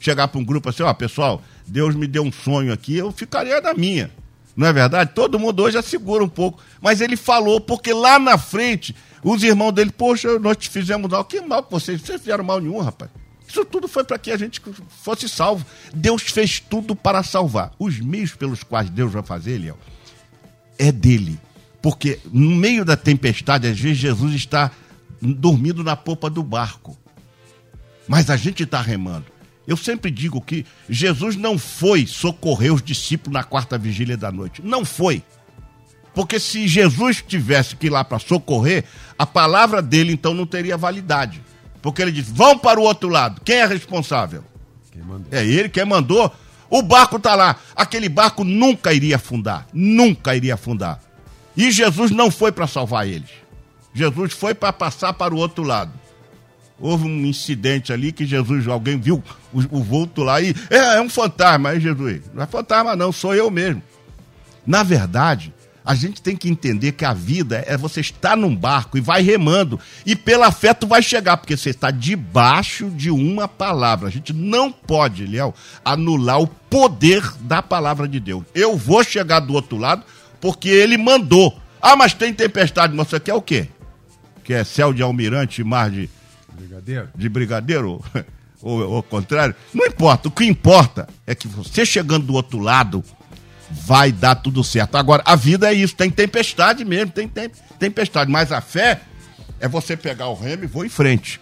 Chegar 0.00 0.28
para 0.28 0.40
um 0.40 0.44
grupo 0.44 0.68
assim, 0.68 0.82
ó, 0.82 0.92
pessoal, 0.92 1.42
Deus 1.66 1.94
me 1.94 2.06
deu 2.06 2.22
um 2.22 2.32
sonho 2.32 2.72
aqui, 2.72 2.96
eu 2.96 3.12
ficaria 3.12 3.60
na 3.60 3.72
minha. 3.72 4.10
Não 4.56 4.66
é 4.66 4.72
verdade? 4.72 5.12
Todo 5.14 5.38
mundo 5.38 5.62
hoje 5.62 5.76
assegura 5.78 6.22
um 6.22 6.28
pouco. 6.28 6.62
Mas 6.80 7.00
ele 7.00 7.16
falou, 7.16 7.60
porque 7.60 7.92
lá 7.92 8.18
na 8.18 8.38
frente, 8.38 8.94
os 9.22 9.42
irmãos 9.42 9.72
dele, 9.72 9.90
poxa, 9.90 10.38
nós 10.38 10.56
te 10.56 10.68
fizemos 10.68 11.10
mal. 11.10 11.24
Que 11.24 11.40
mal 11.40 11.62
que 11.62 11.72
vocês? 11.72 12.00
Vocês 12.00 12.20
fizeram 12.20 12.44
mal 12.44 12.60
nenhum, 12.60 12.78
rapaz. 12.78 13.10
Isso 13.48 13.64
tudo 13.64 13.86
foi 13.88 14.04
para 14.04 14.18
que 14.18 14.30
a 14.30 14.36
gente 14.36 14.60
fosse 15.02 15.28
salvo. 15.28 15.64
Deus 15.92 16.22
fez 16.22 16.60
tudo 16.60 16.94
para 16.94 17.22
salvar. 17.22 17.72
Os 17.78 17.98
meios 18.00 18.34
pelos 18.34 18.62
quais 18.62 18.90
Deus 18.90 19.12
vai 19.12 19.22
fazer, 19.22 19.58
Léo, 19.58 19.76
é 20.78 20.90
dele. 20.92 21.38
Porque 21.82 22.18
no 22.32 22.50
meio 22.56 22.84
da 22.84 22.96
tempestade, 22.96 23.66
às 23.66 23.78
vezes 23.78 23.98
Jesus 23.98 24.34
está 24.34 24.70
dormindo 25.20 25.84
na 25.84 25.96
popa 25.96 26.30
do 26.30 26.42
barco. 26.42 26.96
Mas 28.08 28.30
a 28.30 28.36
gente 28.36 28.62
está 28.62 28.80
remando. 28.80 29.26
Eu 29.66 29.76
sempre 29.76 30.10
digo 30.10 30.40
que 30.40 30.66
Jesus 30.88 31.36
não 31.36 31.58
foi 31.58 32.06
socorrer 32.06 32.72
os 32.72 32.82
discípulos 32.82 33.32
na 33.32 33.42
quarta 33.42 33.78
vigília 33.78 34.16
da 34.16 34.30
noite. 34.30 34.60
Não 34.62 34.84
foi. 34.84 35.22
Porque 36.14 36.38
se 36.38 36.68
Jesus 36.68 37.24
tivesse 37.26 37.74
que 37.74 37.86
ir 37.86 37.90
lá 37.90 38.04
para 38.04 38.18
socorrer, 38.18 38.84
a 39.18 39.26
palavra 39.26 39.82
dele 39.82 40.12
então 40.12 40.34
não 40.34 40.46
teria 40.46 40.76
validade. 40.76 41.42
Porque 41.82 42.00
ele 42.00 42.12
diz: 42.12 42.28
vão 42.28 42.58
para 42.58 42.78
o 42.78 42.84
outro 42.84 43.08
lado. 43.08 43.40
Quem 43.44 43.56
é 43.56 43.66
responsável? 43.66 44.44
É 45.30 45.44
ele 45.44 45.68
quem 45.68 45.84
mandou. 45.84 46.32
O 46.74 46.82
barco 46.82 47.18
está 47.18 47.36
lá. 47.36 47.54
Aquele 47.76 48.08
barco 48.08 48.42
nunca 48.42 48.92
iria 48.92 49.14
afundar. 49.14 49.64
Nunca 49.72 50.34
iria 50.34 50.54
afundar. 50.54 51.00
E 51.56 51.70
Jesus 51.70 52.10
não 52.10 52.32
foi 52.32 52.50
para 52.50 52.66
salvar 52.66 53.06
eles. 53.06 53.30
Jesus 53.94 54.32
foi 54.32 54.54
para 54.54 54.72
passar 54.72 55.12
para 55.12 55.32
o 55.32 55.38
outro 55.38 55.62
lado. 55.62 55.92
Houve 56.80 57.04
um 57.06 57.26
incidente 57.26 57.92
ali 57.92 58.10
que 58.10 58.26
Jesus, 58.26 58.66
alguém 58.66 58.98
viu 58.98 59.22
o, 59.52 59.78
o 59.78 59.84
vulto 59.84 60.24
lá 60.24 60.40
e. 60.40 60.52
É, 60.68 60.96
é 60.96 61.00
um 61.00 61.08
fantasma, 61.08 61.68
aí 61.68 61.78
Jesus. 61.78 62.22
Não 62.34 62.42
é 62.42 62.46
fantasma, 62.46 62.96
não, 62.96 63.12
sou 63.12 63.36
eu 63.36 63.48
mesmo. 63.52 63.80
Na 64.66 64.82
verdade, 64.82 65.53
a 65.84 65.94
gente 65.94 66.22
tem 66.22 66.34
que 66.34 66.48
entender 66.48 66.92
que 66.92 67.04
a 67.04 67.12
vida 67.12 67.62
é 67.66 67.76
você 67.76 68.00
estar 68.00 68.36
num 68.36 68.56
barco 68.56 68.96
e 68.96 69.02
vai 69.02 69.20
remando. 69.20 69.78
E 70.06 70.16
pela 70.16 70.50
fé 70.50 70.72
tu 70.72 70.86
vai 70.86 71.02
chegar, 71.02 71.36
porque 71.36 71.56
você 71.56 71.70
está 71.70 71.90
debaixo 71.90 72.88
de 72.88 73.10
uma 73.10 73.46
palavra. 73.46 74.08
A 74.08 74.10
gente 74.10 74.32
não 74.32 74.72
pode, 74.72 75.26
Léo, 75.26 75.52
anular 75.84 76.40
o 76.40 76.46
poder 76.46 77.22
da 77.40 77.60
palavra 77.60 78.08
de 78.08 78.18
Deus. 78.18 78.44
Eu 78.54 78.78
vou 78.78 79.04
chegar 79.04 79.40
do 79.40 79.52
outro 79.52 79.76
lado 79.76 80.04
porque 80.40 80.70
ele 80.70 80.96
mandou. 80.96 81.58
Ah, 81.82 81.94
mas 81.94 82.14
tem 82.14 82.32
tempestade, 82.32 82.96
mas 82.96 83.08
você 83.08 83.20
quer 83.20 83.34
o 83.34 83.42
quê? 83.42 83.68
Quer 84.42 84.64
céu 84.64 84.90
de 84.90 85.02
almirante 85.02 85.60
e 85.60 85.64
mar 85.64 85.90
de 85.90 86.08
brigadeiro? 86.54 87.08
De 87.14 87.28
brigadeiro? 87.28 88.02
ou 88.64 88.96
ao 88.96 89.02
contrário? 89.02 89.54
Não 89.72 89.84
importa. 89.84 90.28
O 90.28 90.30
que 90.30 90.44
importa 90.44 91.06
é 91.26 91.34
que 91.34 91.46
você 91.46 91.84
chegando 91.84 92.26
do 92.26 92.32
outro 92.32 92.58
lado 92.58 93.04
vai 93.70 94.12
dar 94.12 94.36
tudo 94.36 94.62
certo. 94.62 94.96
Agora, 94.96 95.22
a 95.24 95.36
vida 95.36 95.70
é 95.70 95.74
isso, 95.74 95.94
tem 95.94 96.10
tempestade 96.10 96.84
mesmo, 96.84 97.12
tem, 97.12 97.28
tem 97.28 97.50
tempestade, 97.78 98.30
mas 98.30 98.52
a 98.52 98.60
fé 98.60 99.00
é 99.60 99.68
você 99.68 99.96
pegar 99.96 100.28
o 100.28 100.34
remo 100.34 100.64
e 100.64 100.66
vou 100.66 100.84
em 100.84 100.88
frente. 100.88 101.40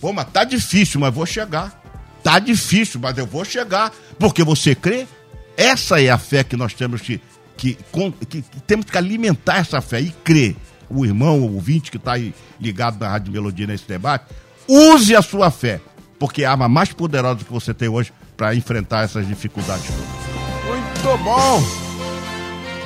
Pô, 0.00 0.12
mas 0.12 0.26
tá 0.30 0.44
difícil, 0.44 1.00
mas 1.00 1.14
vou 1.14 1.26
chegar. 1.26 1.80
Tá 2.22 2.38
difícil, 2.38 3.00
mas 3.00 3.16
eu 3.18 3.26
vou 3.26 3.44
chegar, 3.44 3.92
porque 4.18 4.44
você 4.44 4.74
crê. 4.74 5.06
Essa 5.56 6.00
é 6.00 6.08
a 6.08 6.18
fé 6.18 6.42
que 6.42 6.56
nós 6.56 6.72
temos 6.72 7.00
que, 7.00 7.20
que, 7.56 7.76
que, 8.28 8.42
que 8.42 8.60
temos 8.66 8.86
que 8.86 8.96
alimentar 8.96 9.58
essa 9.58 9.80
fé 9.80 10.00
e 10.00 10.10
crer. 10.24 10.56
O 10.88 11.04
irmão, 11.06 11.40
o 11.40 11.54
ouvinte 11.54 11.90
que 11.90 11.96
está 11.96 12.14
aí 12.14 12.34
ligado 12.60 12.98
na 12.98 13.08
Rádio 13.08 13.32
Melodia 13.32 13.66
nesse 13.66 13.86
debate, 13.86 14.26
use 14.68 15.14
a 15.14 15.22
sua 15.22 15.50
fé, 15.50 15.80
porque 16.18 16.42
é 16.42 16.46
a 16.46 16.52
arma 16.52 16.68
mais 16.68 16.92
poderosa 16.92 17.44
que 17.44 17.52
você 17.52 17.72
tem 17.72 17.88
hoje 17.88 18.12
para 18.36 18.54
enfrentar 18.54 19.04
essas 19.04 19.26
dificuldades 19.26 19.86
todas. 19.86 20.31
Muito 21.02 21.24
bom! 21.24 21.60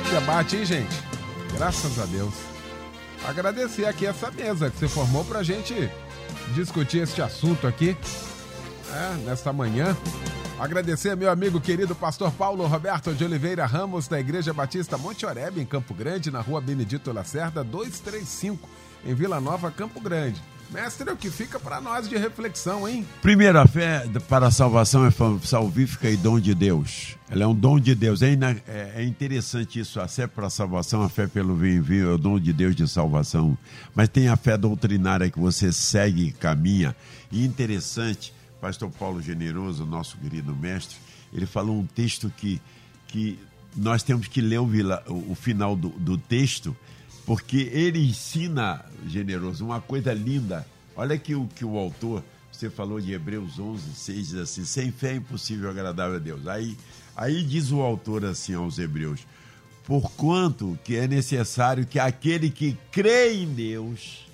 Debate, 0.09 0.57
hein, 0.57 0.65
gente? 0.65 1.03
Graças 1.55 1.99
a 1.99 2.05
Deus. 2.07 2.33
Agradecer 3.23 3.85
aqui 3.85 4.07
essa 4.07 4.31
mesa 4.31 4.71
que 4.71 4.77
você 4.79 4.87
formou 4.87 5.23
pra 5.23 5.43
gente 5.43 5.87
discutir 6.55 7.03
este 7.03 7.21
assunto 7.21 7.67
aqui, 7.67 7.95
é, 8.91 9.13
nesta 9.23 9.53
manhã. 9.53 9.95
Agradecer 10.59 11.15
meu 11.15 11.29
amigo 11.29 11.61
querido 11.61 11.93
pastor 11.93 12.31
Paulo 12.31 12.65
Roberto 12.65 13.13
de 13.13 13.23
Oliveira 13.23 13.67
Ramos, 13.67 14.07
da 14.07 14.19
Igreja 14.19 14.51
Batista 14.51 14.97
Monte 14.97 15.23
Oreb, 15.23 15.59
em 15.59 15.65
Campo 15.65 15.93
Grande, 15.93 16.31
na 16.31 16.41
rua 16.41 16.59
Benedito 16.59 17.13
Lacerda, 17.13 17.63
235, 17.63 18.67
em 19.05 19.13
Vila 19.13 19.39
Nova, 19.39 19.69
Campo 19.69 20.01
Grande. 20.01 20.41
Mestre, 20.69 21.09
o 21.09 21.15
que 21.15 21.29
fica 21.29 21.59
para 21.59 21.79
nós 21.79 22.09
de 22.09 22.17
reflexão, 22.17 22.87
hein? 22.87 23.05
Primeiro, 23.21 23.57
a 23.57 23.65
fé 23.65 24.05
para 24.27 24.47
a 24.47 24.51
salvação 24.51 25.05
é 25.05 25.11
salvífica 25.43 26.09
e 26.09 26.17
dom 26.17 26.39
de 26.39 26.53
Deus. 26.53 27.15
Ela 27.29 27.43
é 27.43 27.47
um 27.47 27.55
dom 27.55 27.79
de 27.79 27.95
Deus. 27.95 28.21
É, 28.21 28.33
é, 28.67 28.93
é 28.97 29.03
interessante 29.03 29.79
isso. 29.79 29.99
A 29.99 30.07
fé 30.07 30.27
para 30.27 30.47
a 30.47 30.49
salvação, 30.49 31.01
a 31.01 31.09
fé 31.09 31.25
pelo 31.25 31.53
envio, 31.65 32.11
é 32.11 32.13
o 32.13 32.17
dom 32.17 32.39
de 32.39 32.51
Deus 32.51 32.75
de 32.75 32.87
salvação. 32.87 33.57
Mas 33.95 34.09
tem 34.09 34.27
a 34.27 34.35
fé 34.35 34.57
doutrinária 34.57 35.29
que 35.31 35.39
você 35.39 35.71
segue 35.71 36.27
e 36.27 36.31
caminha. 36.31 36.95
E 37.31 37.45
interessante, 37.45 38.33
pastor 38.59 38.91
Paulo 38.91 39.21
Generoso, 39.21 39.85
nosso 39.85 40.17
querido 40.17 40.53
mestre, 40.55 40.97
ele 41.33 41.45
falou 41.45 41.79
um 41.79 41.85
texto 41.85 42.31
que, 42.35 42.61
que 43.07 43.39
nós 43.75 44.03
temos 44.03 44.27
que 44.27 44.41
ler 44.41 44.59
o, 44.59 45.31
o 45.31 45.35
final 45.35 45.75
do, 45.75 45.89
do 45.89 46.17
texto 46.17 46.75
porque 47.27 47.69
ele 47.73 47.99
ensina, 48.07 48.85
generoso, 49.05 49.65
uma 49.65 49.81
coisa 49.81 50.13
linda. 50.13 50.65
Olha 50.95 51.17
que 51.17 51.35
o 51.35 51.45
que 51.53 51.65
o 51.65 51.77
autor, 51.77 52.23
você 52.49 52.69
falou 52.69 53.01
de 53.01 53.11
Hebreus 53.11 53.59
11, 53.59 53.83
6, 53.93 54.27
diz 54.29 54.35
assim: 54.35 54.63
sem 54.63 54.91
fé 54.93 55.11
é 55.11 55.15
impossível 55.17 55.69
agradar 55.69 56.09
a 56.09 56.19
Deus. 56.19 56.47
Aí, 56.47 56.77
aí 57.17 57.43
diz 57.43 57.69
o 57.69 57.81
autor 57.81 58.23
assim 58.23 58.53
aos 58.53 58.79
Hebreus: 58.79 59.27
porquanto 59.83 60.79
que 60.85 60.95
é 60.95 61.05
necessário 61.05 61.85
que 61.85 61.99
aquele 61.99 62.49
que 62.49 62.77
crê 62.93 63.33
em 63.33 63.53
Deus, 63.53 64.25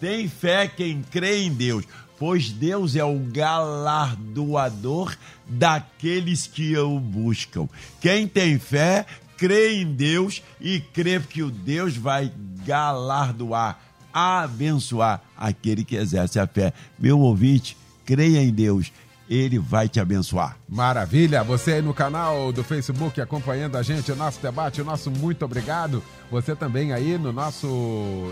tem 0.00 0.28
fé 0.28 0.68
quem 0.68 1.02
crê 1.02 1.42
em 1.42 1.52
Deus, 1.52 1.84
pois 2.20 2.50
Deus 2.50 2.94
é 2.94 3.04
o 3.04 3.18
galardoador 3.18 5.16
daqueles 5.44 6.46
que 6.46 6.78
o 6.78 7.00
buscam. 7.00 7.68
Quem 8.00 8.28
tem 8.28 8.60
fé 8.60 9.04
crê 9.36 9.80
em 9.80 9.94
Deus 9.94 10.42
e 10.60 10.80
crê 10.80 11.20
que 11.20 11.42
o 11.42 11.50
Deus 11.50 11.96
vai 11.96 12.32
galardoar, 12.64 13.78
abençoar 14.12 15.22
aquele 15.36 15.84
que 15.84 15.96
exerce 15.96 16.38
a 16.38 16.46
fé. 16.46 16.72
Meu 16.98 17.18
ouvinte, 17.20 17.76
creia 18.04 18.42
em 18.42 18.52
Deus. 18.52 18.92
Ele 19.28 19.58
vai 19.58 19.88
te 19.88 19.98
abençoar. 19.98 20.56
Maravilha! 20.68 21.42
Você 21.42 21.72
aí 21.72 21.82
no 21.82 21.92
canal 21.92 22.52
do 22.52 22.62
Facebook 22.62 23.20
acompanhando 23.20 23.76
a 23.76 23.82
gente, 23.82 24.12
o 24.12 24.16
nosso 24.16 24.40
debate, 24.40 24.80
o 24.80 24.84
nosso 24.84 25.10
muito 25.10 25.44
obrigado. 25.44 26.00
Você 26.30 26.54
também 26.54 26.92
aí 26.92 27.18
no 27.18 27.32
nosso 27.32 27.66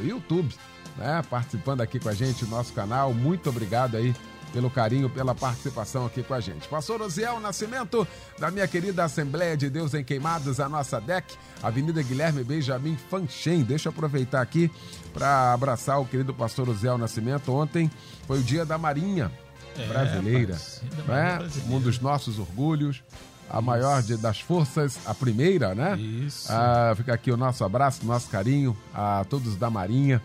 YouTube, 0.04 0.54
né? 0.96 1.20
Participando 1.28 1.80
aqui 1.80 1.98
com 1.98 2.08
a 2.08 2.14
gente, 2.14 2.44
o 2.44 2.48
nosso 2.48 2.72
canal. 2.72 3.12
Muito 3.12 3.50
obrigado 3.50 3.96
aí 3.96 4.14
pelo 4.54 4.70
carinho, 4.70 5.10
pela 5.10 5.34
participação 5.34 6.06
aqui 6.06 6.22
com 6.22 6.32
a 6.32 6.38
gente. 6.38 6.68
Pastor 6.68 7.02
Osiel 7.02 7.40
Nascimento, 7.40 8.06
da 8.38 8.52
minha 8.52 8.68
querida 8.68 9.02
Assembleia 9.02 9.56
de 9.56 9.68
Deus 9.68 9.92
em 9.94 10.04
Queimados, 10.04 10.60
a 10.60 10.68
nossa 10.68 11.00
DEC, 11.00 11.34
Avenida 11.60 12.00
Guilherme 12.00 12.44
Benjamin 12.44 12.96
Fanchen. 13.10 13.64
Deixa 13.64 13.88
eu 13.88 13.90
aproveitar 13.90 14.40
aqui 14.40 14.70
para 15.12 15.52
abraçar 15.52 16.00
o 16.00 16.06
querido 16.06 16.32
pastor 16.32 16.68
Osiel 16.68 16.96
Nascimento. 16.96 17.52
Ontem 17.52 17.90
foi 18.28 18.38
o 18.38 18.42
dia 18.44 18.64
da 18.64 18.78
Marinha 18.78 19.30
é, 19.76 19.86
Brasileira, 19.88 20.54
né? 20.54 21.38
brasileira. 21.38 21.74
um 21.74 21.80
dos 21.80 21.98
nossos 21.98 22.38
orgulhos 22.38 23.02
a 23.50 23.60
maior 23.60 24.02
de, 24.02 24.16
das 24.16 24.40
forças, 24.40 24.98
a 25.04 25.12
primeira, 25.12 25.74
né? 25.74 25.96
Isso. 25.98 26.50
Ah, 26.50 26.94
fica 26.96 27.12
aqui 27.12 27.30
o 27.30 27.36
nosso 27.36 27.62
abraço, 27.64 28.06
nosso 28.06 28.28
carinho 28.28 28.76
a 28.94 29.24
todos 29.28 29.56
da 29.56 29.68
Marinha 29.68 30.22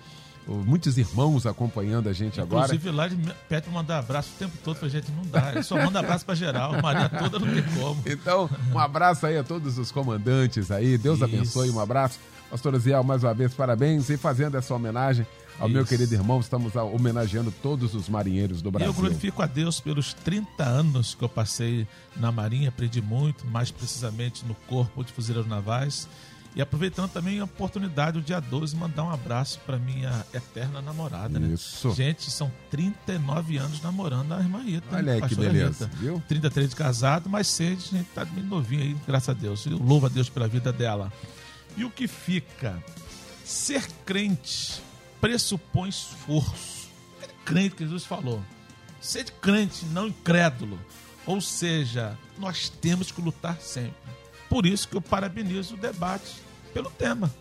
muitos 0.65 0.97
irmãos 0.97 1.45
acompanhando 1.45 2.09
a 2.09 2.13
gente 2.13 2.39
Inclusive, 2.39 2.41
agora. 2.41 2.75
Inclusive, 2.75 2.91
lá 2.95 3.05
ele 3.05 3.33
pede 3.47 3.69
mandar 3.69 3.99
abraço 3.99 4.31
o 4.35 4.39
tempo 4.39 4.57
todo 4.63 4.77
pra 4.77 4.89
gente, 4.89 5.11
não 5.11 5.23
dá. 5.23 5.51
Ele 5.51 5.63
só 5.63 5.75
manda 5.75 5.99
abraço 5.99 6.25
pra 6.25 6.35
geral, 6.35 6.73
a 6.73 6.81
Maria 6.81 7.09
toda 7.09 7.39
não 7.39 7.47
tem 7.47 7.63
como. 7.75 8.01
Então, 8.05 8.49
um 8.73 8.79
abraço 8.79 9.25
aí 9.25 9.37
a 9.37 9.43
todos 9.43 9.77
os 9.77 9.91
comandantes 9.91 10.71
aí, 10.71 10.97
Deus 10.97 11.17
Isso. 11.17 11.25
abençoe, 11.25 11.69
um 11.69 11.79
abraço. 11.79 12.19
Pastor 12.49 12.77
Ziel, 12.79 13.03
mais 13.03 13.23
uma 13.23 13.33
vez, 13.33 13.53
parabéns 13.53 14.09
e 14.09 14.17
fazendo 14.17 14.57
essa 14.57 14.73
homenagem 14.73 15.25
ao 15.59 15.67
Isso. 15.67 15.75
meu 15.75 15.85
querido 15.85 16.15
irmão, 16.15 16.39
estamos 16.39 16.75
homenageando 16.75 17.51
todos 17.51 17.93
os 17.93 18.09
marinheiros 18.09 18.61
do 18.61 18.71
Brasil. 18.71 18.89
Eu 18.89 18.93
glorifico 18.93 19.43
a 19.43 19.45
Deus 19.45 19.79
pelos 19.79 20.13
30 20.13 20.63
anos 20.63 21.13
que 21.13 21.23
eu 21.23 21.29
passei 21.29 21.87
na 22.15 22.31
Marinha, 22.31 22.69
aprendi 22.69 23.01
muito, 23.01 23.45
mais 23.45 23.69
precisamente 23.69 24.43
no 24.45 24.55
Corpo 24.67 25.03
de 25.03 25.11
Fuzileiros 25.11 25.47
Navais 25.47 26.07
e 26.55 26.61
aproveitando 26.61 27.09
também 27.11 27.39
a 27.39 27.43
oportunidade, 27.43 28.17
o 28.17 28.21
dia 28.21 28.39
12, 28.39 28.75
mandar 28.75 29.03
um 29.03 29.11
abraço 29.11 29.59
para 29.65 29.77
minha 29.77 30.25
eterna 30.33 30.81
namorada, 30.81 31.39
né? 31.39 31.53
Isso. 31.53 31.91
Gente, 31.93 32.29
são 32.31 32.51
39 32.71 33.57
anos 33.57 33.81
namorando 33.81 34.33
a 34.33 34.39
irmã 34.39 34.61
Rita. 34.63 34.95
Olha 34.95 35.13
aí 35.13 35.21
que 35.21 35.35
beleza, 35.35 35.85
Rita. 35.85 35.97
viu? 35.97 36.23
33 36.27 36.69
de 36.71 36.75
casado, 36.75 37.29
mas 37.29 37.47
seis, 37.47 37.89
a 37.93 37.97
gente 37.97 38.09
tá 38.09 38.25
bem 38.25 38.43
novinho 38.43 38.81
aí, 38.81 38.97
graças 39.07 39.29
a 39.29 39.33
Deus. 39.33 39.65
Eu 39.65 39.77
louvo 39.77 40.07
a 40.07 40.09
Deus 40.09 40.29
pela 40.29 40.47
vida 40.47 40.73
dela. 40.73 41.13
E 41.77 41.85
o 41.85 41.89
que 41.89 42.07
fica? 42.07 42.83
Ser 43.45 43.87
crente 44.05 44.81
pressupõe 45.21 45.89
esforço. 45.89 46.89
É 47.21 47.27
crente 47.45 47.75
que 47.75 47.83
Jesus 47.83 48.05
falou. 48.05 48.43
Ser 48.99 49.29
crente, 49.41 49.85
não 49.85 50.07
incrédulo. 50.07 50.79
Ou 51.25 51.39
seja, 51.39 52.17
nós 52.37 52.69
temos 52.69 53.11
que 53.11 53.21
lutar 53.21 53.57
sempre. 53.61 53.93
Por 54.49 54.65
isso 54.65 54.87
que 54.87 54.97
eu 54.97 55.01
parabenizo 55.01 55.75
o 55.75 55.77
debate 55.77 56.41
pelo 56.73 56.89
tema. 56.89 57.31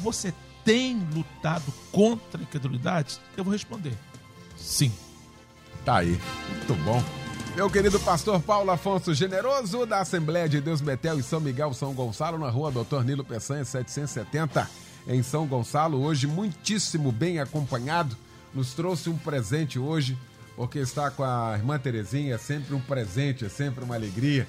Você 0.00 0.34
tem 0.64 0.98
lutado 1.14 1.72
contra 1.92 2.40
a 2.40 2.42
incredulidade? 2.42 3.18
Eu 3.36 3.44
vou 3.44 3.52
responder. 3.52 3.94
Sim. 4.56 4.92
Tá 5.84 5.98
aí. 5.98 6.20
Muito 6.50 6.74
bom. 6.84 7.02
Meu 7.54 7.70
querido 7.70 7.98
pastor 7.98 8.40
Paulo 8.40 8.70
Afonso 8.70 9.12
Generoso, 9.14 9.84
da 9.86 10.00
Assembleia 10.00 10.48
de 10.48 10.60
Deus 10.60 10.80
Betel 10.80 11.18
em 11.18 11.22
São 11.22 11.40
Miguel, 11.40 11.74
São 11.74 11.92
Gonçalo, 11.92 12.38
na 12.38 12.48
rua 12.50 12.70
Doutor 12.70 13.04
Nilo 13.04 13.24
Peçanha, 13.24 13.64
770, 13.64 14.70
em 15.08 15.22
São 15.22 15.46
Gonçalo, 15.46 16.00
hoje 16.00 16.26
muitíssimo 16.28 17.10
bem 17.10 17.40
acompanhado, 17.40 18.16
nos 18.54 18.74
trouxe 18.74 19.10
um 19.10 19.16
presente 19.16 19.76
hoje, 19.76 20.16
porque 20.54 20.78
está 20.78 21.10
com 21.10 21.24
a 21.24 21.54
irmã 21.56 21.78
Terezinha, 21.78 22.36
é 22.36 22.38
sempre 22.38 22.76
um 22.76 22.80
presente, 22.80 23.44
é 23.44 23.48
sempre 23.48 23.82
uma 23.82 23.96
alegria. 23.96 24.46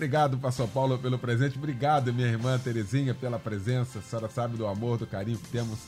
Obrigado, 0.00 0.38
pastor 0.38 0.66
Paulo, 0.66 0.96
pelo 0.96 1.18
presente. 1.18 1.58
Obrigado, 1.58 2.10
minha 2.10 2.26
irmã 2.26 2.58
Terezinha, 2.58 3.14
pela 3.14 3.38
presença. 3.38 3.98
A 3.98 4.02
senhora 4.02 4.30
sabe 4.30 4.56
do 4.56 4.66
amor, 4.66 4.96
do 4.96 5.06
carinho 5.06 5.36
que 5.36 5.48
temos 5.48 5.78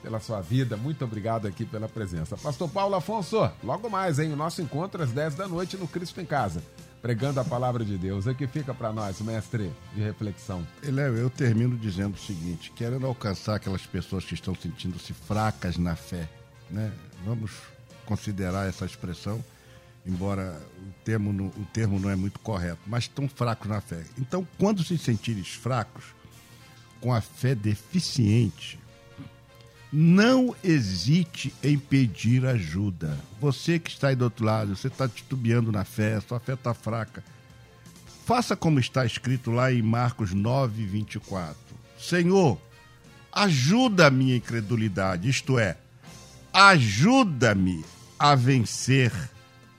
pela 0.00 0.20
sua 0.20 0.40
vida. 0.40 0.76
Muito 0.76 1.04
obrigado 1.04 1.48
aqui 1.48 1.64
pela 1.64 1.88
presença. 1.88 2.36
Pastor 2.36 2.70
Paulo 2.70 2.94
Afonso, 2.94 3.50
logo 3.64 3.90
mais, 3.90 4.20
hein? 4.20 4.32
O 4.32 4.36
nosso 4.36 4.62
encontro 4.62 5.02
às 5.02 5.10
10 5.10 5.34
da 5.34 5.48
noite 5.48 5.76
no 5.76 5.88
Cristo 5.88 6.20
em 6.20 6.24
Casa, 6.24 6.62
pregando 7.02 7.40
a 7.40 7.44
palavra 7.44 7.84
de 7.84 7.98
Deus. 7.98 8.26
O 8.26 8.34
que 8.36 8.46
fica 8.46 8.72
para 8.72 8.92
nós, 8.92 9.20
mestre 9.20 9.72
de 9.92 10.00
reflexão? 10.00 10.64
Eléo, 10.80 11.16
eu 11.16 11.28
termino 11.28 11.76
dizendo 11.76 12.14
o 12.14 12.20
seguinte: 12.20 12.70
querendo 12.70 13.04
alcançar 13.04 13.56
aquelas 13.56 13.84
pessoas 13.84 14.24
que 14.24 14.34
estão 14.34 14.54
sentindo-se 14.54 15.12
fracas 15.12 15.76
na 15.76 15.96
fé, 15.96 16.28
né? 16.70 16.92
Vamos 17.24 17.50
considerar 18.04 18.68
essa 18.68 18.86
expressão, 18.86 19.44
embora 20.06 20.60
o 20.78 21.04
termo, 21.04 21.32
não, 21.32 21.46
o 21.46 21.66
termo 21.72 21.98
não 21.98 22.08
é 22.08 22.16
muito 22.16 22.38
correto, 22.40 22.80
mas 22.86 23.04
estão 23.04 23.28
fracos 23.28 23.68
na 23.68 23.80
fé. 23.80 24.04
Então, 24.18 24.46
quando 24.58 24.84
se 24.84 24.96
sentires 24.96 25.48
fracos, 25.48 26.04
com 27.00 27.12
a 27.12 27.20
fé 27.20 27.54
deficiente, 27.54 28.78
não 29.92 30.54
hesite 30.62 31.54
em 31.62 31.78
pedir 31.78 32.44
ajuda. 32.46 33.16
Você 33.40 33.78
que 33.78 33.90
está 33.90 34.08
aí 34.08 34.16
do 34.16 34.24
outro 34.24 34.44
lado, 34.44 34.74
você 34.74 34.88
está 34.88 35.08
titubeando 35.08 35.70
na 35.70 35.84
fé, 35.84 36.20
sua 36.20 36.40
fé 36.40 36.54
está 36.54 36.74
fraca. 36.74 37.22
Faça 38.24 38.56
como 38.56 38.80
está 38.80 39.06
escrito 39.06 39.50
lá 39.50 39.72
em 39.72 39.82
Marcos 39.82 40.32
9, 40.34 40.84
24. 40.84 41.56
Senhor, 41.98 42.60
ajuda 43.32 44.08
a 44.08 44.10
minha 44.10 44.36
incredulidade, 44.36 45.28
isto 45.28 45.58
é, 45.58 45.76
ajuda-me 46.52 47.84
a 48.18 48.34
vencer 48.34 49.12